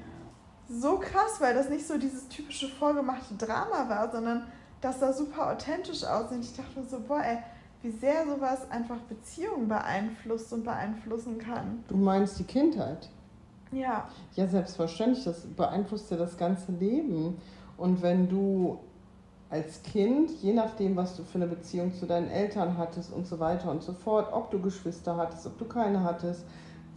so 0.69 0.99
krass, 0.99 1.41
weil 1.41 1.55
das 1.55 1.69
nicht 1.69 1.87
so 1.87 1.99
dieses 1.99 2.29
typische 2.29 2.69
vorgemachte 2.69 3.35
Drama 3.35 3.89
war, 3.89 4.11
sondern 4.11 4.51
das 4.81 5.01
sah 5.01 5.13
super 5.13 5.51
authentisch 5.51 6.05
aus. 6.05 6.31
Und 6.31 6.41
ich 6.41 6.57
dachte 6.57 6.83
so, 6.89 7.01
boah, 7.01 7.23
ey, 7.23 7.39
wie 7.83 7.91
sehr 7.91 8.27
sowas 8.27 8.71
einfach 8.71 8.99
Beziehungen 9.09 9.69
beeinflusst 9.69 10.53
und 10.53 10.65
beeinflussen 10.65 11.39
kann. 11.39 11.83
Du 11.89 11.97
meinst 11.97 12.39
die 12.39 12.45
Kindheit? 12.45 13.09
Ja. 13.73 14.09
Ja, 14.35 14.47
selbstverständlich. 14.47 15.25
Das 15.25 15.47
beeinflusst 15.47 16.11
ja 16.11 16.17
das 16.17 16.37
ganze 16.37 16.73
Leben. 16.73 17.39
Und 17.77 18.03
wenn 18.03 18.29
du 18.29 18.79
als 19.49 19.83
Kind, 19.83 20.31
je 20.43 20.53
nachdem, 20.53 20.97
was 20.97 21.17
du 21.17 21.25
für 21.25 21.37
eine 21.37 21.47
Beziehung 21.47 21.95
zu 21.95 22.07
deinen 22.07 22.29
Eltern 22.29 22.79
hattest 22.79 23.13
und 23.13 23.27
so 23.27 23.41
weiter 23.41 23.71
und 23.71 23.83
so 23.83 23.93
fort, 23.93 24.33
ob 24.33 24.51
du 24.51 24.61
Geschwister 24.61 25.17
hattest, 25.17 25.47
ob 25.47 25.59
du 25.59 25.65
keine 25.65 26.05
hattest, 26.05 26.45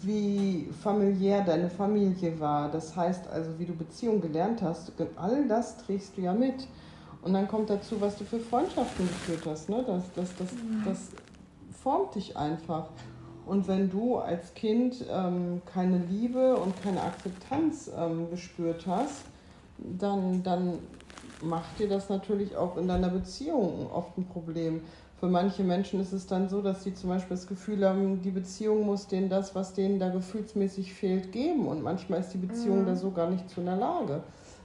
wie 0.02 0.69
familiär 0.82 1.41
deine 1.41 1.69
Familie 1.69 2.39
war, 2.39 2.69
das 2.69 2.96
heißt 2.96 3.28
also, 3.28 3.58
wie 3.58 3.65
du 3.65 3.74
Beziehung 3.74 4.22
gelernt 4.22 4.62
hast, 4.62 4.91
all 5.15 5.48
das 5.48 5.78
trägst 5.78 6.17
du 6.17 6.22
ja 6.22 6.34
mit. 6.34 6.67
Und 7.23 7.33
dann 7.33 7.47
kommt 7.47 7.69
dazu, 7.69 8.01
was 8.01 8.17
du 8.17 8.25
für 8.25 8.39
Freundschaften 8.39 9.07
geführt 9.07 9.43
hast. 9.45 9.69
Ne? 9.69 9.83
Das, 9.88 10.03
das, 10.15 10.29
das, 10.38 10.51
mhm. 10.51 10.83
das 10.86 11.09
formt 11.81 12.15
dich 12.15 12.36
einfach. 12.36 12.88
Und 13.45 13.67
wenn 13.67 13.89
du 13.89 14.17
als 14.17 14.53
Kind 14.53 15.05
ähm, 15.09 15.62
keine 15.65 15.97
Liebe 15.97 16.55
und 16.55 16.81
keine 16.81 17.01
Akzeptanz 17.01 17.91
ähm, 17.97 18.29
gespürt 18.29 18.86
hast, 18.88 19.23
dann, 19.77 20.43
dann 20.43 20.79
macht 21.41 21.79
dir 21.79 21.89
das 21.89 22.09
natürlich 22.09 22.55
auch 22.55 22.77
in 22.77 22.88
deiner 22.88 23.09
Beziehung 23.09 23.88
oft 23.91 24.17
ein 24.17 24.25
Problem. 24.27 24.81
Für 25.19 25.27
manche 25.27 25.63
Menschen 25.63 26.01
ist 26.01 26.12
es 26.12 26.27
dann 26.27 26.49
so, 26.49 26.62
dass 26.62 26.83
sie 26.83 26.93
zum 26.93 27.09
Beispiel 27.09 27.38
das 27.38 27.47
Gefühl 27.47 27.88
haben, 27.88 28.21
die 28.21 28.31
Beziehung 28.31 28.86
muss 28.86 29.07
denen 29.07 29.29
das, 29.29 29.55
was 29.55 29.73
denen 29.73 29.99
da 29.99 30.09
gefühlsmäßig 30.09 30.93
fehlt, 30.93 31.31
geben. 31.31 31.67
Und 31.67 31.81
manchmal 31.81 32.19
ist 32.19 32.33
die 32.33 32.38
Beziehung 32.38 32.81
mhm. 32.81 32.88
da 32.88 32.95
so 32.95 33.12
gar 33.12 33.29
nicht 33.29 33.49
zu 33.49 33.62
in 33.62 33.67
der 33.67 33.77
Lage, 33.77 34.23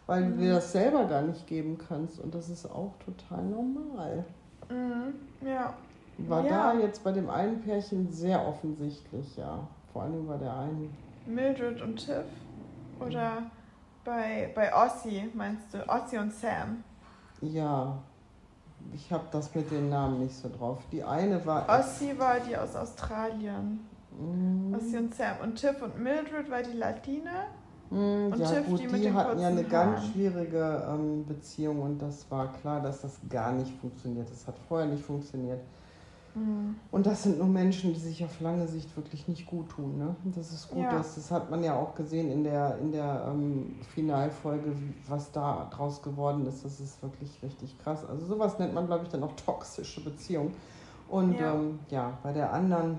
weil 0.08 0.22
mhm. 0.22 0.30
du 0.30 0.42
dir 0.42 0.54
das 0.54 0.72
selber 0.72 1.04
gar 1.04 1.22
nicht 1.22 1.46
geben 1.46 1.78
kannst. 1.78 2.18
Und 2.18 2.34
das 2.34 2.48
ist 2.48 2.66
auch 2.66 2.94
total 3.04 3.44
normal. 3.44 4.24
Mhm. 4.68 5.14
Ja. 5.46 5.74
War 6.16 6.44
ja. 6.44 6.72
da 6.72 6.80
jetzt 6.80 7.04
bei 7.04 7.12
dem 7.12 7.30
einen 7.30 7.60
Pärchen 7.60 8.10
sehr 8.10 8.44
offensichtlich, 8.44 9.36
ja. 9.36 9.68
Vor 9.92 10.02
allem 10.02 10.26
bei 10.26 10.36
der 10.36 10.56
einen. 10.56 10.96
Mildred 11.26 11.80
und 11.82 11.96
Tiff? 11.96 12.24
Oder 12.98 13.50
bei, 14.04 14.50
bei 14.54 14.74
Ossi, 14.74 15.30
meinst 15.34 15.72
du? 15.72 15.86
Ossi 15.88 16.18
und 16.18 16.32
Sam? 16.32 16.82
Ja, 17.42 17.98
ich 18.94 19.12
habe 19.12 19.24
das 19.30 19.54
mit 19.54 19.70
den 19.70 19.90
Namen 19.90 20.20
nicht 20.20 20.34
so 20.34 20.48
drauf. 20.48 20.78
Die 20.90 21.04
eine 21.04 21.44
war. 21.44 21.68
Ossi 21.68 22.18
war 22.18 22.40
die 22.40 22.56
aus 22.56 22.74
Australien. 22.74 23.86
Mm. 24.18 24.74
Ossi 24.74 24.96
und 24.96 25.14
Sam. 25.14 25.36
Und 25.42 25.56
Tiff 25.56 25.80
und 25.82 26.00
Mildred 26.00 26.50
war 26.50 26.62
die 26.62 26.76
Latine. 26.76 27.46
Mm, 27.90 28.32
und 28.32 28.38
ja, 28.38 28.50
Tiff, 28.50 28.66
gut, 28.66 28.80
die, 28.80 28.86
die 28.86 29.12
hatten 29.12 29.38
ja 29.40 29.48
eine 29.48 29.62
Haaren. 29.62 29.68
ganz 29.70 30.06
schwierige 30.06 30.86
ähm, 30.88 31.24
Beziehung 31.26 31.80
und 31.82 32.02
das 32.02 32.30
war 32.30 32.52
klar, 32.52 32.80
dass 32.80 33.00
das 33.00 33.18
gar 33.28 33.52
nicht 33.52 33.72
funktioniert. 33.80 34.30
Das 34.30 34.46
hat 34.46 34.56
vorher 34.68 34.86
nicht 34.86 35.04
funktioniert. 35.04 35.60
Mhm. 36.34 36.76
Und 36.90 37.06
das 37.06 37.22
sind 37.22 37.38
nur 37.38 37.46
Menschen, 37.46 37.94
die 37.94 38.00
sich 38.00 38.24
auf 38.24 38.40
lange 38.40 38.66
Sicht 38.66 38.94
wirklich 38.96 39.28
nicht 39.28 39.46
gut 39.46 39.70
tun. 39.70 39.98
Ne? 39.98 40.14
Das 40.36 40.52
ist 40.52 40.68
gut, 40.68 40.82
ja. 40.82 40.92
das, 40.92 41.14
das 41.14 41.30
hat 41.30 41.50
man 41.50 41.62
ja 41.64 41.74
auch 41.74 41.94
gesehen 41.94 42.30
in 42.30 42.44
der, 42.44 42.78
in 42.78 42.92
der 42.92 43.26
ähm, 43.28 43.76
Finalfolge, 43.94 44.72
was 45.08 45.32
da 45.32 45.68
draus 45.70 46.02
geworden 46.02 46.46
ist. 46.46 46.64
Das 46.64 46.80
ist 46.80 47.02
wirklich 47.02 47.42
richtig 47.42 47.78
krass. 47.78 48.04
Also 48.04 48.26
sowas 48.26 48.58
nennt 48.58 48.74
man, 48.74 48.86
glaube 48.86 49.04
ich, 49.04 49.10
dann 49.10 49.22
auch 49.22 49.32
toxische 49.32 50.02
Beziehung. 50.02 50.52
Und 51.08 51.38
ja, 51.38 51.54
ähm, 51.54 51.78
ja 51.90 52.18
bei 52.22 52.32
der 52.32 52.52
anderen, 52.52 52.98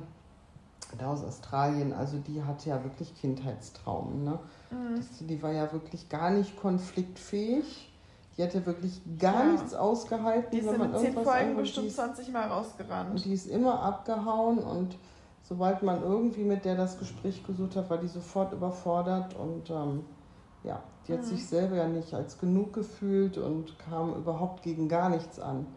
da 0.98 1.12
aus 1.12 1.24
Australien, 1.24 1.94
also 1.94 2.18
die 2.18 2.44
hatte 2.44 2.70
ja 2.70 2.84
wirklich 2.84 3.14
Kindheitstraumen. 3.16 4.24
Ne? 4.24 4.40
Mhm. 4.72 4.96
Das, 4.98 5.08
die 5.20 5.42
war 5.42 5.52
ja 5.52 5.72
wirklich 5.72 6.10
gar 6.10 6.32
nicht 6.32 6.58
konfliktfähig 6.58 7.90
die 8.40 8.44
hätte 8.44 8.66
wirklich 8.66 9.02
gar 9.20 9.48
ja. 9.48 9.52
nichts 9.52 9.74
ausgehalten. 9.74 10.50
Die 10.50 10.60
ist 10.60 10.72
in 10.72 10.96
zehn 10.96 11.14
Folgen 11.14 11.58
bestimmt 11.58 11.92
20 11.92 12.32
Mal 12.32 12.48
rausgerannt. 12.48 13.12
Und 13.12 13.26
die 13.26 13.34
ist 13.34 13.48
immer 13.48 13.82
abgehauen 13.82 14.60
und 14.60 14.96
sobald 15.44 15.84
man 15.84 16.02
irgendwie 16.02 16.46
mit 16.46 16.64
der 16.64 16.78
das 16.78 16.98
Gespräch 16.98 17.46
gesucht 17.46 17.76
hat, 17.76 17.90
war 17.90 17.98
die 17.98 18.08
sofort 18.08 18.54
überfordert 18.54 19.36
und 19.36 19.70
ähm, 19.70 20.06
ja, 20.64 20.82
die 21.06 21.14
hat 21.14 21.20
mhm. 21.20 21.26
sich 21.26 21.46
selber 21.46 21.76
ja 21.76 21.90
nicht 21.90 22.14
als 22.14 22.40
genug 22.40 22.72
gefühlt 22.72 23.38
und 23.38 23.78
kam 23.78 24.14
überhaupt 24.14 24.64
gegen 24.64 24.88
gar 24.88 25.10
nichts 25.10 25.38
an. 25.38 25.68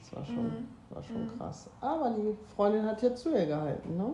Das 0.00 0.14
war 0.14 0.24
schon, 0.24 0.44
mhm. 0.44 0.68
war 0.90 1.02
schon 1.02 1.24
mhm. 1.24 1.36
krass. 1.36 1.68
Aber 1.80 2.10
die 2.10 2.36
Freundin 2.54 2.86
hat 2.86 3.02
ja 3.02 3.16
zu 3.16 3.34
ihr 3.34 3.46
gehalten, 3.46 3.96
ne? 3.96 4.12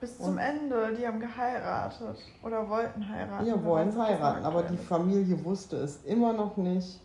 Bis 0.00 0.16
zum 0.16 0.32
und 0.32 0.38
Ende, 0.38 0.94
die 0.98 1.06
haben 1.06 1.20
geheiratet 1.20 2.16
oder 2.42 2.68
wollten 2.68 3.06
heiraten. 3.06 3.46
Ja, 3.46 3.62
wollen 3.62 3.96
heiraten, 3.96 4.44
aber 4.44 4.62
die 4.62 4.78
Familie 4.78 5.44
wusste 5.44 5.76
es 5.76 6.02
immer 6.04 6.32
noch 6.32 6.56
nicht. 6.56 7.00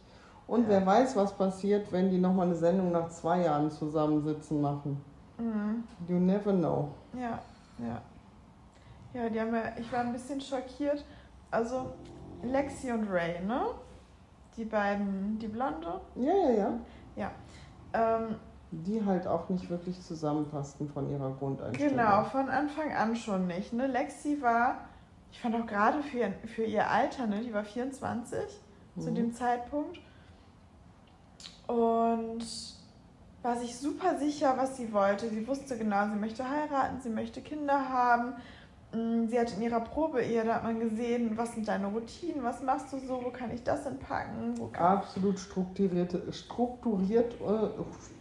Und 0.48 0.64
ja. 0.64 0.70
wer 0.70 0.86
weiß, 0.86 1.16
was 1.16 1.34
passiert, 1.34 1.92
wenn 1.92 2.10
die 2.10 2.20
nochmal 2.20 2.46
eine 2.48 2.56
Sendung 2.56 2.92
nach 2.92 3.10
zwei 3.10 3.42
Jahren 3.42 3.70
zusammensitzen 3.70 4.62
machen. 4.62 5.04
Mhm. 5.38 5.84
You 6.08 6.20
never 6.20 6.54
know. 6.54 6.90
Ja, 7.14 7.40
ja. 7.80 8.02
Ja, 9.14 9.30
die 9.30 9.40
haben 9.40 9.54
ja, 9.54 9.64
ich 9.78 9.92
war 9.92 10.02
ein 10.02 10.14
bisschen 10.14 10.40
schockiert. 10.40 11.04
Also 11.52 11.94
Lexi 12.44 12.92
und 12.92 13.10
Ray, 13.10 13.42
ne? 13.44 13.62
Die 14.58 14.66
beiden, 14.66 15.38
die 15.40 15.48
Blonde? 15.48 16.00
Ja, 16.16 16.34
ja, 16.34 16.52
ja. 16.52 16.80
Ja. 17.16 17.32
Ähm, 17.94 18.36
die 18.84 19.06
halt 19.06 19.28
auch 19.28 19.50
nicht 19.50 19.70
wirklich 19.70 20.02
zusammenpassten 20.02 20.90
von 20.90 21.10
ihrer 21.10 21.32
Grundeinstellung. 21.32 21.98
Genau, 21.98 22.24
von 22.26 22.50
Anfang 22.50 22.94
an 22.94 23.16
schon 23.16 23.48
nicht. 23.48 23.74
Ne? 23.74 23.88
Lexi 23.88 24.42
war, 24.42 24.80
ich 25.32 25.40
fand 25.40 25.56
auch 25.56 25.66
gerade 25.66 26.02
für, 26.04 26.32
für 26.48 26.64
ihr 26.64 26.90
Alter, 26.90 27.28
ne? 27.28 27.42
die 27.42 27.54
war 27.54 27.64
24 27.64 28.40
mhm. 28.96 29.02
zu 29.02 29.12
dem 29.14 29.34
Zeitpunkt 29.34 30.00
und 31.68 32.46
war 33.42 33.58
sich 33.58 33.78
super 33.78 34.18
sicher, 34.18 34.56
was 34.58 34.76
sie 34.78 34.92
wollte. 34.92 35.30
Sie 35.30 35.48
wusste 35.48 35.78
genau, 35.78 36.08
sie 36.08 36.20
möchte 36.20 36.50
heiraten, 36.50 37.00
sie 37.02 37.10
möchte 37.10 37.42
Kinder 37.42 37.90
haben. 37.90 38.34
Mm, 38.96 39.28
sie 39.28 39.38
hat 39.38 39.52
in 39.58 39.62
ihrer 39.64 39.82
Probe 39.82 40.22
ihr, 40.22 40.46
da 40.46 40.56
hat 40.56 40.64
man 40.64 40.80
gesehen, 40.80 41.38
was 41.38 41.54
sind 41.54 41.68
deine 41.68 41.88
Routinen, 41.88 42.44
was 42.44 42.64
machst 42.64 42.94
du 42.94 43.00
so, 43.00 43.22
wo 43.24 43.30
kann 43.30 43.52
ich 43.52 43.62
das 43.64 43.86
entpacken? 43.86 44.56
Absolut 44.74 45.38
strukturierte, 45.38 46.32
strukturiert, 46.32 47.36
oh, 47.46 47.70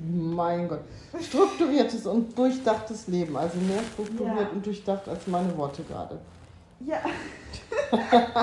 mein 0.01 0.67
Gott, 0.69 0.81
strukturiertes 1.21 2.07
und 2.07 2.37
durchdachtes 2.37 3.07
Leben. 3.07 3.37
Also 3.37 3.59
mehr 3.59 3.83
strukturiert 3.93 4.41
Ja. 4.41 4.49
und 4.49 4.67
durchdacht 4.67 5.09
als 5.09 5.27
meine 5.29 5.57
Worte 5.57 5.83
gerade. 5.85 6.19
Ja. 6.81 6.99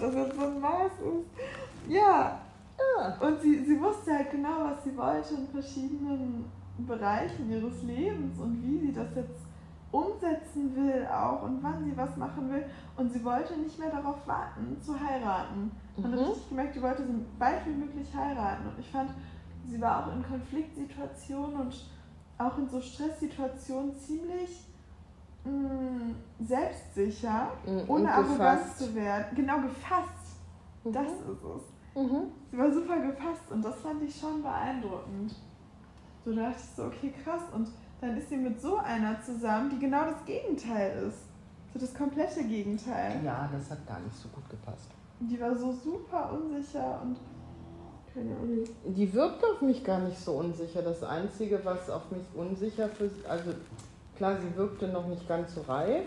Das 0.00 0.14
jetzt 0.14 0.36
so 0.36 0.46
ein 0.46 0.60
Maß 0.60 0.92
ist. 0.92 1.92
Ja. 1.92 2.40
Ja. 2.78 3.16
Und 3.20 3.40
sie, 3.42 3.64
sie 3.64 3.80
wusste 3.80 4.12
halt 4.12 4.30
genau, 4.30 4.64
was 4.64 4.84
sie 4.84 4.96
wollte 4.96 5.34
in 5.34 5.46
verschiedenen 5.48 6.44
Bereichen 6.78 7.50
ihres 7.50 7.82
Lebens 7.82 8.38
und 8.38 8.62
wie 8.62 8.86
sie 8.86 8.92
das 8.92 9.08
jetzt 9.14 9.45
umsetzen 9.96 10.74
will 10.76 11.06
auch 11.06 11.42
und 11.42 11.62
wann 11.62 11.84
sie 11.84 11.96
was 11.96 12.16
machen 12.16 12.50
will. 12.50 12.64
Und 12.96 13.12
sie 13.12 13.24
wollte 13.24 13.56
nicht 13.56 13.78
mehr 13.78 13.90
darauf 13.90 14.26
warten, 14.26 14.76
zu 14.80 14.98
heiraten. 14.98 15.70
Man 15.96 16.12
hat 16.12 16.20
Mhm. 16.20 16.26
richtig 16.26 16.48
gemerkt, 16.48 16.74
sie 16.74 16.82
wollte 16.82 17.06
so 17.06 17.12
bald 17.38 17.66
wie 17.66 17.70
möglich 17.70 18.08
heiraten. 18.14 18.66
Und 18.68 18.78
ich 18.78 18.90
fand, 18.90 19.10
sie 19.66 19.80
war 19.80 20.06
auch 20.06 20.12
in 20.14 20.22
Konfliktsituationen 20.22 21.60
und 21.60 21.74
auch 22.38 22.58
in 22.58 22.68
so 22.68 22.80
Stresssituationen 22.80 23.96
ziemlich 23.96 24.62
mh, 25.44 26.14
selbstsicher, 26.40 27.50
Mhm, 27.64 27.78
und 27.80 27.88
ohne 27.90 28.12
arrogant 28.12 28.76
zu 28.76 28.94
werden. 28.94 29.26
Genau, 29.36 29.60
gefasst. 29.60 30.36
Das 30.84 31.06
ist 31.06 31.44
es. 31.44 32.02
Mhm. 32.02 32.26
Sie 32.50 32.58
war 32.58 32.70
super 32.72 32.98
gefasst 33.00 33.50
und 33.50 33.64
das 33.64 33.76
fand 33.80 34.02
ich 34.02 34.14
schon 34.18 34.42
beeindruckend. 34.42 35.34
So 36.24 36.34
da 36.34 36.42
dachte 36.50 36.58
ich 36.60 36.74
so, 36.76 36.84
okay, 36.84 37.12
krass. 37.24 37.42
Und 37.54 37.68
dann 38.06 38.16
ist 38.16 38.28
sie 38.28 38.36
mit 38.36 38.60
so 38.60 38.76
einer 38.76 39.20
zusammen, 39.20 39.70
die 39.70 39.78
genau 39.78 40.04
das 40.04 40.24
Gegenteil 40.24 41.08
ist. 41.08 41.18
So 41.72 41.80
das 41.80 41.92
komplette 41.92 42.44
Gegenteil. 42.44 43.20
Ja, 43.24 43.50
das 43.52 43.70
hat 43.70 43.86
gar 43.86 44.00
nicht 44.00 44.14
so 44.14 44.28
gut 44.28 44.48
gepasst. 44.48 44.90
Die 45.20 45.40
war 45.40 45.54
so 45.56 45.72
super 45.72 46.32
unsicher 46.32 47.00
und 47.02 47.16
keine 48.14 48.36
Ahnung. 48.36 48.64
Die 48.84 49.12
wirkt 49.12 49.44
auf 49.44 49.60
mich 49.60 49.82
gar 49.82 49.98
nicht 50.00 50.18
so 50.18 50.32
unsicher. 50.34 50.82
Das 50.82 51.02
Einzige, 51.02 51.60
was 51.64 51.90
auf 51.90 52.10
mich 52.10 52.22
unsicher 52.34 52.88
für 52.88 53.10
also 53.28 53.50
klar, 54.16 54.36
sie 54.40 54.56
wirkte 54.56 54.88
noch 54.88 55.06
nicht 55.08 55.26
ganz 55.28 55.54
so 55.54 55.62
reif, 55.62 56.06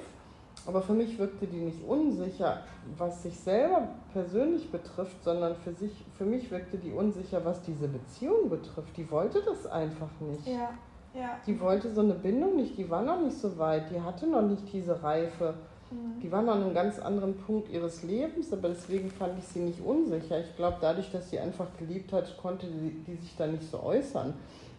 aber 0.66 0.82
für 0.82 0.94
mich 0.94 1.18
wirkte 1.20 1.48
die 1.48 1.60
nicht 1.60 1.84
unsicher, 1.86 2.64
was 2.98 3.24
sich 3.24 3.38
selber 3.38 3.90
persönlich 4.14 4.72
betrifft, 4.72 5.24
sondern 5.24 5.56
für 5.58 5.74
sich, 5.74 6.06
für 6.18 6.26
mich 6.26 6.50
wirkte 6.50 6.78
die 6.78 6.92
unsicher, 6.92 7.44
was 7.44 7.62
diese 7.62 7.88
Beziehung 7.88 8.50
betrifft. 8.50 8.96
Die 8.98 9.10
wollte 9.12 9.42
das 9.42 9.68
einfach 9.68 10.10
nicht. 10.22 10.48
Ja, 10.48 10.72
ja. 11.14 11.40
Die 11.46 11.60
wollte 11.60 11.94
so 11.94 12.02
eine 12.02 12.14
Bindung 12.14 12.56
nicht, 12.56 12.78
die 12.78 12.90
war 12.90 13.02
noch 13.02 13.22
nicht 13.22 13.38
so 13.38 13.58
weit, 13.58 13.90
die 13.92 14.00
hatte 14.02 14.28
noch 14.28 14.42
nicht 14.42 14.72
diese 14.72 15.02
Reife. 15.02 15.56
Mhm. 15.92 16.20
Die 16.22 16.32
war 16.32 16.42
noch 16.42 16.54
an 16.54 16.64
einem 16.64 16.74
ganz 16.74 17.00
anderen 17.00 17.36
Punkt 17.38 17.70
ihres 17.70 18.04
Lebens, 18.04 18.54
aber 18.54 18.70
deswegen 18.70 19.10
fand 19.10 19.40
ich 19.40 19.46
sie 19.46 19.60
nicht 19.60 19.82
unsicher. 19.82 20.40
Ich 20.40 20.56
glaube, 20.56 20.78
dadurch, 20.82 21.12
dass 21.12 21.30
sie 21.30 21.40
einfach 21.40 21.68
geliebt 21.80 22.14
hat, 22.14 22.38
konnte 22.38 22.68
die, 22.68 22.92
die 23.08 23.16
sich 23.16 23.36
da 23.38 23.48
nicht 23.48 23.70
so 23.70 23.82
äußern. 23.82 24.34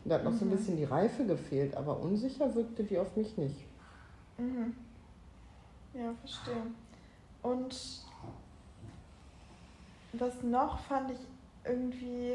Da 0.04 0.14
hat 0.14 0.24
noch 0.24 0.32
so 0.32 0.44
ein 0.44 0.48
Mhm. 0.50 0.56
bisschen 0.56 0.76
die 0.76 0.84
Reife 0.84 1.24
gefehlt, 1.26 1.76
aber 1.76 1.98
unsicher 2.00 2.54
wirkte 2.54 2.84
die 2.84 2.98
auf 2.98 3.16
mich 3.16 3.36
nicht. 3.36 3.56
Mhm. 4.38 4.74
Ja, 5.94 6.14
verstehe. 6.20 6.62
Und 7.42 8.02
was 10.12 10.42
noch 10.42 10.78
fand 10.78 11.10
ich 11.10 11.18
irgendwie 11.64 12.34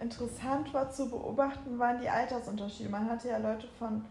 interessant 0.00 0.72
war 0.74 0.90
zu 0.90 1.08
beobachten, 1.10 1.78
waren 1.78 2.00
die 2.00 2.08
Altersunterschiede. 2.08 2.88
Man 2.88 3.08
hatte 3.08 3.28
ja 3.28 3.38
Leute 3.38 3.66
von, 3.78 4.04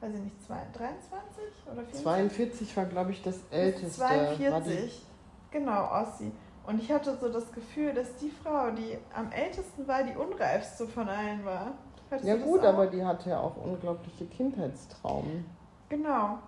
weiß 0.00 0.14
ich 0.14 0.20
nicht, 0.20 0.46
zwei- 0.46 0.66
23 0.72 1.44
oder 1.66 1.82
24? 1.82 2.02
42 2.02 2.76
war, 2.76 2.84
glaube 2.86 3.10
ich, 3.12 3.22
das 3.22 3.38
älteste. 3.50 4.00
War 4.00 4.08
die, 4.34 4.36
42. 4.36 5.06
Genau, 5.50 5.88
Ossi. 5.90 6.30
Und 6.66 6.80
ich 6.80 6.92
hatte 6.92 7.16
so 7.20 7.28
das 7.30 7.50
Gefühl, 7.52 7.92
dass 7.94 8.14
die 8.16 8.30
Frau, 8.30 8.70
die 8.70 8.98
am 9.14 9.32
ältesten 9.32 9.88
war, 9.88 10.02
die 10.04 10.14
unreifste 10.14 10.86
von 10.86 11.08
allen 11.08 11.44
war. 11.44 11.72
Hattest 12.10 12.28
ja 12.28 12.36
gut, 12.36 12.64
aber 12.64 12.86
die 12.86 13.04
hatte 13.04 13.30
ja 13.30 13.40
auch 13.40 13.56
unglaubliche 13.56 14.26
Kindheitstraumen. 14.26 15.46
Genau. 15.88 16.38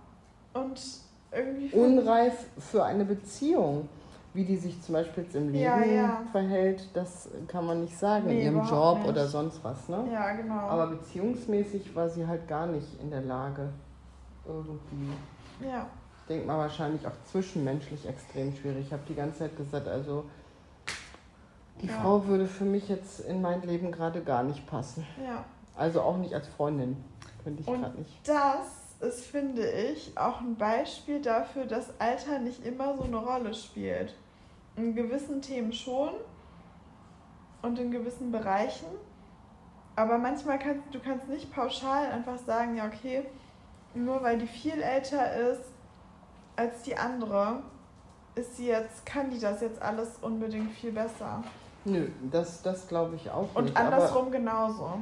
Und 0.53 0.81
irgendwie. 1.33 1.75
Unreif 1.75 2.47
für 2.59 2.85
eine 2.85 3.05
Beziehung. 3.05 3.89
Wie 4.35 4.45
die 4.45 4.57
sich 4.57 4.81
zum 4.81 4.95
Beispiel 4.95 5.25
jetzt 5.25 5.37
im 5.37 5.49
Leben 5.51 5.63
Ja, 5.65 5.85
ja. 5.85 6.23
verhält, 6.33 6.89
das 6.95 7.29
kann 7.49 7.67
man 7.67 7.83
nicht 7.83 7.97
sagen 7.99 8.27
Nee, 8.29 8.47
in 8.47 8.55
ihrem 8.57 8.67
Job 8.67 8.99
nicht. 9.01 9.09
oder 9.09 9.27
sonst 9.29 9.63
was. 9.63 9.89
Ne? 9.91 10.09
Ja, 10.11 10.33
genau. 10.33 10.55
Aber 10.55 10.87
beziehungsmäßig 10.87 11.95
war 11.95 12.09
sie 12.09 12.27
halt 12.27 12.49
gar 12.49 12.67
nicht 12.67 12.99
in 13.01 13.11
der 13.11 13.21
Lage, 13.23 13.69
irgendwie. 14.47 15.13
ja. 15.69 15.87
Ich 16.23 16.29
denke 16.29 16.47
mal 16.47 16.57
wahrscheinlich 16.59 17.05
auch 17.07 17.13
zwischenmenschlich 17.31 18.09
extrem 18.09 18.55
schwierig. 18.55 18.87
Ich 18.87 18.93
habe 18.93 19.03
die 19.09 19.15
ganze 19.15 19.41
Zeit 19.41 19.57
gesagt, 19.57 19.89
also 19.89 20.25
die 21.83 21.89
Ja. 21.89 21.95
Frau 21.95 22.27
würde 22.27 22.47
für 22.47 22.65
mich 22.65 22.89
jetzt 22.89 23.21
in 23.21 23.43
mein 23.43 23.61
Leben 23.63 23.91
gerade 23.91 24.23
gar 24.23 24.43
nicht 24.45 24.67
passen. 24.67 25.05
Ja. 25.23 25.45
Also 25.77 26.01
auch 26.01 26.17
nicht 26.17 26.33
als 26.33 26.47
Freundin. 26.47 26.97
Könnte 27.43 27.61
ich 27.63 27.67
gerade 27.67 27.99
nicht. 27.99 28.21
Das 28.27 28.95
ist, 29.01 29.25
finde 29.27 29.69
ich, 29.69 30.17
auch 30.17 30.41
ein 30.41 30.55
Beispiel 30.55 31.21
dafür, 31.21 31.65
dass 31.67 31.89
Alter 32.01 32.39
nicht 32.39 32.65
immer 32.65 32.97
so 32.97 33.03
eine 33.03 33.17
Rolle 33.17 33.53
spielt. 33.53 34.15
In 34.77 34.95
gewissen 34.95 35.43
Themen 35.43 35.73
schon 35.73 36.11
und 37.63 37.79
in 37.79 37.91
gewissen 37.91 38.33
Bereichen. 38.33 38.87
Aber 39.97 40.19
manchmal 40.19 40.59
kannst 40.59 40.83
du 40.93 40.99
kannst 40.99 41.29
nicht 41.29 41.53
pauschal 41.53 42.11
einfach 42.11 42.39
sagen, 42.39 42.77
ja 42.77 42.87
okay, 42.87 43.25
nur 43.95 44.23
weil 44.23 44.39
die 44.39 44.47
viel 44.47 44.81
älter 44.81 45.35
ist 45.37 45.65
als 46.57 46.83
die 46.83 46.97
andere, 46.97 47.63
ist 48.35 48.57
sie 48.57 48.69
jetzt, 48.69 49.05
kann 49.05 49.31
die 49.31 49.39
das 49.39 49.61
jetzt 49.61 49.81
alles 49.83 50.17
unbedingt 50.23 50.73
viel 50.73 50.93
besser. 50.93 51.45
Nö, 51.85 52.09
das, 52.31 52.63
das 52.63 52.89
glaube 52.89 53.17
ich 53.17 53.31
auch 53.31 53.55
Und 53.55 53.65
nicht. 53.65 53.77
Aber 53.77 53.95
andersrum 53.95 54.31
genauso. 54.31 54.99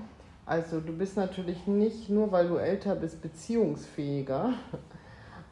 Also 0.47 0.81
du 0.81 0.93
bist 0.93 1.17
natürlich 1.17 1.67
nicht 1.67 2.09
nur, 2.09 2.33
weil 2.33 2.49
du 2.49 2.57
älter 2.57 2.97
bist, 2.97 3.23
beziehungsfähiger. 3.23 4.55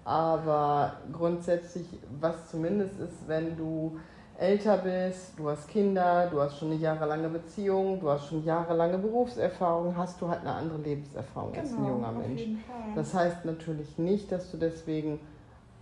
Aber 0.08 0.94
grundsätzlich, 1.12 1.84
was 2.18 2.50
zumindest 2.50 2.98
ist, 2.98 3.28
wenn 3.28 3.54
du 3.58 3.98
älter 4.38 4.78
bist, 4.78 5.32
du 5.36 5.50
hast 5.50 5.68
Kinder, 5.68 6.28
du 6.30 6.40
hast 6.40 6.58
schon 6.58 6.70
eine 6.70 6.80
jahrelange 6.80 7.28
Beziehung, 7.28 8.00
du 8.00 8.08
hast 8.08 8.28
schon 8.28 8.42
jahrelange 8.42 8.96
Berufserfahrung, 8.96 9.94
hast 9.94 10.18
du 10.22 10.28
halt 10.28 10.40
eine 10.40 10.54
andere 10.54 10.78
Lebenserfahrung 10.78 11.54
als 11.54 11.76
ein 11.76 11.84
junger 11.84 12.08
Genau, 12.08 12.20
auf 12.20 12.26
Mensch. 12.26 12.42
Das 12.94 13.12
heißt 13.12 13.44
natürlich 13.44 13.98
nicht, 13.98 14.32
dass 14.32 14.50
du 14.50 14.56
deswegen 14.56 15.20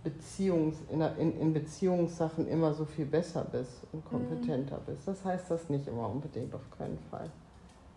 Beziehungs, 0.03 0.75
in, 0.91 0.99
in, 0.99 1.39
in 1.39 1.53
Beziehungssachen 1.53 2.49
immer 2.49 2.73
so 2.73 2.83
viel 2.83 3.05
besser 3.05 3.45
bist 3.49 3.87
und 3.93 4.03
kompetenter 4.03 4.81
bist. 4.85 5.07
Das 5.07 5.23
heißt 5.23 5.49
das 5.51 5.69
nicht 5.69 5.87
immer 5.87 6.09
unbedingt, 6.09 6.53
auf 6.53 6.69
keinen 6.77 6.99
Fall. 7.09 7.29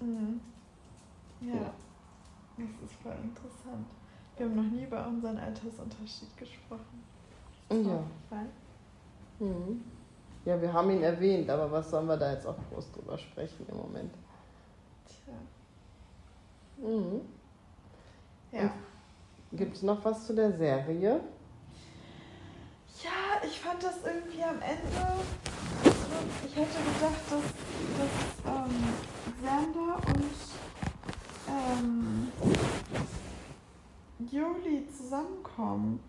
Mhm. 0.00 0.40
Ja. 1.40 1.56
Ja. 1.56 1.70
das 2.56 2.88
ist 2.88 3.02
voll 3.02 3.16
interessant. 3.20 3.99
Wir 4.40 4.46
haben 4.46 4.57
noch 4.57 4.72
nie 4.72 4.85
über 4.85 5.07
unseren 5.07 5.37
Altersunterschied 5.37 6.35
gesprochen. 6.38 7.05
Ja. 7.68 8.03
Mhm. 9.38 9.85
Ja, 10.46 10.59
wir 10.59 10.72
haben 10.72 10.90
ihn 10.92 11.03
erwähnt, 11.03 11.50
aber 11.50 11.70
was 11.70 11.90
sollen 11.90 12.07
wir 12.07 12.16
da 12.16 12.33
jetzt 12.33 12.46
auch 12.46 12.57
groß 12.72 12.90
drüber 12.92 13.18
sprechen 13.18 13.66
im 13.68 13.76
Moment? 13.76 14.14
Tja. 15.07 15.35
Mhm. 16.88 17.20
Ja. 18.50 18.72
Gibt 19.53 19.76
es 19.76 19.83
noch 19.83 20.03
was 20.07 20.26
zu 20.26 20.35
der 20.35 20.53
Serie? 20.53 21.20
ja, 23.05 23.46
ich 23.46 23.61
fand 23.61 23.83
das 23.83 23.96
irgendwie 24.07 24.42
am 24.42 24.62
Ende. 24.62 25.22
Ich 26.46 26.57
hätte 26.57 26.79
gedacht, 26.79 27.24
dass, 27.29 27.44
dass 27.98 28.14
ähm, 28.57 28.74
Xander 29.42 29.96
und 30.07 30.33
ähm, 31.46 32.33
Juli 34.31 34.87
zusammenkommen. 35.11 36.01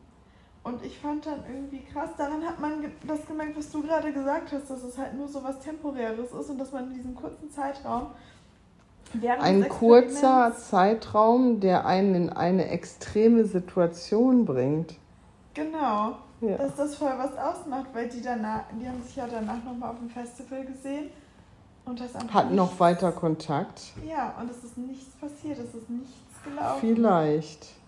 Und 0.64 0.86
ich 0.86 1.00
fand 1.00 1.26
dann 1.26 1.44
irgendwie 1.52 1.82
krass, 1.92 2.12
daran 2.18 2.46
hat 2.46 2.60
man 2.60 2.86
das 3.08 3.26
gemerkt, 3.26 3.58
was 3.58 3.72
du 3.72 3.82
gerade 3.82 4.14
gesagt 4.14 4.52
hast, 4.52 4.70
dass 4.70 4.84
es 4.84 4.96
halt 4.96 5.16
nur 5.16 5.28
so 5.28 5.44
was 5.44 5.60
Temporäres 5.60 6.32
ist 6.32 6.50
und 6.52 6.60
dass 6.60 6.72
man 6.72 6.92
in 6.92 6.98
diesem 6.98 7.16
kurzen 7.16 7.50
Zeitraum 7.50 8.08
Ein 9.40 9.68
kurzer 9.68 10.56
Zeitraum, 10.56 11.60
der 11.60 11.88
einen 11.88 12.14
in 12.14 12.30
eine 12.30 12.70
extreme 12.70 13.46
Situation 13.46 14.46
bringt. 14.46 14.96
Genau. 15.56 16.18
Ja. 16.42 16.58
dass 16.58 16.76
das 16.76 16.96
voll 16.96 17.14
was 17.18 17.38
ausmacht, 17.38 17.88
weil 17.94 18.10
die 18.10 18.22
danach, 18.22 18.64
die 18.80 18.88
haben 18.88 19.04
sich 19.04 19.16
ja 19.16 19.28
danach 19.32 19.64
nochmal 19.64 19.92
auf 19.92 20.00
dem 20.00 20.10
Festival 20.10 20.66
gesehen 20.66 21.12
und 21.86 22.00
das 22.00 22.16
Hat 22.16 22.52
noch 22.52 22.80
weiter 22.80 23.12
Kontakt? 23.12 23.94
Ja, 24.08 24.34
und 24.40 24.50
es 24.50 24.64
ist 24.64 24.76
nichts 24.76 25.16
passiert, 25.18 25.60
es 25.60 25.76
ist 25.76 25.88
nichts 25.88 26.44
gelaufen. 26.44 26.80
Vielleicht. 26.80 27.81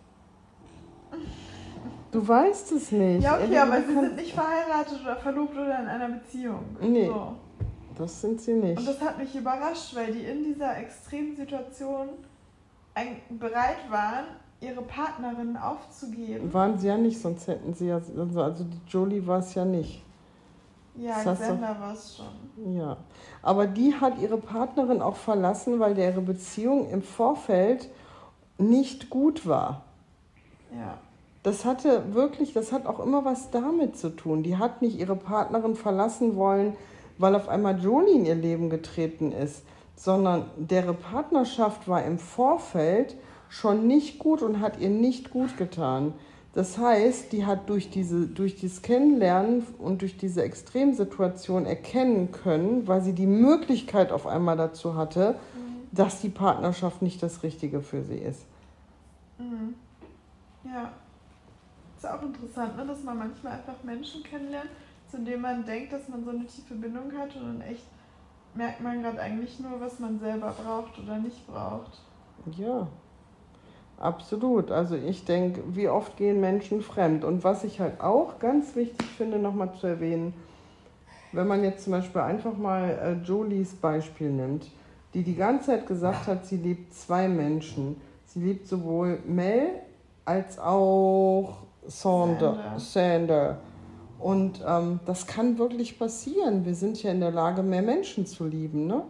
Du 2.12 2.28
weißt 2.28 2.71
es 2.73 2.91
nicht. 2.91 3.23
Ja, 3.23 3.39
okay, 3.39 3.58
aber 3.58 3.82
sie 3.82 3.93
sind 3.93 4.15
nicht 4.15 4.34
verheiratet 4.34 4.99
oder 5.04 5.15
verlobt 5.15 5.56
oder 5.56 5.80
in 5.80 5.88
einer 5.88 6.10
Beziehung. 6.10 6.63
Nee. 6.80 7.08
So. 7.08 7.34
Das 7.97 8.21
sind 8.21 8.41
sie 8.41 8.54
nicht. 8.54 8.78
Und 8.78 8.88
das 8.88 9.02
hat 9.02 9.17
mich 9.17 9.36
überrascht, 9.36 9.95
weil 9.95 10.13
die 10.13 10.23
in 10.23 10.43
dieser 10.43 10.78
extremen 10.78 11.36
Situation 11.36 12.10
bereit 13.30 13.89
waren, 13.89 14.26
ihre 14.62 14.82
Partnerin 14.82 15.58
aufzugeben. 15.58 16.54
Waren 16.54 16.78
sie 16.78 16.88
ja 16.88 16.97
nicht, 16.97 17.19
sonst 17.19 17.47
hätten 17.47 17.73
sie 17.73 17.88
ja, 17.88 17.95
also, 17.95 18.41
also 18.41 18.63
die 18.63 18.80
Jolie 18.88 19.26
war 19.26 19.39
es 19.39 19.54
ja 19.56 19.65
nicht. 19.65 20.04
Ja, 20.95 21.15
Xander 21.19 21.76
war 21.80 21.93
es 21.93 22.17
schon. 22.17 22.76
Ja, 22.76 22.97
aber 23.41 23.65
die 23.65 23.95
hat 23.95 24.19
ihre 24.19 24.38
Partnerin 24.38 25.02
auch 25.02 25.15
verlassen, 25.15 25.80
weil 25.80 25.97
ihre 25.97 26.21
Beziehung 26.21 26.89
im 26.91 27.02
Vorfeld 27.02 27.89
nicht 28.60 29.10
gut 29.10 29.47
war. 29.47 29.82
Ja. 30.77 30.97
Das 31.43 31.65
hatte 31.65 32.13
wirklich, 32.13 32.53
das 32.53 32.71
hat 32.71 32.86
auch 32.86 32.99
immer 32.99 33.25
was 33.25 33.51
damit 33.51 33.97
zu 33.97 34.09
tun. 34.09 34.43
Die 34.43 34.57
hat 34.57 34.81
nicht 34.81 34.97
ihre 34.97 35.15
Partnerin 35.15 35.75
verlassen 35.75 36.36
wollen, 36.36 36.75
weil 37.17 37.36
auf 37.36 37.49
einmal 37.49 37.79
Jolie 37.79 38.13
in 38.13 38.25
ihr 38.25 38.36
Leben 38.36 38.69
getreten 38.69 39.31
ist, 39.31 39.63
sondern 39.95 40.45
deren 40.57 40.95
Partnerschaft 40.95 41.88
war 41.88 42.03
im 42.03 42.17
Vorfeld 42.17 43.15
schon 43.49 43.88
nicht 43.88 44.19
gut 44.19 44.41
und 44.41 44.62
hat 44.62 44.79
ihr 44.79 44.89
nicht 44.89 45.29
gut 45.29 45.57
getan. 45.57 46.13
Das 46.53 46.77
heißt, 46.77 47.31
die 47.31 47.45
hat 47.45 47.67
durch, 47.67 47.89
diese, 47.89 48.27
durch 48.27 48.55
dieses 48.55 48.81
Kennenlernen 48.83 49.65
und 49.79 50.01
durch 50.01 50.17
diese 50.17 50.43
Extremsituation 50.43 51.65
erkennen 51.65 52.31
können, 52.31 52.88
weil 52.88 53.01
sie 53.01 53.13
die 53.13 53.25
Möglichkeit 53.25 54.12
auf 54.12 54.27
einmal 54.27 54.55
dazu 54.55 54.95
hatte, 54.95 55.31
mhm. 55.55 55.88
dass 55.91 56.21
die 56.21 56.29
Partnerschaft 56.29 57.01
nicht 57.01 57.23
das 57.23 57.41
Richtige 57.41 57.81
für 57.81 58.03
sie 58.03 58.17
ist. 58.17 58.45
Mhm. 59.39 59.73
Ja. 60.65 60.91
Ist 61.97 62.05
interessant, 62.23 62.77
ne? 62.77 62.86
dass 62.86 63.03
man 63.03 63.17
manchmal 63.17 63.53
einfach 63.53 63.83
Menschen 63.83 64.23
kennenlernt, 64.23 64.69
zu 65.09 65.17
denen 65.19 65.41
man 65.41 65.65
denkt, 65.65 65.93
dass 65.93 66.07
man 66.09 66.23
so 66.23 66.31
eine 66.31 66.45
tiefe 66.45 66.75
Bindung 66.75 67.12
hat 67.17 67.36
und 67.36 67.45
dann 67.45 67.62
echt 67.62 67.86
merkt 68.55 68.81
man 68.81 69.01
gerade 69.01 69.19
eigentlich 69.19 69.59
nur, 69.59 69.79
was 69.79 69.99
man 69.99 70.19
selber 70.19 70.51
braucht 70.51 70.99
oder 70.99 71.17
nicht 71.17 71.45
braucht. 71.47 72.01
Ja, 72.57 72.88
Absolut. 74.03 74.69
Also 74.69 74.95
ich 74.95 75.23
denke, 75.23 75.62
wie 75.67 75.88
oft 75.88 76.17
gehen 76.17 76.41
Menschen 76.41 76.81
fremd? 76.81 77.23
Und 77.23 77.43
was 77.45 77.63
ich 77.63 77.79
halt 77.79 78.01
auch 78.01 78.39
ganz 78.39 78.75
wichtig 78.75 79.07
finde, 79.07 79.39
nochmal 79.39 79.73
zu 79.79 79.88
erwähnen, 79.88 80.33
wenn 81.31 81.47
man 81.47 81.63
jetzt 81.63 81.86
zum 81.86 81.91
Beispiel 81.93 82.21
einfach 82.21 82.57
mal 82.57 82.89
äh, 82.89 83.25
Jolies 83.25 83.73
Beispiel 83.75 84.29
nimmt, 84.29 84.69
die 85.13 85.23
die 85.23 85.36
ganze 85.36 85.67
Zeit 85.67 85.88
gesagt 85.88 86.27
hat, 86.27 86.45
sie 86.45 86.57
liebt 86.57 86.93
zwei 86.93 87.27
Menschen. 87.27 87.95
Sie 88.25 88.41
liebt 88.41 88.67
sowohl 88.67 89.19
Mel 89.25 89.69
als 90.25 90.59
auch 90.59 91.62
Sander. 91.87 92.75
Sander. 92.77 93.57
Und 94.19 94.63
ähm, 94.65 94.99
das 95.05 95.27
kann 95.27 95.57
wirklich 95.57 95.99
passieren. 95.99 96.65
Wir 96.65 96.75
sind 96.75 97.01
ja 97.03 97.11
in 97.11 97.19
der 97.19 97.31
Lage, 97.31 97.61
mehr 97.61 97.81
Menschen 97.81 98.25
zu 98.25 98.45
lieben. 98.45 98.87
Ne? 98.87 99.03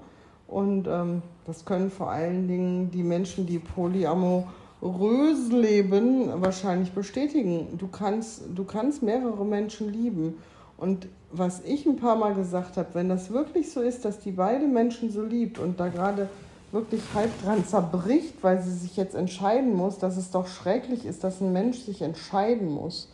Und 0.47 0.88
ähm, 0.88 1.21
das 1.45 1.65
können 1.65 1.91
vor 1.91 2.09
allen 2.09 2.47
Dingen 2.47 2.91
die 2.91 3.03
Menschen, 3.03 3.45
die 3.45 3.59
Polyamor 3.59 4.47
Rösleben 4.81 6.41
wahrscheinlich 6.41 6.91
bestätigen. 6.91 7.77
Du 7.77 7.88
kannst, 7.88 8.43
du 8.53 8.65
kannst 8.65 9.01
mehrere 9.01 9.45
Menschen 9.45 9.91
lieben. 9.91 10.38
Und 10.77 11.07
was 11.31 11.62
ich 11.63 11.86
ein 11.86 11.95
paar 11.95 12.17
Mal 12.17 12.33
gesagt 12.33 12.75
habe, 12.75 12.89
wenn 12.93 13.07
das 13.07 13.31
wirklich 13.31 13.71
so 13.71 13.81
ist, 13.81 14.03
dass 14.03 14.19
die 14.19 14.31
beide 14.31 14.67
Menschen 14.67 15.09
so 15.09 15.23
liebt 15.23 15.57
und 15.57 15.79
da 15.79 15.88
gerade 15.88 16.27
wirklich 16.73 17.01
halb 17.13 17.29
dran 17.43 17.63
zerbricht, 17.65 18.43
weil 18.43 18.62
sie 18.62 18.73
sich 18.73 18.97
jetzt 18.97 19.15
entscheiden 19.15 19.75
muss, 19.75 19.99
dass 19.99 20.17
es 20.17 20.31
doch 20.31 20.47
schrecklich 20.47 21.05
ist, 21.05 21.23
dass 21.23 21.39
ein 21.39 21.53
Mensch 21.53 21.77
sich 21.77 22.01
entscheiden 22.01 22.73
muss. 22.73 23.07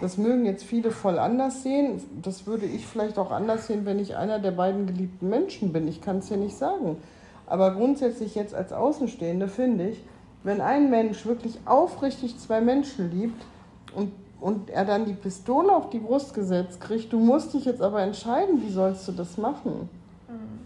Das 0.00 0.16
mögen 0.16 0.46
jetzt 0.46 0.64
viele 0.64 0.90
voll 0.90 1.18
anders 1.18 1.62
sehen. 1.62 2.00
Das 2.22 2.46
würde 2.46 2.64
ich 2.64 2.86
vielleicht 2.86 3.18
auch 3.18 3.30
anders 3.30 3.66
sehen, 3.66 3.84
wenn 3.84 3.98
ich 3.98 4.16
einer 4.16 4.38
der 4.38 4.52
beiden 4.52 4.86
geliebten 4.86 5.28
Menschen 5.28 5.72
bin. 5.72 5.86
Ich 5.86 6.00
kann 6.00 6.18
es 6.18 6.30
ja 6.30 6.38
nicht 6.38 6.56
sagen. 6.56 6.96
Aber 7.46 7.74
grundsätzlich 7.74 8.34
jetzt 8.34 8.54
als 8.54 8.72
Außenstehende 8.72 9.46
finde 9.46 9.90
ich, 9.90 10.02
wenn 10.42 10.62
ein 10.62 10.88
Mensch 10.88 11.26
wirklich 11.26 11.58
aufrichtig 11.66 12.38
zwei 12.38 12.62
Menschen 12.62 13.10
liebt 13.10 13.44
und, 13.94 14.12
und 14.40 14.70
er 14.70 14.86
dann 14.86 15.04
die 15.04 15.12
Pistole 15.12 15.70
auf 15.70 15.90
die 15.90 15.98
Brust 15.98 16.32
gesetzt 16.32 16.80
kriegt, 16.80 17.12
du 17.12 17.18
musst 17.18 17.52
dich 17.52 17.66
jetzt 17.66 17.82
aber 17.82 18.00
entscheiden, 18.00 18.62
wie 18.62 18.72
sollst 18.72 19.06
du 19.06 19.12
das 19.12 19.36
machen? 19.36 19.90
Mhm. 20.28 20.61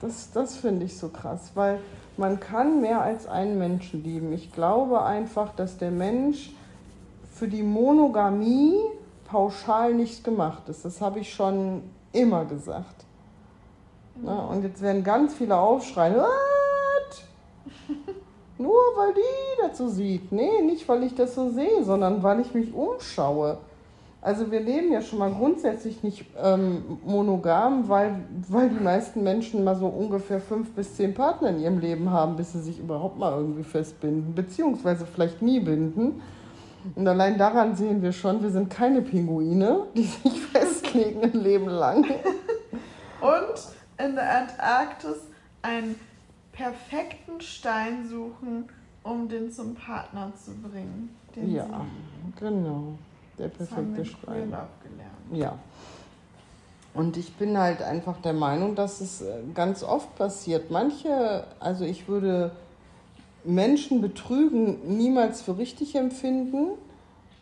Das, 0.00 0.30
das 0.32 0.56
finde 0.56 0.86
ich 0.86 0.96
so 0.96 1.08
krass, 1.08 1.52
weil 1.54 1.78
man 2.16 2.40
kann 2.40 2.80
mehr 2.80 3.02
als 3.02 3.26
einen 3.26 3.58
Menschen 3.58 4.02
lieben. 4.02 4.32
Ich 4.32 4.52
glaube 4.52 5.02
einfach, 5.02 5.54
dass 5.54 5.78
der 5.78 5.90
Mensch 5.90 6.52
für 7.32 7.48
die 7.48 7.62
Monogamie 7.62 8.74
pauschal 9.24 9.94
nicht 9.94 10.24
gemacht 10.24 10.68
ist. 10.68 10.84
Das 10.84 11.00
habe 11.00 11.20
ich 11.20 11.32
schon 11.32 11.82
immer 12.12 12.44
gesagt. 12.44 13.04
Na, 14.16 14.40
und 14.46 14.62
jetzt 14.64 14.82
werden 14.82 15.04
ganz 15.04 15.34
viele 15.34 15.56
aufschreien. 15.56 16.16
What? 16.16 17.24
Nur 18.58 18.74
weil 18.96 19.14
die 19.14 19.62
das 19.62 19.78
so 19.78 19.88
sieht. 19.88 20.32
Nee, 20.32 20.60
nicht 20.62 20.86
weil 20.88 21.02
ich 21.04 21.14
das 21.14 21.34
so 21.34 21.50
sehe, 21.50 21.82
sondern 21.84 22.22
weil 22.22 22.40
ich 22.40 22.52
mich 22.52 22.74
umschaue. 22.74 23.58
Also 24.22 24.50
wir 24.50 24.60
leben 24.60 24.92
ja 24.92 25.00
schon 25.00 25.18
mal 25.18 25.32
grundsätzlich 25.32 26.02
nicht 26.02 26.26
ähm, 26.36 26.98
monogam, 27.06 27.88
weil, 27.88 28.16
weil 28.48 28.68
die 28.68 28.82
meisten 28.82 29.22
Menschen 29.22 29.64
mal 29.64 29.76
so 29.76 29.86
ungefähr 29.86 30.40
fünf 30.40 30.70
bis 30.72 30.94
zehn 30.94 31.14
Partner 31.14 31.48
in 31.48 31.60
ihrem 31.60 31.78
Leben 31.78 32.10
haben, 32.10 32.36
bis 32.36 32.52
sie 32.52 32.60
sich 32.60 32.78
überhaupt 32.78 33.18
mal 33.18 33.32
irgendwie 33.32 33.64
festbinden, 33.64 34.34
beziehungsweise 34.34 35.06
vielleicht 35.06 35.40
nie 35.40 35.60
binden. 35.60 36.20
Und 36.94 37.08
allein 37.08 37.38
daran 37.38 37.74
sehen 37.76 38.02
wir 38.02 38.12
schon, 38.12 38.42
wir 38.42 38.50
sind 38.50 38.68
keine 38.68 39.00
Pinguine, 39.00 39.86
die 39.96 40.04
sich 40.04 40.40
festlegen 40.52 41.22
ein 41.22 41.40
Leben 41.40 41.68
lang. 41.68 42.04
Und 43.20 44.04
in 44.04 44.14
der 44.14 44.42
Antarktis 44.42 45.28
ein 45.62 45.94
perfekten 46.52 47.40
Stein 47.40 48.06
suchen, 48.06 48.68
um 49.02 49.28
den 49.28 49.50
zum 49.50 49.74
Partner 49.74 50.30
zu 50.36 50.52
bringen. 50.56 51.14
ja, 51.36 51.86
genau. 52.38 52.98
Der 53.40 53.48
perfekte 53.48 54.04
Stein. 54.04 54.54
Ja. 55.32 55.58
Und 56.92 57.16
ich 57.16 57.34
bin 57.36 57.56
halt 57.56 57.82
einfach 57.82 58.20
der 58.20 58.32
Meinung, 58.34 58.74
dass 58.74 59.00
es 59.00 59.22
äh, 59.22 59.42
ganz 59.54 59.82
oft 59.82 60.14
passiert. 60.16 60.70
Manche, 60.70 61.44
also 61.58 61.84
ich 61.84 62.08
würde 62.08 62.50
Menschen 63.44 64.00
betrügen 64.00 64.96
niemals 64.98 65.40
für 65.40 65.56
richtig 65.56 65.94
empfinden, 65.94 66.72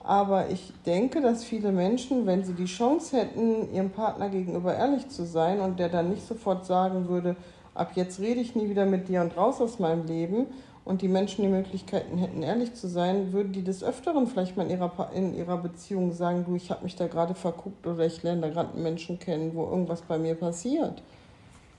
aber 0.04 0.50
ich 0.50 0.72
denke, 0.86 1.20
dass 1.20 1.42
viele 1.42 1.72
Menschen, 1.72 2.26
wenn 2.26 2.44
sie 2.44 2.52
die 2.52 2.66
Chance 2.66 3.16
hätten, 3.16 3.72
ihrem 3.74 3.90
Partner 3.90 4.28
gegenüber 4.28 4.74
ehrlich 4.74 5.08
zu 5.08 5.24
sein 5.24 5.60
und 5.60 5.78
der 5.80 5.88
dann 5.88 6.10
nicht 6.10 6.26
sofort 6.26 6.64
sagen 6.66 7.08
würde, 7.08 7.34
ab 7.74 7.92
jetzt 7.94 8.20
rede 8.20 8.40
ich 8.40 8.54
nie 8.54 8.68
wieder 8.68 8.86
mit 8.86 9.08
dir 9.08 9.22
und 9.22 9.36
raus 9.36 9.60
aus 9.60 9.78
meinem 9.78 10.06
Leben 10.06 10.46
und 10.88 11.02
die 11.02 11.08
Menschen 11.08 11.42
die 11.42 11.48
Möglichkeiten 11.48 12.16
hätten, 12.16 12.42
ehrlich 12.42 12.72
zu 12.72 12.88
sein, 12.88 13.34
würden 13.34 13.52
die 13.52 13.62
des 13.62 13.84
Öfteren 13.84 14.26
vielleicht 14.26 14.56
mal 14.56 14.62
in 14.62 14.70
ihrer, 14.70 15.10
in 15.12 15.36
ihrer 15.36 15.58
Beziehung 15.58 16.12
sagen, 16.12 16.46
du, 16.46 16.56
ich 16.56 16.70
habe 16.70 16.82
mich 16.82 16.96
da 16.96 17.08
gerade 17.08 17.34
verguckt 17.34 17.86
oder 17.86 18.06
ich 18.06 18.22
lerne 18.22 18.40
da 18.40 18.48
gerade 18.48 18.72
einen 18.72 18.82
Menschen 18.82 19.18
kennen, 19.18 19.54
wo 19.54 19.66
irgendwas 19.66 20.00
bei 20.00 20.16
mir 20.16 20.34
passiert. 20.34 21.02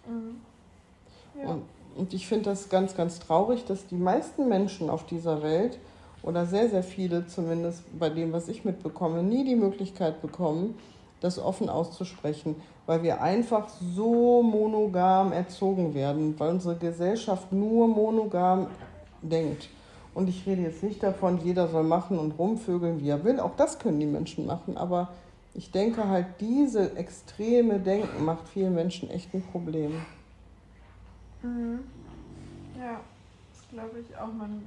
Mhm. 0.07 1.41
Ja. 1.41 1.49
Und, 1.49 1.63
und 1.97 2.13
ich 2.13 2.27
finde 2.27 2.51
das 2.51 2.69
ganz, 2.69 2.95
ganz 2.95 3.17
traurig, 3.17 3.65
dass 3.65 3.87
die 3.87 3.95
meisten 3.95 4.47
Menschen 4.47 4.91
auf 4.91 5.07
dieser 5.07 5.41
Welt 5.41 5.79
oder 6.21 6.45
sehr, 6.45 6.69
sehr 6.69 6.83
viele 6.83 7.25
zumindest 7.25 7.81
bei 7.97 8.09
dem, 8.09 8.31
was 8.31 8.47
ich 8.47 8.63
mitbekomme, 8.63 9.23
nie 9.23 9.43
die 9.43 9.55
Möglichkeit 9.55 10.21
bekommen, 10.21 10.77
das 11.19 11.39
offen 11.39 11.67
auszusprechen 11.67 12.57
weil 12.89 13.03
wir 13.03 13.21
einfach 13.21 13.67
so 13.95 14.41
monogam 14.41 15.31
erzogen 15.31 15.93
werden, 15.93 16.33
weil 16.39 16.49
unsere 16.49 16.75
Gesellschaft 16.75 17.53
nur 17.53 17.87
monogam 17.87 18.65
denkt. 19.21 19.69
Und 20.13 20.27
ich 20.27 20.45
rede 20.45 20.63
jetzt 20.63 20.83
nicht 20.83 21.01
davon, 21.03 21.39
jeder 21.43 21.67
soll 21.67 21.83
machen 21.83 22.17
und 22.19 22.31
rumvögeln, 22.37 22.99
wie 22.99 23.09
er 23.09 23.23
will. 23.23 23.39
Auch 23.39 23.55
das 23.55 23.79
können 23.79 23.99
die 23.99 24.05
Menschen 24.05 24.45
machen. 24.45 24.75
Aber 24.77 25.09
ich 25.53 25.71
denke 25.71 26.07
halt, 26.07 26.25
diese 26.39 26.95
extreme 26.95 27.79
Denken 27.79 28.25
macht 28.25 28.47
vielen 28.49 28.75
Menschen 28.75 29.09
echt 29.09 29.33
ein 29.33 29.43
Problem. 29.43 29.93
Mhm. 31.41 31.79
Ja, 32.77 32.99
das 33.53 33.69
glaube 33.69 33.99
ich 33.99 34.17
auch. 34.17 34.33
Man, 34.33 34.63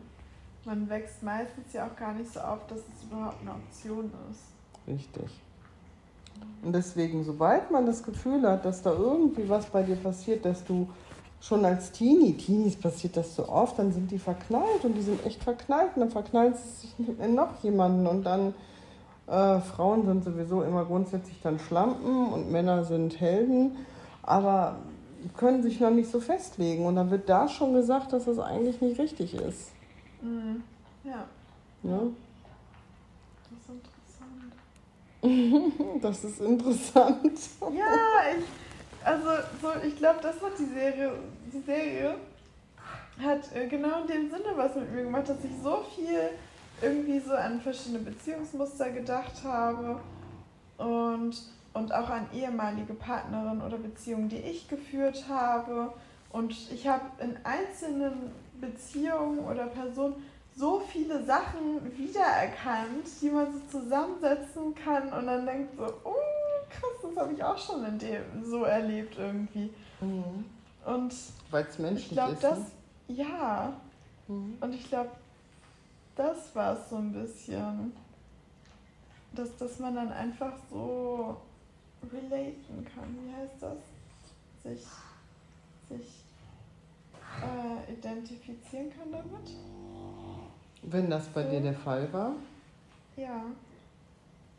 man 0.64 0.88
wächst 0.88 1.22
meistens 1.22 1.72
ja 1.72 1.86
auch 1.86 1.96
gar 1.96 2.14
nicht 2.14 2.32
so 2.32 2.40
auf, 2.40 2.66
dass 2.68 2.78
es 2.78 3.10
überhaupt 3.10 3.40
eine 3.42 3.52
Option 3.52 4.10
ist. 4.30 4.52
Richtig. 4.86 5.30
Und 6.62 6.72
deswegen, 6.72 7.24
sobald 7.24 7.70
man 7.70 7.86
das 7.86 8.02
Gefühl 8.02 8.42
hat, 8.48 8.64
dass 8.64 8.82
da 8.82 8.92
irgendwie 8.92 9.48
was 9.48 9.66
bei 9.66 9.82
dir 9.82 9.96
passiert, 9.96 10.44
dass 10.44 10.64
du 10.64 10.88
schon 11.42 11.64
als 11.64 11.90
Teenie, 11.90 12.34
Teenies 12.34 12.76
passiert 12.76 13.16
das 13.16 13.34
so 13.34 13.48
oft, 13.48 13.78
dann 13.78 13.92
sind 13.92 14.10
die 14.10 14.18
verknallt 14.18 14.84
und 14.84 14.94
die 14.94 15.02
sind 15.02 15.26
echt 15.26 15.42
verknallt 15.42 15.90
und 15.96 16.00
dann 16.00 16.10
verknallen 16.10 16.54
sie 16.54 16.86
sich 16.86 17.18
in 17.18 17.34
noch 17.34 17.62
jemanden 17.62 18.06
und 18.06 18.24
dann 18.24 18.54
äh, 19.26 19.60
Frauen 19.60 20.06
sind 20.06 20.24
sowieso 20.24 20.62
immer 20.62 20.84
grundsätzlich 20.84 21.40
dann 21.42 21.58
Schlampen 21.58 22.32
und 22.32 22.50
Männer 22.50 22.84
sind 22.84 23.20
Helden, 23.20 23.76
aber 24.22 24.76
können 25.36 25.62
sich 25.62 25.80
noch 25.80 25.90
nicht 25.90 26.10
so 26.10 26.20
festlegen 26.20 26.86
und 26.86 26.96
dann 26.96 27.10
wird 27.10 27.28
da 27.28 27.48
schon 27.48 27.74
gesagt, 27.74 28.12
dass 28.12 28.26
das 28.26 28.38
eigentlich 28.38 28.80
nicht 28.80 28.98
richtig 29.00 29.34
ist. 29.34 29.70
Mhm. 30.20 30.62
Ja. 31.04 31.24
ja. 31.82 32.00
Das 36.00 36.24
ist 36.24 36.40
interessant. 36.40 37.38
Ja, 37.72 38.36
ich, 38.36 38.44
also 39.04 39.28
so, 39.60 39.68
ich 39.86 39.96
glaube, 39.96 40.18
das 40.22 40.40
hat 40.42 40.58
die 40.58 40.64
Serie, 40.64 41.12
die 41.52 41.60
Serie 41.60 42.16
hat 43.22 43.54
äh, 43.54 43.66
genau 43.68 44.02
in 44.02 44.06
dem 44.06 44.30
Sinne 44.30 44.56
was 44.56 44.74
mit 44.74 44.92
mir 44.92 45.02
gemacht, 45.04 45.28
dass 45.28 45.44
ich 45.44 45.50
so 45.62 45.84
viel 45.94 46.30
irgendwie 46.80 47.20
so 47.20 47.32
an 47.32 47.60
verschiedene 47.60 48.00
Beziehungsmuster 48.00 48.90
gedacht 48.90 49.44
habe 49.44 50.00
und, 50.78 51.34
und 51.74 51.94
auch 51.94 52.10
an 52.10 52.26
ehemalige 52.34 52.94
Partnerinnen 52.94 53.62
oder 53.62 53.76
Beziehungen, 53.76 54.28
die 54.28 54.38
ich 54.38 54.68
geführt 54.68 55.24
habe. 55.28 55.92
Und 56.30 56.52
ich 56.72 56.88
habe 56.88 57.04
in 57.20 57.36
einzelnen 57.44 58.32
Beziehungen 58.60 59.40
oder 59.40 59.66
Personen 59.66 60.14
so 60.56 60.80
viele 60.80 61.24
Sachen 61.24 61.96
wiedererkannt, 61.96 63.06
die 63.20 63.30
man 63.30 63.52
so 63.52 63.78
zusammensetzen 63.78 64.74
kann 64.74 65.12
und 65.12 65.26
dann 65.26 65.46
denkt 65.46 65.76
so, 65.76 65.84
oh 66.04 66.14
krass, 66.68 66.90
das 67.02 67.16
habe 67.16 67.32
ich 67.32 67.44
auch 67.44 67.58
schon 67.58 67.84
in 67.84 67.98
dem 67.98 68.44
so 68.44 68.64
erlebt 68.64 69.16
irgendwie. 69.18 69.70
Mhm. 70.00 70.44
Und 70.84 71.14
weil 71.50 71.64
es 71.64 71.78
menschlich 71.78 72.08
ich 72.08 72.12
glaube, 72.12 72.32
ist. 72.32 72.42
Das, 72.42 72.58
ne? 72.58 72.66
Ja. 73.08 73.72
Mhm. 74.28 74.56
Und 74.60 74.74
ich 74.74 74.88
glaube, 74.88 75.10
das 76.16 76.54
war 76.54 76.74
es 76.74 76.90
so 76.90 76.96
ein 76.96 77.12
bisschen. 77.12 77.92
Dass, 79.34 79.56
dass 79.56 79.78
man 79.78 79.94
dann 79.94 80.12
einfach 80.12 80.52
so 80.70 81.36
relaten 82.12 82.86
kann. 82.94 83.16
Wie 83.24 83.34
heißt 83.34 83.62
das? 83.62 83.78
Sich, 84.62 84.86
sich 85.88 86.24
äh, 87.40 87.92
identifizieren 87.92 88.90
kann 88.90 89.10
damit. 89.10 89.50
Wenn 90.82 91.08
das 91.08 91.28
bei 91.28 91.44
so. 91.44 91.50
dir 91.50 91.60
der 91.60 91.74
Fall 91.74 92.12
war? 92.12 92.32
Ja. 93.16 93.44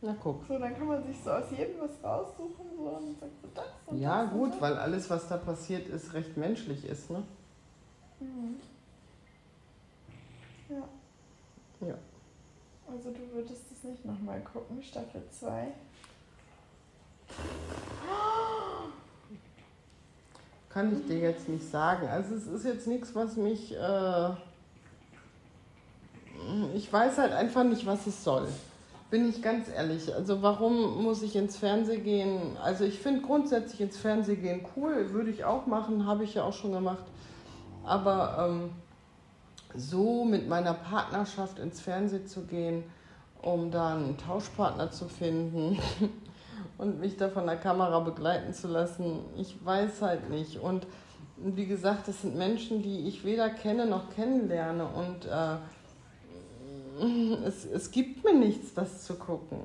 Na 0.05 0.13
guck. 0.21 0.45
So, 0.49 0.59
dann 0.59 0.75
kann 0.77 0.87
man 0.87 1.01
sich 1.05 1.15
so 1.23 1.31
aus 1.31 1.45
jedem 1.49 1.79
was 1.79 1.91
raussuchen 2.03 2.65
so, 2.75 2.83
und 2.83 3.17
sagt 3.17 3.31
so 3.41 3.47
das 3.55 3.65
und 3.85 3.97
Ja, 3.97 4.23
das 4.23 4.33
gut, 4.33 4.51
und 4.51 4.61
weil 4.61 4.77
alles, 4.77 5.09
was 5.09 5.29
da 5.29 5.37
passiert 5.37 5.87
ist, 5.87 6.13
recht 6.13 6.35
menschlich 6.35 6.83
ist, 6.83 7.09
ne? 7.09 7.23
Mhm. 8.19 8.57
Ja. 10.67 11.87
Ja. 11.87 11.95
Also 12.91 13.11
du 13.11 13.33
würdest 13.33 13.63
es 13.71 13.83
nicht 13.85 14.03
nochmal 14.03 14.41
gucken, 14.41 14.83
Staffel 14.83 15.23
2. 15.31 15.67
Kann 20.67 20.97
ich 20.97 21.07
dir 21.07 21.19
jetzt 21.19 21.47
nicht 21.47 21.69
sagen. 21.71 22.07
Also 22.09 22.35
es 22.35 22.45
ist 22.47 22.65
jetzt 22.65 22.87
nichts, 22.87 23.15
was 23.15 23.37
mich... 23.37 23.73
Äh 23.73 24.29
ich 26.75 26.91
weiß 26.91 27.19
halt 27.19 27.31
einfach 27.31 27.63
nicht, 27.63 27.85
was 27.85 28.05
es 28.05 28.21
soll. 28.21 28.49
Bin 29.13 29.29
ich 29.29 29.43
ganz 29.43 29.69
ehrlich. 29.69 30.11
Also 30.15 30.41
warum 30.41 31.03
muss 31.03 31.21
ich 31.21 31.35
ins 31.35 31.55
Fernsehen 31.55 32.03
gehen? 32.03 32.57
Also 32.63 32.83
ich 32.83 32.97
finde 32.97 33.21
grundsätzlich 33.21 33.79
ins 33.79 33.95
Fernsehen 33.95 34.41
gehen 34.41 34.65
cool, 34.75 35.13
würde 35.13 35.29
ich 35.29 35.45
auch 35.45 35.67
machen, 35.67 36.07
habe 36.07 36.23
ich 36.23 36.33
ja 36.33 36.41
auch 36.41 36.53
schon 36.53 36.71
gemacht. 36.71 37.03
Aber 37.83 38.49
ähm, 38.49 38.71
so 39.75 40.25
mit 40.25 40.49
meiner 40.49 40.73
Partnerschaft 40.73 41.59
ins 41.59 41.79
Fernsehen 41.79 42.25
zu 42.25 42.45
gehen, 42.45 42.85
um 43.43 43.69
da 43.69 43.93
einen 43.93 44.17
Tauschpartner 44.17 44.89
zu 44.89 45.07
finden 45.07 45.77
und 46.79 46.99
mich 46.99 47.15
da 47.15 47.29
von 47.29 47.45
der 47.45 47.57
Kamera 47.57 47.99
begleiten 47.99 48.51
zu 48.51 48.67
lassen, 48.67 49.19
ich 49.37 49.63
weiß 49.63 50.01
halt 50.01 50.31
nicht. 50.31 50.57
Und 50.57 50.87
wie 51.37 51.67
gesagt, 51.67 52.07
das 52.07 52.23
sind 52.23 52.35
Menschen, 52.35 52.81
die 52.81 53.07
ich 53.07 53.23
weder 53.23 53.51
kenne 53.51 53.85
noch 53.85 54.09
kennenlerne. 54.09 54.87
Und 54.87 55.27
äh, 55.27 55.57
es, 57.45 57.65
es 57.65 57.91
gibt 57.91 58.23
mir 58.23 58.35
nichts, 58.35 58.73
das 58.73 59.03
zu 59.03 59.15
gucken. 59.15 59.59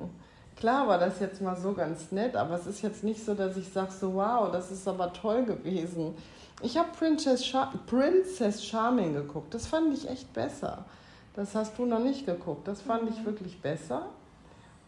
Klar 0.55 0.87
war 0.87 0.97
das 0.97 1.19
jetzt 1.19 1.41
mal 1.41 1.55
so 1.55 1.73
ganz 1.73 2.11
nett, 2.11 2.35
aber 2.35 2.55
es 2.55 2.67
ist 2.67 2.81
jetzt 2.81 3.03
nicht 3.03 3.23
so, 3.23 3.33
dass 3.33 3.55
ich 3.55 3.71
sage, 3.71 3.91
so 3.91 4.15
wow, 4.15 4.51
das 4.51 4.71
ist 4.71 4.87
aber 4.87 5.13
toll 5.13 5.45
gewesen. 5.45 6.15
Ich 6.61 6.77
habe 6.77 6.89
Princess, 6.97 7.45
Char 7.45 7.73
Princess 7.87 8.65
Charming 8.65 9.13
geguckt. 9.13 9.53
Das 9.53 9.67
fand 9.67 9.93
ich 9.93 10.09
echt 10.09 10.33
besser. 10.33 10.83
Das 11.33 11.55
hast 11.55 11.77
du 11.77 11.85
noch 11.85 11.99
nicht 11.99 12.25
geguckt. 12.25 12.67
Das 12.67 12.81
fand 12.81 13.09
ich 13.09 13.21
mhm. 13.21 13.25
wirklich 13.27 13.61
besser. 13.61 14.07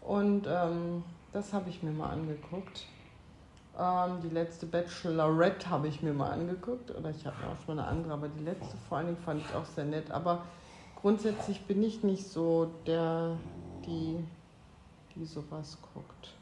Und 0.01 0.47
ähm, 0.47 1.03
das 1.31 1.53
habe 1.53 1.69
ich 1.69 1.81
mir 1.81 1.91
mal 1.91 2.09
angeguckt. 2.09 2.85
Ähm, 3.79 4.19
die 4.21 4.33
letzte 4.33 4.65
Bachelorette 4.65 5.69
habe 5.69 5.87
ich 5.87 6.01
mir 6.01 6.11
mal 6.11 6.31
angeguckt. 6.31 6.91
Oder 6.91 7.11
ich 7.11 7.25
habe 7.25 7.37
auch 7.37 7.65
schon 7.65 7.79
eine 7.79 7.87
andere, 7.87 8.11
aber 8.13 8.27
die 8.27 8.43
letzte 8.43 8.75
vor 8.89 8.97
allen 8.97 9.07
Dingen 9.07 9.19
fand 9.23 9.41
ich 9.41 9.55
auch 9.55 9.65
sehr 9.65 9.85
nett. 9.85 10.11
Aber 10.11 10.43
grundsätzlich 11.01 11.61
bin 11.65 11.83
ich 11.83 12.03
nicht 12.03 12.27
so 12.27 12.71
der, 12.85 13.37
die, 13.85 14.17
die 15.15 15.25
sowas 15.25 15.77
guckt. 15.93 16.35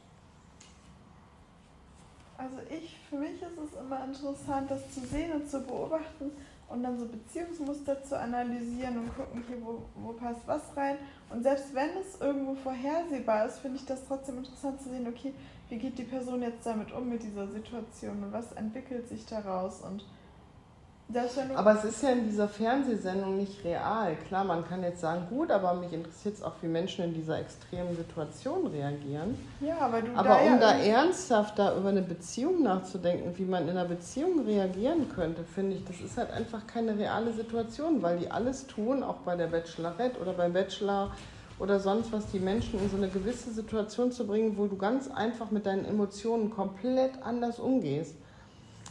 Also 2.38 2.58
ich, 2.70 2.98
für 3.10 3.18
mich 3.18 3.42
ist 3.42 3.58
es 3.58 3.80
immer 3.80 4.06
interessant, 4.06 4.72
das 4.72 4.94
zu 4.94 5.02
sehen 5.02 5.34
und 5.34 5.50
zu 5.50 5.60
beobachten 5.62 6.32
und 6.70 6.84
dann 6.84 6.98
so 6.98 7.06
Beziehungsmuster 7.06 8.02
zu 8.04 8.18
analysieren 8.18 9.00
und 9.00 9.16
gucken, 9.16 9.44
okay, 9.44 9.58
wo, 9.62 9.82
wo 9.96 10.14
passt 10.14 10.42
was 10.46 10.62
rein. 10.78 10.98
Und 11.30 11.44
selbst 11.44 11.74
wenn 11.74 11.90
es 11.98 12.22
irgendwo 12.22 12.56
vorhersehbar 12.56 13.46
ist, 13.46 13.60
finde 13.60 13.78
ich 13.78 13.86
das 13.86 14.06
trotzdem 14.08 14.38
interessant 14.38 14.82
zu 14.82 14.90
sehen, 14.90 15.08
okay, 15.08 15.34
wie 15.70 15.78
geht 15.78 15.98
die 15.98 16.04
Person 16.04 16.42
jetzt 16.42 16.66
damit 16.66 16.92
um 16.92 17.10
mit 17.10 17.24
dieser 17.24 17.48
Situation 17.48 18.24
und 18.24 18.32
was 18.32 18.52
entwickelt 18.54 19.08
sich 19.10 19.26
daraus 19.26 19.82
und 19.82 20.06
aber 21.56 21.74
es 21.74 21.86
ist 21.86 22.04
ja 22.04 22.10
in 22.12 22.26
dieser 22.26 22.48
Fernsehsendung 22.48 23.38
nicht 23.38 23.64
real. 23.64 24.16
Klar, 24.28 24.44
man 24.44 24.68
kann 24.68 24.84
jetzt 24.84 25.02
sagen, 25.02 25.26
gut, 25.28 25.50
aber 25.50 25.74
mich 25.74 25.92
interessiert 25.92 26.36
es 26.36 26.44
auch, 26.44 26.54
wie 26.62 26.68
Menschen 26.68 27.04
in 27.04 27.14
dieser 27.16 27.40
extremen 27.40 27.96
Situation 27.96 28.68
reagieren. 28.68 29.36
Ja, 29.60 29.80
aber 29.80 30.04
du 30.04 30.12
aber 30.14 30.30
da 30.30 30.36
um 30.36 30.46
ja 30.46 30.58
da 30.58 30.72
ernsthaft 30.78 31.58
da 31.58 31.76
über 31.76 31.90
eine 31.90 32.04
Beziehung 32.04 32.62
nachzudenken, 32.62 33.36
wie 33.38 33.46
man 33.46 33.64
in 33.64 33.72
einer 33.72 33.86
Beziehung 33.86 34.46
reagieren 34.46 35.10
könnte, 35.10 35.44
finde 35.44 35.78
ich, 35.78 35.86
das 35.86 36.00
ist 36.00 36.16
halt 36.16 36.30
einfach 36.30 36.68
keine 36.68 36.96
reale 36.96 37.34
Situation, 37.34 38.04
weil 38.04 38.20
die 38.20 38.30
alles 38.30 38.68
tun, 38.68 39.02
auch 39.02 39.18
bei 39.26 39.36
der 39.36 39.48
Bachelorette 39.48 40.20
oder 40.20 40.34
beim 40.34 40.54
Bachelor 40.54 41.12
oder 41.58 41.80
sonst 41.80 42.14
was, 42.14 42.28
die 42.28 42.40
Menschen 42.40 42.80
in 42.80 42.88
so 42.90 42.98
eine 42.98 43.10
gewisse 43.10 43.52
Situation 43.52 44.12
zu 44.12 44.28
bringen, 44.28 44.58
wo 44.58 44.68
du 44.68 44.78
ganz 44.78 45.10
einfach 45.10 45.50
mit 45.50 45.66
deinen 45.66 45.86
Emotionen 45.86 46.52
komplett 46.52 47.24
anders 47.24 47.60
umgehst. 47.60 48.16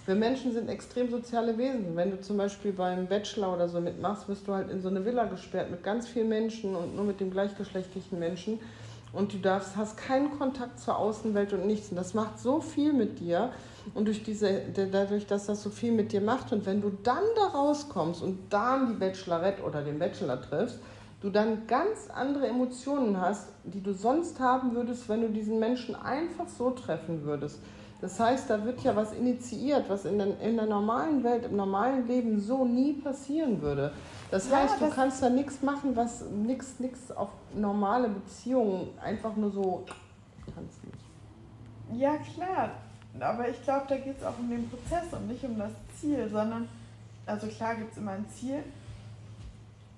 Wir 0.09 0.15
Menschen 0.15 0.53
sind 0.53 0.71
extrem 0.71 1.11
soziale 1.11 1.59
Wesen. 1.59 1.95
Wenn 1.95 2.11
du 2.11 2.19
zum 2.19 2.39
Beispiel 2.39 2.73
beim 2.73 3.09
Bachelor 3.09 3.53
oder 3.53 3.69
so 3.69 3.79
mitmachst, 3.79 4.27
wirst 4.27 4.49
du 4.49 4.55
halt 4.55 4.71
in 4.71 4.81
so 4.81 4.89
eine 4.89 5.05
Villa 5.05 5.27
gesperrt 5.27 5.71
mit 5.71 5.83
ganz 5.83 6.09
vielen 6.09 6.31
Menschen 6.31 6.75
und 6.75 6.97
nur 6.97 7.05
mit 7.05 7.21
dem 7.21 7.31
gleichgeschlechtlichen 7.31 8.19
Menschen. 8.19 8.59
Und 9.13 9.35
du 9.35 9.37
darfst, 9.37 9.77
hast 9.77 9.99
keinen 9.99 10.39
Kontakt 10.39 10.81
zur 10.81 10.97
Außenwelt 10.97 11.53
und 11.53 11.67
nichts. 11.67 11.91
Und 11.91 11.97
das 11.97 12.15
macht 12.15 12.39
so 12.39 12.63
viel 12.63 12.95
mit 12.95 13.21
dir. 13.21 13.53
Und 13.93 14.07
durch 14.07 14.23
diese, 14.23 14.63
dadurch, 14.73 15.27
dass 15.27 15.45
das 15.45 15.63
so 15.63 15.69
viel 15.69 15.93
mit 15.93 16.11
dir 16.11 16.23
macht, 16.23 16.55
und 16.55 16.65
wenn 16.65 16.81
du 16.81 16.91
dann 17.03 17.25
da 17.37 17.59
rauskommst 17.59 18.23
und 18.23 18.51
dann 18.51 18.87
die 18.87 18.95
Bachelorette 18.95 19.63
oder 19.63 19.83
den 19.83 19.99
Bachelor 19.99 20.41
triffst, 20.41 20.79
du 21.21 21.29
dann 21.29 21.67
ganz 21.67 22.09
andere 22.09 22.47
Emotionen 22.47 23.21
hast, 23.21 23.51
die 23.65 23.83
du 23.83 23.93
sonst 23.93 24.41
haben 24.41 24.75
würdest, 24.75 25.07
wenn 25.11 25.21
du 25.21 25.29
diesen 25.29 25.59
Menschen 25.59 25.95
einfach 25.95 26.49
so 26.49 26.71
treffen 26.71 27.25
würdest. 27.25 27.61
Das 28.01 28.21
heißt, 28.21 28.49
da 28.49 28.65
wird 28.65 28.81
ja 28.83 28.95
was 28.95 29.13
initiiert, 29.13 29.89
was 29.89 30.05
in 30.05 30.19
der, 30.19 30.41
in 30.41 30.57
der 30.57 30.67
normalen 30.67 31.25
Welt, 31.25 31.45
im 31.45 31.57
normalen 31.57 32.07
Leben 32.07 32.41
so 32.41 32.65
nie 32.65 32.93
passieren 32.93 33.61
würde. 33.61 33.93
Das 34.31 34.49
ja, 34.49 34.59
heißt, 34.59 34.81
du 34.81 34.87
das 34.87 34.95
kannst 34.95 35.23
da 35.23 35.31
nichts 35.31 35.63
machen, 35.63 35.97
was 35.97 36.23
nichts 36.31 36.79
nix 36.79 37.11
auf 37.11 37.31
normale 37.55 38.09
Beziehungen 38.09 38.91
einfach 39.03 39.35
nur 39.35 39.51
so 39.51 39.85
kannst 40.55 40.85
nicht. 40.85 42.01
Ja, 42.01 42.17
klar. 42.19 42.71
Aber 43.19 43.49
ich 43.49 43.61
glaube, 43.65 43.87
da 43.89 43.97
geht 43.97 44.19
es 44.19 44.25
auch 44.25 44.39
um 44.39 44.49
den 44.49 44.69
Prozess 44.69 45.13
und 45.13 45.27
nicht 45.27 45.43
um 45.43 45.59
das 45.59 45.73
Ziel, 45.99 46.29
sondern, 46.29 46.69
also 47.27 47.49
klar 47.49 47.75
gibt 47.75 47.93
es 47.93 47.99
immer 47.99 48.13
ein 48.13 48.27
Ziel. 48.29 48.63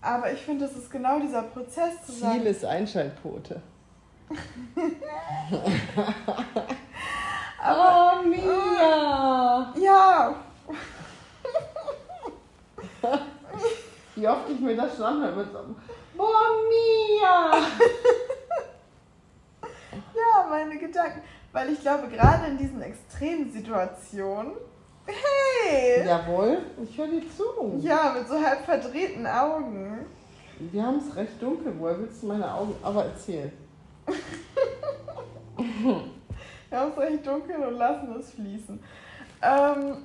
Aber 0.01 0.33
ich 0.33 0.41
finde, 0.41 0.65
es 0.65 0.75
ist 0.75 0.91
genau 0.91 1.21
dieser 1.21 1.43
Prozess 1.43 2.01
zu 2.07 2.13
Ziel 2.13 2.21
sagen. 2.21 2.39
Ziel 2.39 2.47
ist 2.47 2.65
Einschaltquote. 2.65 3.61
Aber, 7.63 8.23
oh, 8.23 8.27
Mia! 8.27 9.75
Ja! 9.77 10.35
Wie 14.17 14.29
oft 14.29 14.49
ich 14.49 14.61
mir 14.61 14.75
das 14.77 14.97
schon 14.97 15.05
anhöre 15.05 15.37
mit 15.37 15.53
so 15.53 15.59
Boah, 16.17 16.53
Mia! 16.69 17.53
ja, 20.15 20.47
meine 20.49 20.79
Gedanken. 20.79 21.21
Weil 21.53 21.73
ich 21.73 21.81
glaube, 21.81 22.09
gerade 22.09 22.47
in 22.47 22.57
diesen 22.57 22.81
extremen 22.81 23.53
Situationen. 23.53 24.53
Hey! 25.07 26.07
Jawohl, 26.07 26.63
ich 26.83 26.97
höre 26.97 27.09
dir 27.09 27.23
zu. 27.37 27.79
Ja, 27.81 28.15
mit 28.17 28.27
so 28.29 28.41
halb 28.41 28.65
verdrehten 28.65 29.27
Augen. 29.27 30.07
Wir 30.59 30.83
haben 30.83 30.97
es 30.99 31.15
recht 31.15 31.43
dunkel. 31.43 31.75
Woher 31.79 31.99
willst 31.99 32.23
du 32.23 32.29
meine 32.29 32.55
Augen? 32.55 32.75
Aber 32.83 33.05
erzähl. 33.05 33.53
Wir 36.71 36.79
haben 36.79 36.93
es 36.93 36.99
recht 36.99 37.27
dunkel 37.27 37.57
und 37.57 37.75
lassen 37.75 38.15
es 38.17 38.31
fließen. 38.31 38.81
Ähm. 39.43 39.97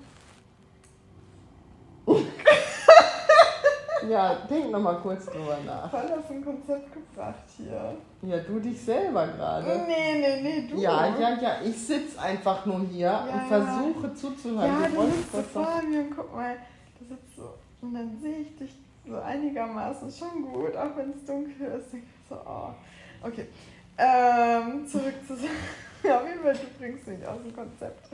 ja, 4.09 4.35
denk 4.49 4.71
nochmal 4.71 4.97
kurz 4.97 5.27
drüber 5.27 5.59
nach. 5.63 5.91
Voll 5.91 6.09
hast 6.09 6.31
ein 6.31 6.43
Konzept 6.43 6.91
gebracht 6.91 7.43
hier. 7.55 7.95
Ja, 8.23 8.39
du 8.39 8.59
dich 8.59 8.81
selber 8.81 9.27
gerade. 9.27 9.85
Nee, 9.87 10.19
nee, 10.19 10.41
nee, 10.41 10.67
du. 10.67 10.77
Ja, 10.77 11.15
ja, 11.19 11.37
ja, 11.39 11.57
ich 11.63 11.77
sitze 11.77 12.19
einfach 12.19 12.65
nur 12.65 12.81
hier 12.91 13.07
ja, 13.07 13.25
und 13.25 13.47
versuche 13.47 14.15
zuzuhören. 14.15 14.81
Ja, 14.81 14.87
du, 14.87 14.95
du 14.95 15.11
sitzt 15.11 15.31
so 15.33 15.41
vor 15.43 15.81
mir 15.87 15.99
und 15.99 16.15
guck 16.15 16.35
mal, 16.35 16.55
du 16.99 17.05
sitzt 17.05 17.35
so 17.35 17.53
Und 17.81 17.93
dann 17.93 18.17
sehe 18.19 18.39
ich 18.39 18.55
dich 18.55 18.75
so 19.07 19.17
einigermaßen 19.17 20.11
schon 20.11 20.51
gut, 20.51 20.75
auch 20.75 20.97
wenn 20.97 21.11
es 21.11 21.23
dunkel 21.25 21.79
ist. 21.79 21.93
Ich 21.93 22.03
so, 22.27 22.35
oh, 22.35 22.73
okay. 23.21 23.49
Ähm, 23.97 24.85
zurück 24.87 25.13
zu. 25.27 25.35
Ja, 26.05 26.21
auf 26.21 26.27
jeden 26.27 26.41
Fall, 26.41 26.53
du 26.53 26.67
bringst 26.77 27.07
mich 27.07 27.27
aus 27.27 27.41
dem 27.41 27.55
Konzept. 27.55 28.09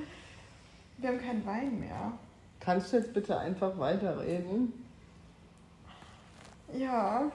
Wir 0.98 1.10
haben 1.10 1.20
keinen 1.20 1.46
Wein 1.46 1.80
mehr. 1.80 2.14
Kannst 2.60 2.94
du 2.94 2.98
jetzt 2.98 3.14
bitte 3.14 3.38
einfach 3.38 3.78
weiterreden? 3.78 4.86
Ja. 6.74 7.32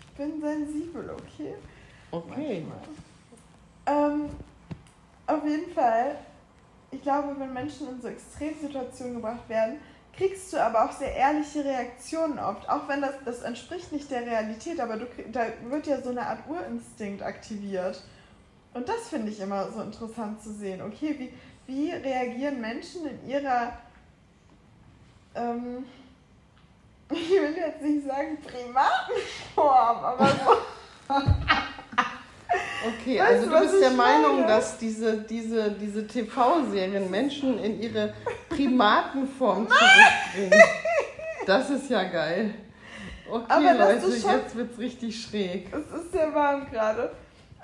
Ich 0.00 0.16
bin 0.16 0.40
sensibel, 0.40 1.10
okay? 1.10 1.54
Okay. 2.10 2.64
Ähm, 3.86 4.30
auf 5.26 5.44
jeden 5.44 5.72
Fall, 5.72 6.16
ich 6.90 7.02
glaube, 7.02 7.38
wenn 7.38 7.52
Menschen 7.52 7.88
in 7.88 8.00
so 8.00 8.08
Extremsituationen 8.08 9.16
gebracht 9.16 9.48
werden, 9.48 9.76
kriegst 10.16 10.52
du 10.52 10.56
aber 10.56 10.86
auch 10.86 10.92
sehr 10.92 11.14
ehrliche 11.14 11.64
Reaktionen 11.64 12.38
oft. 12.38 12.68
Auch 12.68 12.88
wenn 12.88 13.02
das, 13.02 13.14
das 13.24 13.42
entspricht 13.42 13.92
nicht 13.92 14.10
der 14.10 14.22
Realität, 14.22 14.80
aber 14.80 14.96
du, 14.96 15.06
da 15.30 15.46
wird 15.68 15.86
ja 15.86 16.00
so 16.00 16.10
eine 16.10 16.26
Art 16.26 16.40
Urinstinkt 16.48 17.22
aktiviert. 17.22 18.02
Und 18.76 18.86
das 18.86 19.08
finde 19.08 19.32
ich 19.32 19.40
immer 19.40 19.70
so 19.72 19.80
interessant 19.80 20.42
zu 20.42 20.52
sehen. 20.52 20.82
Okay, 20.82 21.16
wie, 21.18 21.32
wie 21.66 21.90
reagieren 21.92 22.60
Menschen 22.60 23.06
in 23.06 23.30
ihrer, 23.30 23.72
ähm, 25.34 25.86
ich 27.10 27.30
will 27.30 27.56
jetzt 27.56 27.80
nicht 27.80 28.06
sagen 28.06 28.36
Primatenform, 28.42 30.04
aber 30.04 30.28
so. 30.28 31.14
Okay, 32.86 33.18
weißt 33.18 33.48
also 33.48 33.50
du 33.50 33.60
bist 33.60 33.82
der 33.82 33.90
Meinung, 33.90 34.36
meine? 34.36 34.46
dass 34.46 34.78
diese, 34.78 35.18
diese, 35.22 35.72
diese 35.72 36.06
TV-Serien 36.06 37.10
Menschen 37.10 37.58
in 37.58 37.80
ihre 37.80 38.14
Primatenform 38.48 39.66
zurückbringen. 40.34 40.62
Das 41.44 41.68
ist 41.70 41.90
ja 41.90 42.04
geil. 42.04 42.54
Okay, 43.28 43.44
Aber 43.48 43.74
Leute, 43.74 44.06
jetzt 44.06 44.56
wird's 44.56 44.78
richtig 44.78 45.20
schräg. 45.20 45.74
Es 45.74 46.00
ist 46.00 46.12
sehr 46.12 46.32
warm 46.32 46.70
gerade. 46.70 47.10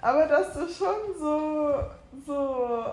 Aber 0.03 0.27
dass 0.27 0.53
du 0.53 0.61
schon 0.69 1.15
so, 1.19 1.71
so 2.27 2.85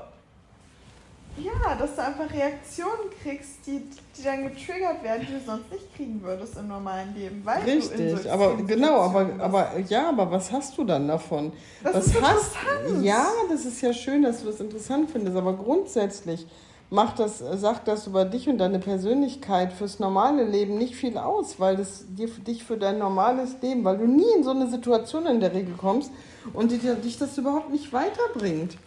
ja, 1.37 1.75
dass 1.75 1.95
du 1.95 2.03
einfach 2.03 2.31
Reaktionen 2.31 3.09
kriegst, 3.23 3.65
die, 3.65 3.81
die 4.15 4.23
dann 4.23 4.43
getriggert 4.43 5.03
werden, 5.03 5.25
die 5.27 5.33
du 5.33 5.39
sonst 5.45 5.71
nicht 5.71 5.95
kriegen 5.95 6.21
würdest 6.21 6.57
im 6.57 6.67
normalen 6.67 7.15
Leben. 7.15 7.41
Weil 7.43 7.63
Richtig, 7.63 7.97
du 7.97 8.03
in 8.03 8.17
so 8.17 8.29
aber 8.29 8.57
genau, 8.57 9.01
aber, 9.01 9.29
aber 9.39 9.79
ja, 9.87 10.09
aber 10.09 10.29
was 10.29 10.51
hast 10.51 10.77
du 10.77 10.83
dann 10.83 11.07
davon? 11.07 11.51
Das 11.83 11.95
was 11.95 12.07
ist 12.07 12.21
hast, 12.21 12.55
Ja, 13.01 13.27
das 13.49 13.65
ist 13.65 13.81
ja 13.81 13.91
schön, 13.91 14.21
dass 14.21 14.41
du 14.41 14.47
das 14.47 14.59
interessant 14.59 15.09
findest, 15.09 15.35
aber 15.35 15.53
grundsätzlich 15.53 16.45
macht 16.89 17.19
das, 17.19 17.39
sagt 17.39 17.87
das 17.87 18.07
über 18.07 18.25
dich 18.25 18.49
und 18.49 18.57
deine 18.57 18.79
Persönlichkeit 18.79 19.73
fürs 19.73 19.99
normale 19.99 20.43
Leben 20.43 20.77
nicht 20.77 20.95
viel 20.95 21.17
aus, 21.17 21.59
weil 21.59 21.77
das 21.77 22.05
dir, 22.09 22.27
dich 22.27 22.63
für 22.63 22.77
dein 22.77 22.97
normales 22.97 23.55
Leben, 23.61 23.83
weil 23.83 23.97
du 23.97 24.07
nie 24.07 24.31
in 24.35 24.43
so 24.43 24.51
eine 24.51 24.67
Situation 24.67 25.25
in 25.27 25.39
der 25.39 25.53
Regel 25.53 25.75
kommst 25.75 26.11
und 26.53 26.71
dich 26.71 27.17
das 27.17 27.37
überhaupt 27.37 27.69
nicht 27.69 27.93
weiterbringt. 27.93 28.77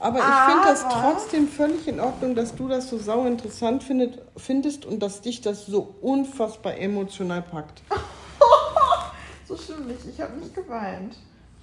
Aber 0.00 0.20
ich 0.20 0.24
finde 0.24 0.64
das 0.64 0.84
trotzdem 0.88 1.48
völlig 1.48 1.88
in 1.88 1.98
Ordnung, 1.98 2.36
dass 2.36 2.54
du 2.54 2.68
das 2.68 2.88
so 2.88 2.98
sau 2.98 3.24
interessant 3.26 3.82
findet, 3.82 4.22
findest 4.36 4.86
und 4.86 5.02
dass 5.02 5.22
dich 5.22 5.40
das 5.40 5.66
so 5.66 5.94
unfassbar 6.00 6.76
emotional 6.76 7.42
packt. 7.42 7.82
so 9.48 9.56
schlimm 9.56 9.88
nicht. 9.88 10.06
Ich 10.08 10.20
habe 10.20 10.36
nicht 10.38 10.54
geweint. 10.54 11.16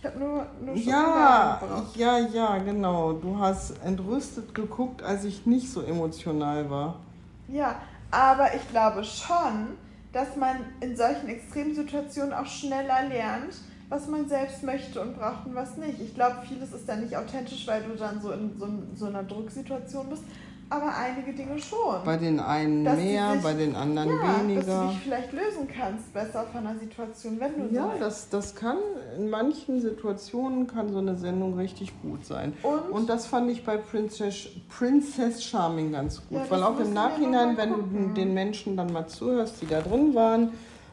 Ich 0.06 0.12
habe 0.12 0.20
nur, 0.20 0.46
nur 0.64 0.76
Ja, 0.76 1.60
ja, 1.96 2.20
ja, 2.20 2.58
genau. 2.60 3.14
Du 3.14 3.40
hast 3.40 3.74
entrüstet 3.84 4.54
geguckt, 4.54 5.02
als 5.02 5.24
ich 5.24 5.48
nicht 5.48 5.72
so 5.72 5.82
emotional 5.82 6.70
war. 6.70 7.00
Ja, 7.48 7.78
aber 8.12 8.54
ich 8.54 8.70
glaube 8.70 9.04
schon, 9.04 9.78
dass 10.14 10.36
man 10.36 10.58
in 10.80 10.96
solchen 10.96 11.28
Extremsituationen 11.28 12.34
auch 12.34 12.46
schneller 12.46 13.08
lernt, 13.10 13.56
was 13.90 14.08
man 14.08 14.30
selbst 14.30 14.62
möchte 14.62 15.02
und 15.02 15.18
braucht 15.18 15.48
und 15.48 15.56
was 15.56 15.76
nicht. 15.78 16.00
Ich 16.00 16.14
glaube, 16.14 16.38
vieles 16.48 16.72
ist 16.72 16.88
dann 16.88 17.02
nicht 17.02 17.18
authentisch, 17.18 17.66
weil 17.66 17.82
du 17.82 17.96
dann 17.96 18.22
so 18.22 18.32
in 18.32 18.56
so, 18.60 18.68
so 18.94 19.06
einer 19.08 19.24
Drucksituation 19.24 20.08
bist, 20.10 20.24
aber 20.70 20.96
einige 20.96 21.34
Dinge 21.34 21.60
schon. 21.60 22.04
Bei 22.04 22.18
den 22.18 22.40
einen 22.40 22.84
mehr, 22.84 23.34
sich, 23.34 23.44
bei 23.44 23.54
den 23.54 23.76
anderen 23.76 24.10
ja, 24.10 24.40
weniger. 24.40 24.62
Dass 24.62 24.82
du 24.82 24.88
dich 24.88 25.00
vielleicht 25.04 25.34
lösen 25.34 25.68
kannst 25.68 26.14
besser 26.14 26.46
von 26.52 26.66
einer 26.66 26.80
Situation, 26.80 27.40
wenn 27.40 27.70
du 27.70 27.76
Ja, 27.76 27.92
so 27.94 28.00
das, 28.00 28.30
das 28.30 28.56
kann, 28.56 28.78
in 29.18 29.30
manchen 29.30 29.80
Situationen 29.80 30.68
kann 30.68 30.92
so 30.92 31.00
eine 31.00 31.16
Sendung 31.16 31.58
richtig 31.58 31.94
gut 32.02 32.26
sein. 32.26 32.54
Und, 32.64 32.92
und 32.92 33.10
das 33.10 33.28
fand 33.28 33.50
ich 33.52 33.64
bei 33.64 33.78
Princess, 33.78 34.48
Princess 34.70 35.44
Charming 35.44 35.92
ganz 35.92 36.22
gut, 36.28 36.40
ja, 36.40 36.50
weil 36.50 36.64
auch 36.64 36.80
im 36.80 36.94
Nachhinein, 36.94 37.58
wenn 37.58 37.72
du 37.72 38.14
den 38.14 38.34
Menschen 38.34 38.76
dann 38.76 38.92
mal 38.92 39.08
zuhörst, 39.08 39.62
die 39.62 39.68
da 39.68 39.82
drin 39.82 40.16
waren, 40.16 40.50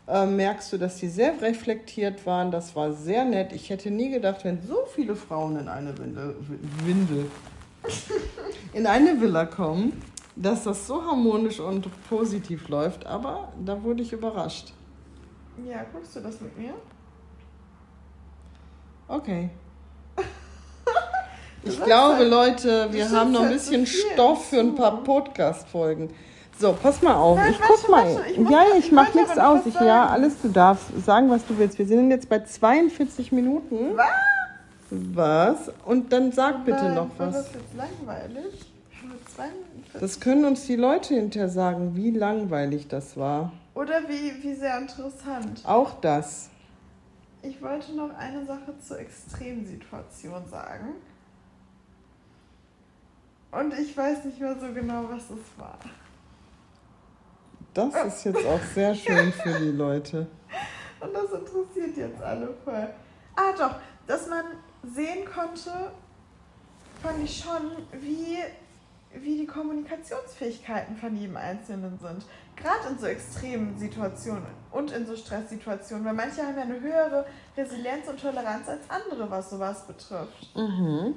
äh, 0.07 0.27
merkst 0.27 0.73
du, 0.73 0.79
dass 0.79 0.99
sie 0.99 1.09
sehr 1.09 1.41
reflektiert 1.41 2.27
waren. 2.27 2.51
Das 2.51 2.77
war 2.77 2.93
sehr 2.93 3.25
nett. 3.25 3.53
Ich 3.53 3.71
hätte 3.71 3.91
nie 3.91 4.11
gedacht, 4.11 4.45
wenn 4.45 4.61
so 4.63 4.85
viele 4.95 5.15
Frauen 5.15 5.59
in 5.59 5.69
eine 5.69 5.97
Windel, 5.97 6.37
Windel 6.85 7.31
in 8.73 8.87
eine 8.87 9.21
Villa 9.21 9.45
kommen, 9.45 10.01
dass 10.37 10.65
das 10.65 10.87
so 10.87 11.05
harmonisch 11.05 11.61
und 11.61 11.89
positiv 12.09 12.69
läuft. 12.69 13.07
Aber 13.07 13.53
da 13.65 13.83
wurde 13.83 14.03
ich 14.03 14.13
überrascht. 14.13 14.73
Ja, 15.67 15.85
guckst 15.93 16.17
du 16.17 16.21
das 16.21 16.41
mit 16.41 16.57
mir? 16.59 16.75
Okay. 19.09 19.51
Ich 21.65 21.81
glaube, 21.81 22.17
halt, 22.17 22.29
Leute, 22.29 22.89
wir 22.91 23.09
haben 23.09 23.31
noch 23.31 23.43
ein 23.43 23.51
bisschen 23.51 23.87
Stoff 23.87 24.49
für 24.49 24.59
ein 24.59 24.75
paar 24.75 25.05
Podcast-Folgen. 25.05 26.11
So, 26.59 26.73
pass 26.73 27.03
mal 27.03 27.15
auf. 27.15 27.37
Nein, 27.37 27.53
ich 27.53 27.61
guck 27.61 27.89
mal. 27.89 28.25
Ich 28.29 28.51
ja, 28.51 28.65
ich, 28.77 28.87
ich 28.87 28.93
mach 28.93 29.15
nichts 29.15 29.39
aus. 29.39 29.61
Ich, 29.67 29.75
ja, 29.75 30.09
alles, 30.09 30.41
du 30.43 30.49
darfst 30.49 30.87
sagen, 31.05 31.31
was 31.31 31.47
du 31.47 31.57
willst. 31.59 31.79
Wir 31.79 31.87
sind 31.87 32.11
jetzt 32.11 32.29
bei 32.29 32.41
42 32.41 33.31
Minuten. 33.31 33.97
Was? 33.97 34.07
Was? 34.95 35.71
Und 35.87 36.13
dann 36.13 36.33
sag 36.33 36.67
bitte 36.67 36.91
noch 36.91 37.09
was. 37.17 37.35
Das 37.35 37.47
ist 37.47 37.55
jetzt 37.55 37.75
langweilig. 37.75 38.67
Das 39.99 40.21
können 40.21 40.45
uns 40.45 40.67
die 40.67 40.77
Leute 40.77 41.15
hinterher 41.15 41.49
sagen, 41.49 41.97
wie 41.97 42.11
langweilig 42.11 42.89
das 42.89 43.17
war. 43.17 43.53
Oder 43.75 44.07
wie, 44.07 44.43
wie 44.43 44.55
sehr 44.55 44.77
interessant. 44.79 45.63
Auch 45.65 45.99
das. 46.03 46.51
Ich 47.41 47.63
wollte 47.63 47.95
noch 47.95 48.15
eine 48.19 48.45
Sache 48.45 48.75
zur 48.87 48.99
Extremsituation 48.99 50.47
sagen. 50.51 50.89
Und 53.51 53.73
ich 53.79 53.97
weiß 53.97 54.27
nicht 54.27 54.41
mehr 54.41 54.57
so 54.61 54.73
genau, 54.75 55.05
was 55.09 55.25
es 55.25 55.59
war. 55.59 55.79
Das 57.73 57.95
ist 58.05 58.25
jetzt 58.25 58.47
auch 58.47 58.61
sehr 58.75 58.95
schön 58.95 59.33
für 59.33 59.59
die 59.59 59.71
Leute. 59.71 60.27
Und 61.01 61.15
das 61.15 61.33
interessiert 61.33 61.97
jetzt 61.97 62.23
alle 62.23 62.53
voll. 62.63 62.89
Ah, 63.35 63.53
doch, 63.59 63.77
dass 64.07 64.29
man 64.29 64.45
sehen 64.83 65.25
konnte, 65.25 65.93
fand 67.03 67.25
ich 67.25 67.43
schon, 67.43 67.73
wie, 68.01 68.39
wie 69.15 69.39
die 69.39 69.47
Kommunikationsfähigkeiten 69.47 70.97
von 70.97 71.17
jedem 71.17 71.37
Einzelnen 71.37 71.99
sind. 71.99 72.25
Gerade 72.57 72.89
in 72.91 72.99
so 72.99 73.07
extremen 73.07 73.79
Situationen 73.79 74.47
und 74.71 74.93
in 74.93 75.07
so 75.07 75.17
Stresssituationen, 75.17 76.05
weil 76.05 76.15
manche 76.15 76.43
haben 76.43 76.57
ja 76.57 76.63
eine 76.63 76.81
höhere 76.81 77.27
Resilienz 77.57 78.09
und 78.09 78.21
Toleranz 78.21 78.69
als 78.69 78.89
andere, 78.89 79.31
was 79.31 79.51
sowas 79.51 79.87
betrifft. 79.87 80.55
Mhm. 80.55 81.15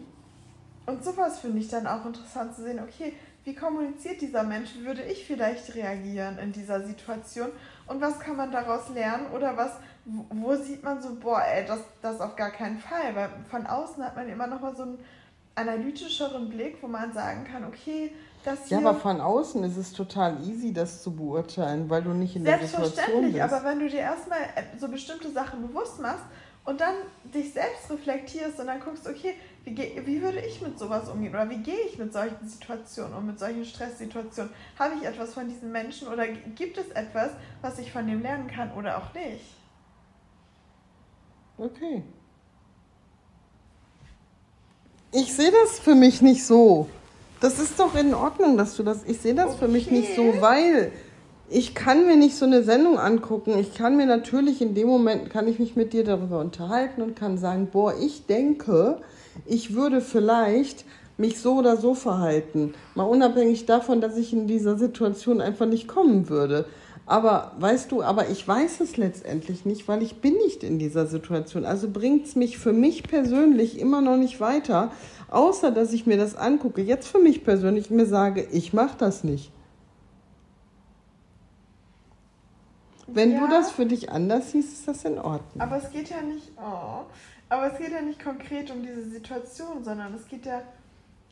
Und 0.86 1.04
sowas 1.04 1.40
finde 1.40 1.60
ich 1.60 1.68
dann 1.68 1.88
auch 1.88 2.06
interessant 2.06 2.56
zu 2.56 2.64
sehen, 2.64 2.80
okay, 2.80 3.14
wie 3.44 3.56
kommuniziert 3.56 4.22
dieser 4.22 4.44
Mensch, 4.44 4.72
wie 4.76 4.86
würde 4.86 5.04
ich 5.04 5.26
vielleicht 5.26 5.76
reagieren 5.76 6.38
in 6.40 6.52
dieser 6.52 6.86
Situation 6.86 7.50
und 7.88 8.02
was 8.02 8.20
kann 8.20 8.36
man 8.36 8.52
daraus 8.52 8.90
lernen 8.90 9.28
oder 9.32 9.56
was, 9.56 9.72
wo 10.06 10.56
sieht 10.56 10.84
man 10.84 11.02
so, 11.02 11.16
boah, 11.16 11.42
ey, 11.42 11.66
das, 11.66 11.80
das 12.02 12.22
auf 12.22 12.36
gar 12.36 12.52
keinen 12.52 12.78
Fall, 12.78 13.16
weil 13.16 13.30
von 13.50 13.66
außen 13.66 14.04
hat 14.04 14.16
man 14.16 14.30
immer 14.30 14.46
noch 14.48 14.62
mal 14.62 14.76
so 14.76 14.84
einen 14.84 15.00
analytischeren 15.56 16.50
Blick, 16.50 16.78
wo 16.82 16.88
man 16.88 17.12
sagen 17.12 17.46
kann, 17.46 17.66
okay, 17.66 18.12
das 18.44 18.68
hier... 18.68 18.80
Ja, 18.80 18.88
aber 18.88 19.00
von 19.00 19.20
außen 19.20 19.64
ist 19.64 19.78
es 19.78 19.94
total 19.94 20.38
easy, 20.48 20.74
das 20.74 21.02
zu 21.02 21.16
beurteilen, 21.16 21.90
weil 21.90 22.04
du 22.04 22.12
nicht 22.12 22.36
in 22.36 22.44
der 22.44 22.60
Situation 22.60 22.84
bist. 22.84 22.96
Selbstverständlich, 22.96 23.44
aber 23.44 23.64
wenn 23.64 23.80
du 23.80 23.90
dir 23.90 24.02
erstmal 24.02 24.40
äh, 24.56 24.78
so 24.78 24.88
bestimmte 24.88 25.32
Sachen 25.32 25.68
bewusst 25.68 26.00
machst 26.00 26.26
und 26.66 26.82
dann 26.82 26.96
dich 27.34 27.54
selbst 27.54 27.90
reflektierst 27.90 28.60
und 28.60 28.68
dann 28.68 28.82
guckst, 28.82 29.08
okay, 29.08 29.34
wie, 29.64 29.76
wie 30.06 30.22
würde 30.22 30.40
ich 30.40 30.62
mit 30.62 30.78
sowas 30.78 31.10
umgehen 31.10 31.34
oder 31.34 31.50
wie 31.50 31.58
gehe 31.58 31.80
ich 31.90 31.98
mit 31.98 32.14
solchen 32.14 32.48
Situationen 32.48 33.16
um, 33.16 33.26
mit 33.26 33.40
solchen 33.40 33.66
Stresssituationen? 33.66 34.52
Habe 34.78 34.96
ich 34.96 35.08
etwas 35.08 35.34
von 35.34 35.48
diesen 35.48 35.72
Menschen 35.72 36.08
oder 36.08 36.28
gibt 36.28 36.78
es 36.78 36.90
etwas, 36.92 37.32
was 37.62 37.80
ich 37.80 37.92
von 37.92 38.06
dem 38.06 38.22
lernen 38.22 38.48
kann 38.48 38.72
oder 38.74 39.00
auch 39.00 39.14
nicht? 39.16 39.56
Okay. 41.58 42.04
Ich 45.12 45.34
sehe 45.34 45.52
das 45.52 45.80
für 45.80 45.96
mich 45.96 46.22
nicht 46.22 46.46
so. 46.46 46.88
Das 47.40 47.60
ist 47.60 47.80
doch 47.80 47.96
in 47.96 48.14
Ordnung, 48.14 48.58
dass 48.58 48.76
du 48.76 48.84
das. 48.84 49.04
Ich 49.06 49.20
sehe 49.20 49.36
das 49.36 49.52
okay. 49.52 49.58
für 49.60 49.68
mich 49.68 49.90
nicht 49.90 50.16
so, 50.16 50.42
weil 50.42 50.92
ich 51.50 51.76
kann 51.76 52.06
mir 52.06 52.18
nicht 52.18 52.36
so 52.36 52.46
eine 52.46 52.64
Sendung 52.64 52.98
angucken. 52.98 53.58
Ich 53.58 53.74
kann 53.74 53.96
mir 53.98 54.06
natürlich 54.06 54.62
in 54.62 54.74
dem 54.74 54.88
Moment, 54.88 55.30
kann 55.30 55.48
ich 55.48 55.60
mich 55.60 55.76
mit 55.76 55.94
dir 55.94 56.04
darüber 56.04 56.40
unterhalten 56.40 57.02
und 57.02 57.16
kann 57.16 57.38
sagen, 57.38 57.70
boah, 57.72 57.94
ich 57.98 58.26
denke, 58.26 59.00
ich 59.46 59.76
würde 59.76 60.02
vielleicht 60.02 60.86
mich 61.18 61.40
so 61.40 61.56
oder 61.56 61.78
so 61.78 61.94
verhalten. 61.94 62.74
Mal 62.94 63.04
unabhängig 63.04 63.66
davon, 63.66 64.02
dass 64.02 64.18
ich 64.18 64.34
in 64.34 64.48
dieser 64.48 64.78
Situation 64.78 65.40
einfach 65.40 65.66
nicht 65.66 65.88
kommen 65.88 66.30
würde. 66.30 66.66
Aber 67.08 67.52
weißt 67.60 67.92
du, 67.92 68.02
aber 68.02 68.30
ich 68.30 68.48
weiß 68.48 68.80
es 68.80 68.98
letztendlich 68.98 69.64
nicht, 69.64 69.88
weil 69.88 70.02
ich 70.02 70.22
bin 70.22 70.34
nicht 70.38 70.64
in 70.64 70.80
dieser 70.80 71.06
Situation. 71.06 71.64
Also 71.64 71.90
bringt 71.90 72.26
es 72.26 72.36
mich 72.36 72.58
für 72.58 72.74
mich 72.74 73.04
persönlich 73.04 73.80
immer 73.80 74.02
noch 74.02 74.18
nicht 74.18 74.40
weiter, 74.40 74.92
außer 75.30 75.70
dass 75.72 75.94
ich 75.94 76.08
mir 76.08 76.18
das 76.18 76.36
angucke. 76.36 76.82
Jetzt 76.82 77.08
für 77.08 77.20
mich 77.20 77.44
persönlich 77.44 77.92
mir 77.92 78.08
sage, 78.08 78.48
ich 78.52 78.74
mache 78.74 78.98
das 78.98 79.24
nicht. 79.24 79.52
Wenn 83.08 83.34
Ja. 83.34 83.42
du 83.42 83.48
das 83.50 83.72
für 83.72 83.86
dich 83.86 84.12
anders 84.12 84.52
siehst, 84.52 84.74
ist 84.74 84.88
das 84.88 85.06
in 85.06 85.20
Ordnung. 85.20 85.62
Aber 85.62 85.78
es 85.78 85.92
geht 85.92 86.10
ja 86.10 86.22
nicht, 86.24 86.52
oh, 86.58 87.04
aber 87.50 87.72
es 87.72 87.78
geht 87.78 87.92
ja 87.92 88.02
nicht 88.02 88.22
konkret 88.24 88.72
um 88.72 88.82
diese 88.82 89.04
Situation, 89.04 89.84
sondern 89.84 90.16
es 90.16 90.28
geht 90.28 90.48
ja 90.48 90.64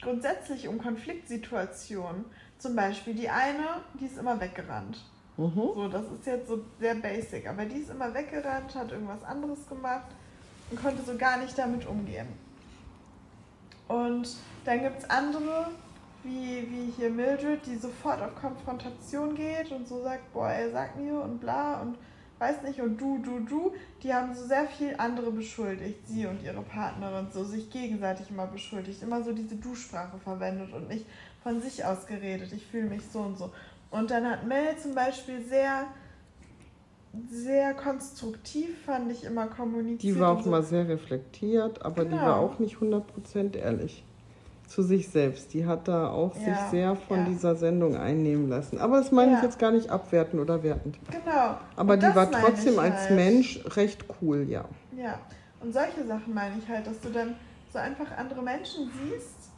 grundsätzlich 0.02 0.68
um 0.68 0.78
Konfliktsituationen. 0.78 2.26
Zum 2.60 2.76
Beispiel 2.76 3.16
die 3.16 3.28
eine, 3.28 3.82
die 4.00 4.06
ist 4.06 4.20
immer 4.20 4.40
weggerannt. 4.40 5.04
Mhm. 5.38 5.54
So, 5.56 5.88
das 5.88 6.04
ist 6.04 6.26
jetzt 6.26 6.48
so 6.48 6.60
sehr 6.80 6.96
basic, 6.96 7.48
aber 7.48 7.66
die 7.66 7.80
ist 7.80 7.90
immer 7.90 8.14
weggerannt, 8.14 8.76
hat 8.76 8.92
irgendwas 8.92 9.24
anderes 9.24 9.68
gemacht 9.68 10.08
und 10.70 10.82
konnte 10.82 11.02
so 11.04 11.18
gar 11.18 11.38
nicht 11.38 11.58
damit 11.58 11.88
umgehen. 11.88 12.28
Und 13.88 14.28
dann 14.66 14.82
gibt 14.82 15.00
es 15.00 15.10
andere, 15.10 15.70
wie, 16.24 16.68
wie 16.70 16.92
hier 16.96 17.10
Mildred, 17.10 17.66
die 17.66 17.76
sofort 17.76 18.22
auf 18.22 18.36
Konfrontation 18.36 19.36
geht 19.36 19.72
und 19.72 19.88
so 19.88 20.02
sagt, 20.04 20.32
boah, 20.34 20.50
er 20.50 20.72
sagt 20.72 20.98
mir 20.98 21.20
und 21.20 21.40
bla 21.40 21.82
und 21.82 21.98
weiß 22.40 22.62
nicht 22.64 22.80
und 22.82 22.98
du, 23.00 23.20
du, 23.20 23.40
du. 23.40 23.74
Die 24.02 24.14
haben 24.14 24.34
so 24.34 24.46
sehr 24.46 24.68
viel 24.68 24.96
andere 24.98 25.32
beschuldigt, 25.32 26.08
sie 26.08 26.26
und 26.26 26.44
ihre 26.44 26.62
Partnerin, 26.62 27.28
so 27.32 27.44
sich 27.44 27.70
gegenseitig 27.70 28.30
immer 28.30 28.48
beschuldigt, 28.48 29.02
immer 29.02 29.24
so 29.24 29.34
diese 29.34 29.56
Du-Sprache 29.56 30.18
verwendet 30.18 30.74
und 30.74 30.88
nicht 30.88 31.06
von 31.42 31.62
sich 31.62 31.84
aus 31.84 32.06
geredet, 32.06 32.54
ich 32.54 32.66
fühle 32.66 32.90
mich 32.90 33.02
so 33.12 33.20
und 33.20 33.38
so. 33.38 33.52
Und 33.94 34.10
dann 34.10 34.28
hat 34.30 34.48
Mel 34.48 34.76
zum 34.82 34.96
Beispiel 34.96 35.40
sehr, 35.44 35.86
sehr 37.30 37.76
konstruktiv, 37.76 38.70
fand 38.86 39.12
ich 39.12 39.24
immer 39.24 39.46
kommuniziert. 39.48 40.02
Die 40.02 40.20
war 40.20 40.32
auch 40.32 40.42
so. 40.44 40.50
mal 40.50 40.64
sehr 40.64 40.88
reflektiert, 40.90 41.86
aber 41.86 42.04
die 42.04 42.10
Genau. 42.12 42.26
war 42.26 42.40
auch 42.40 42.58
nicht 42.58 42.78
100% 42.78 43.56
ehrlich 43.56 44.04
zu 44.68 44.82
sich 44.82 45.10
selbst. 45.10 45.54
Die 45.54 45.68
hat 45.68 45.88
da 45.88 46.10
auch 46.10 46.34
sich 46.34 46.48
Ja, 46.48 46.70
sehr 46.72 46.96
von 46.96 47.20
ja. 47.20 47.24
dieser 47.26 47.56
Sendung 47.56 47.96
einnehmen 47.96 48.50
lassen. 48.50 48.80
Aber 48.80 48.98
das 48.98 49.12
meine 49.12 49.34
ich 49.34 49.38
Ja. 49.40 49.44
jetzt 49.44 49.60
gar 49.60 49.70
nicht 49.70 49.92
abwertend 49.92 50.42
oder 50.42 50.64
wertend. 50.64 50.98
Genau. 51.12 51.58
Aber 51.76 51.96
die 51.96 52.16
war 52.16 52.32
trotzdem 52.32 52.74
ich 52.74 52.80
als 52.80 53.02
halt. 53.10 53.12
Mensch 53.16 53.60
recht 53.76 54.06
cool, 54.22 54.48
ja. 54.50 54.66
Ja, 54.98 55.20
und 55.60 55.72
solche 55.72 56.04
Sachen 56.08 56.34
meine 56.34 56.56
ich 56.58 56.68
halt, 56.68 56.88
dass 56.88 57.00
du 57.00 57.10
dann 57.10 57.36
so 57.72 57.78
einfach 57.78 58.18
andere 58.18 58.42
Menschen 58.42 58.90
siehst, 58.92 59.52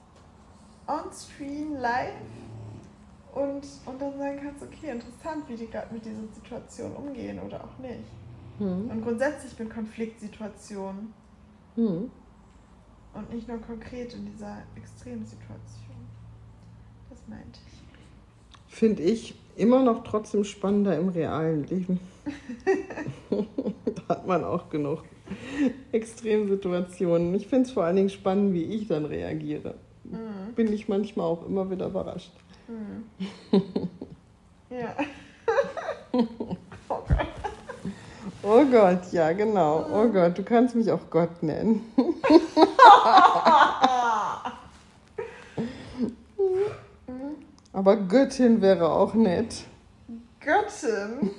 on 0.88 1.10
screen, 1.14 1.76
live, 1.80 2.12
und, 3.36 3.64
und 3.86 4.02
dann 4.02 4.18
sagen 4.18 4.40
kannst, 4.42 4.64
okay, 4.64 4.92
interessant, 4.92 5.44
wie 5.48 5.56
die 5.56 5.68
gerade 5.68 5.94
mit 5.94 6.06
dieser 6.06 6.26
Situation 6.34 6.94
umgehen 6.94 7.40
oder 7.40 7.64
auch 7.64 7.78
nicht. 7.80 8.10
Hm. 8.58 8.90
Und 8.90 9.04
grundsätzlich 9.04 9.58
mit 9.60 9.70
Konfliktsituationen 9.70 11.14
Hm. 11.76 12.10
und 13.14 13.34
nicht 13.34 13.48
nur 13.50 13.58
konkret 13.58 14.14
in 14.14 14.26
dieser 14.26 14.64
Extremsituation. 14.78 16.08
Das 17.10 17.20
meinte 17.28 17.60
ich. 17.68 18.74
Finde 18.74 19.04
ich 19.04 19.36
immer 19.58 19.84
noch 19.84 20.06
trotzdem 20.06 20.46
spannender 20.46 20.98
im 20.98 21.10
realen 21.10 21.66
Leben. 21.66 22.00
da 23.30 24.08
hat 24.08 24.26
man 24.26 24.46
auch 24.46 24.70
genug 24.70 25.04
Extremsituationen. 25.92 27.34
Ich 27.36 27.48
finde 27.48 27.68
es 27.68 27.72
vor 27.72 27.84
allen 27.84 27.98
Dingen 27.98 28.10
spannend, 28.10 28.54
wie 28.54 28.64
ich 28.64 28.88
dann 28.88 29.04
reagiere. 29.04 29.76
Mhm. 30.06 30.54
Bin 30.56 30.72
ich 30.72 30.88
manchmal 30.88 31.26
auch 31.26 31.46
immer 31.46 31.70
wieder 31.70 31.88
überrascht. 31.88 32.32
Mhm. 32.68 33.06
ja. 34.70 34.96
oh 36.90 37.04
Gott. 37.08 37.28
Oh 38.44 38.64
Gott, 38.66 39.12
ja, 39.12 39.32
genau. 39.34 39.86
Oh 39.92 40.08
Gott, 40.08 40.38
du 40.38 40.44
kannst 40.44 40.76
mich 40.76 40.92
auch 40.92 41.10
Gott 41.10 41.42
nennen. 41.44 41.82
Aber 47.74 47.98
Göttin 47.98 48.62
wäre 48.62 48.90
auch 48.90 49.14
nett. 49.14 49.66
Göttin. 50.40 51.32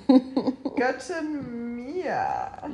Göttin 0.75 1.75
Mia. 1.75 2.51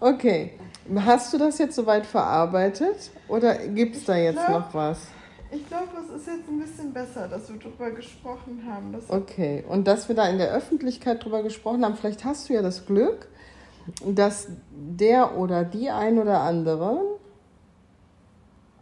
Okay, 0.00 0.58
hast 0.96 1.32
du 1.32 1.38
das 1.38 1.56
jetzt 1.58 1.76
soweit 1.76 2.04
verarbeitet 2.04 3.10
oder 3.28 3.54
gibt 3.56 3.96
es 3.96 4.04
da 4.04 4.16
jetzt 4.16 4.44
glaub- 4.44 4.66
noch 4.66 4.74
was? 4.74 4.98
Ich 5.54 5.68
glaube, 5.68 5.88
es 6.02 6.22
ist 6.22 6.26
jetzt 6.26 6.48
ein 6.48 6.58
bisschen 6.58 6.92
besser, 6.92 7.28
dass 7.28 7.48
wir 7.48 7.58
drüber 7.60 7.90
gesprochen 7.92 8.64
haben. 8.68 8.96
Okay, 9.08 9.64
und 9.68 9.86
dass 9.86 10.08
wir 10.08 10.16
da 10.16 10.26
in 10.26 10.38
der 10.38 10.52
Öffentlichkeit 10.52 11.24
drüber 11.24 11.44
gesprochen 11.44 11.84
haben, 11.84 11.94
vielleicht 11.94 12.24
hast 12.24 12.48
du 12.48 12.54
ja 12.54 12.62
das 12.62 12.86
Glück, 12.86 13.28
dass 14.04 14.48
der 14.72 15.38
oder 15.38 15.64
die 15.64 15.90
ein 15.90 16.18
oder 16.18 16.40
andere 16.40 17.00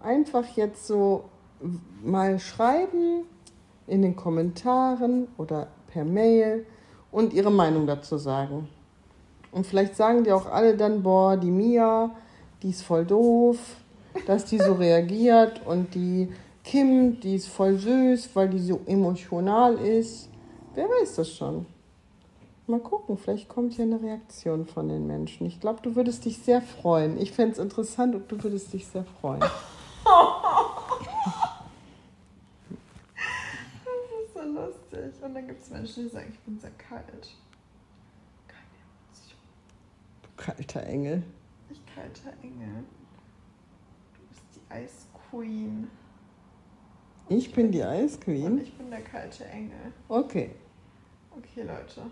einfach 0.01 0.47
jetzt 0.57 0.87
so 0.87 1.25
mal 2.03 2.39
schreiben 2.39 3.25
in 3.87 4.01
den 4.01 4.16
Kommentaren 4.16 5.29
oder 5.37 5.66
per 5.89 6.05
Mail 6.05 6.64
und 7.11 7.35
ihre 7.35 7.53
Meinung 7.53 7.87
dazu 7.87 8.16
sagen. 8.16 8.68
Und 9.51 9.66
vielleicht 9.66 9.97
sagen 9.97 10.25
die 10.25 10.33
auch 10.33 10.47
alle 10.47 10.75
dann, 10.75 11.03
boah, 11.03 11.37
die 11.37 11.51
Mia, 11.51 12.12
die 12.62 12.70
ist 12.70 12.83
voll 12.83 13.05
doof, 13.05 13.59
dass 14.27 14.47
die 14.47 14.59
so 14.59 14.73
reagiert 14.79 15.61
und 15.66 15.95
die 15.95 16.33
Kim, 16.64 17.18
die 17.20 17.34
ist 17.34 17.48
voll 17.48 17.76
süß, 17.76 18.30
weil 18.34 18.48
die 18.48 18.60
so 18.60 18.80
emotional 18.86 19.76
ist. 19.78 20.28
Wer 20.74 20.86
weiß 20.86 21.16
das 21.16 21.30
schon? 21.30 21.66
Mal 22.66 22.78
gucken, 22.80 23.18
vielleicht 23.18 23.48
kommt 23.48 23.76
ja 23.76 23.84
eine 23.84 24.00
Reaktion 24.00 24.66
von 24.66 24.88
den 24.88 25.06
Menschen. 25.06 25.46
Ich 25.46 25.60
glaube, 25.60 25.80
du 25.82 25.96
würdest 25.96 26.24
dich 26.24 26.38
sehr 26.38 26.62
freuen. 26.62 27.20
Ich 27.20 27.32
fände 27.32 27.52
es 27.52 27.58
interessant 27.58 28.14
und 28.14 28.30
du 28.30 28.42
würdest 28.42 28.72
dich 28.72 28.86
sehr 28.86 29.04
freuen. 29.20 29.42
Das 33.84 34.28
ist 34.28 34.34
so 34.34 34.42
lustig. 34.42 35.22
Und 35.22 35.34
dann 35.34 35.46
gibt 35.46 35.60
es 35.60 35.70
Menschen, 35.70 36.04
die 36.04 36.08
sagen, 36.08 36.28
ich 36.32 36.38
bin 36.40 36.58
sehr 36.58 36.70
kalt. 36.72 37.34
Keine 38.46 38.78
Emotion. 38.82 39.38
Du 40.22 40.28
kalter 40.36 40.86
Engel. 40.86 41.22
Ich 41.70 41.80
kalter 41.94 42.32
Engel. 42.42 42.84
Du 44.14 44.20
bist 44.28 44.42
die 44.54 44.84
Ice 44.84 45.06
Queen. 45.30 45.90
Ich 47.37 47.53
bin 47.53 47.72
die 47.72 47.80
Ice 47.80 48.16
Und 48.16 48.20
Queen. 48.24 48.61
ich 48.61 48.72
bin 48.76 48.91
der 48.91 49.01
kalte 49.03 49.45
Engel. 49.47 49.93
Okay. 50.09 50.51
Okay, 51.37 51.62
Leute. 51.62 52.03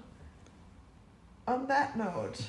On 1.47 1.66
that 1.68 1.97
note. 1.97 2.43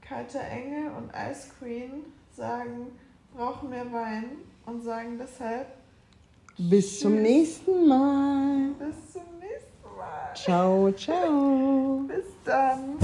Kalter 0.00 0.40
Engel 0.40 0.90
und 0.92 1.10
Ice 1.30 1.48
Queen 1.58 2.04
sagen, 2.32 2.88
brauchen 3.34 3.70
mehr 3.70 3.90
Wein 3.92 4.24
und 4.66 4.82
sagen 4.82 5.18
deshalb 5.18 5.66
Bis 6.58 6.98
zum 7.00 7.12
Tschüss. 7.14 7.22
nächsten 7.22 7.86
Mal. 7.86 8.70
bis 8.78 9.12
zum 9.12 9.22
nächsten 9.38 9.96
Mal. 9.96 10.34
Ciao, 10.34 10.92
ciao. 10.92 12.04
Bis 12.08 12.24
dann. 12.44 12.98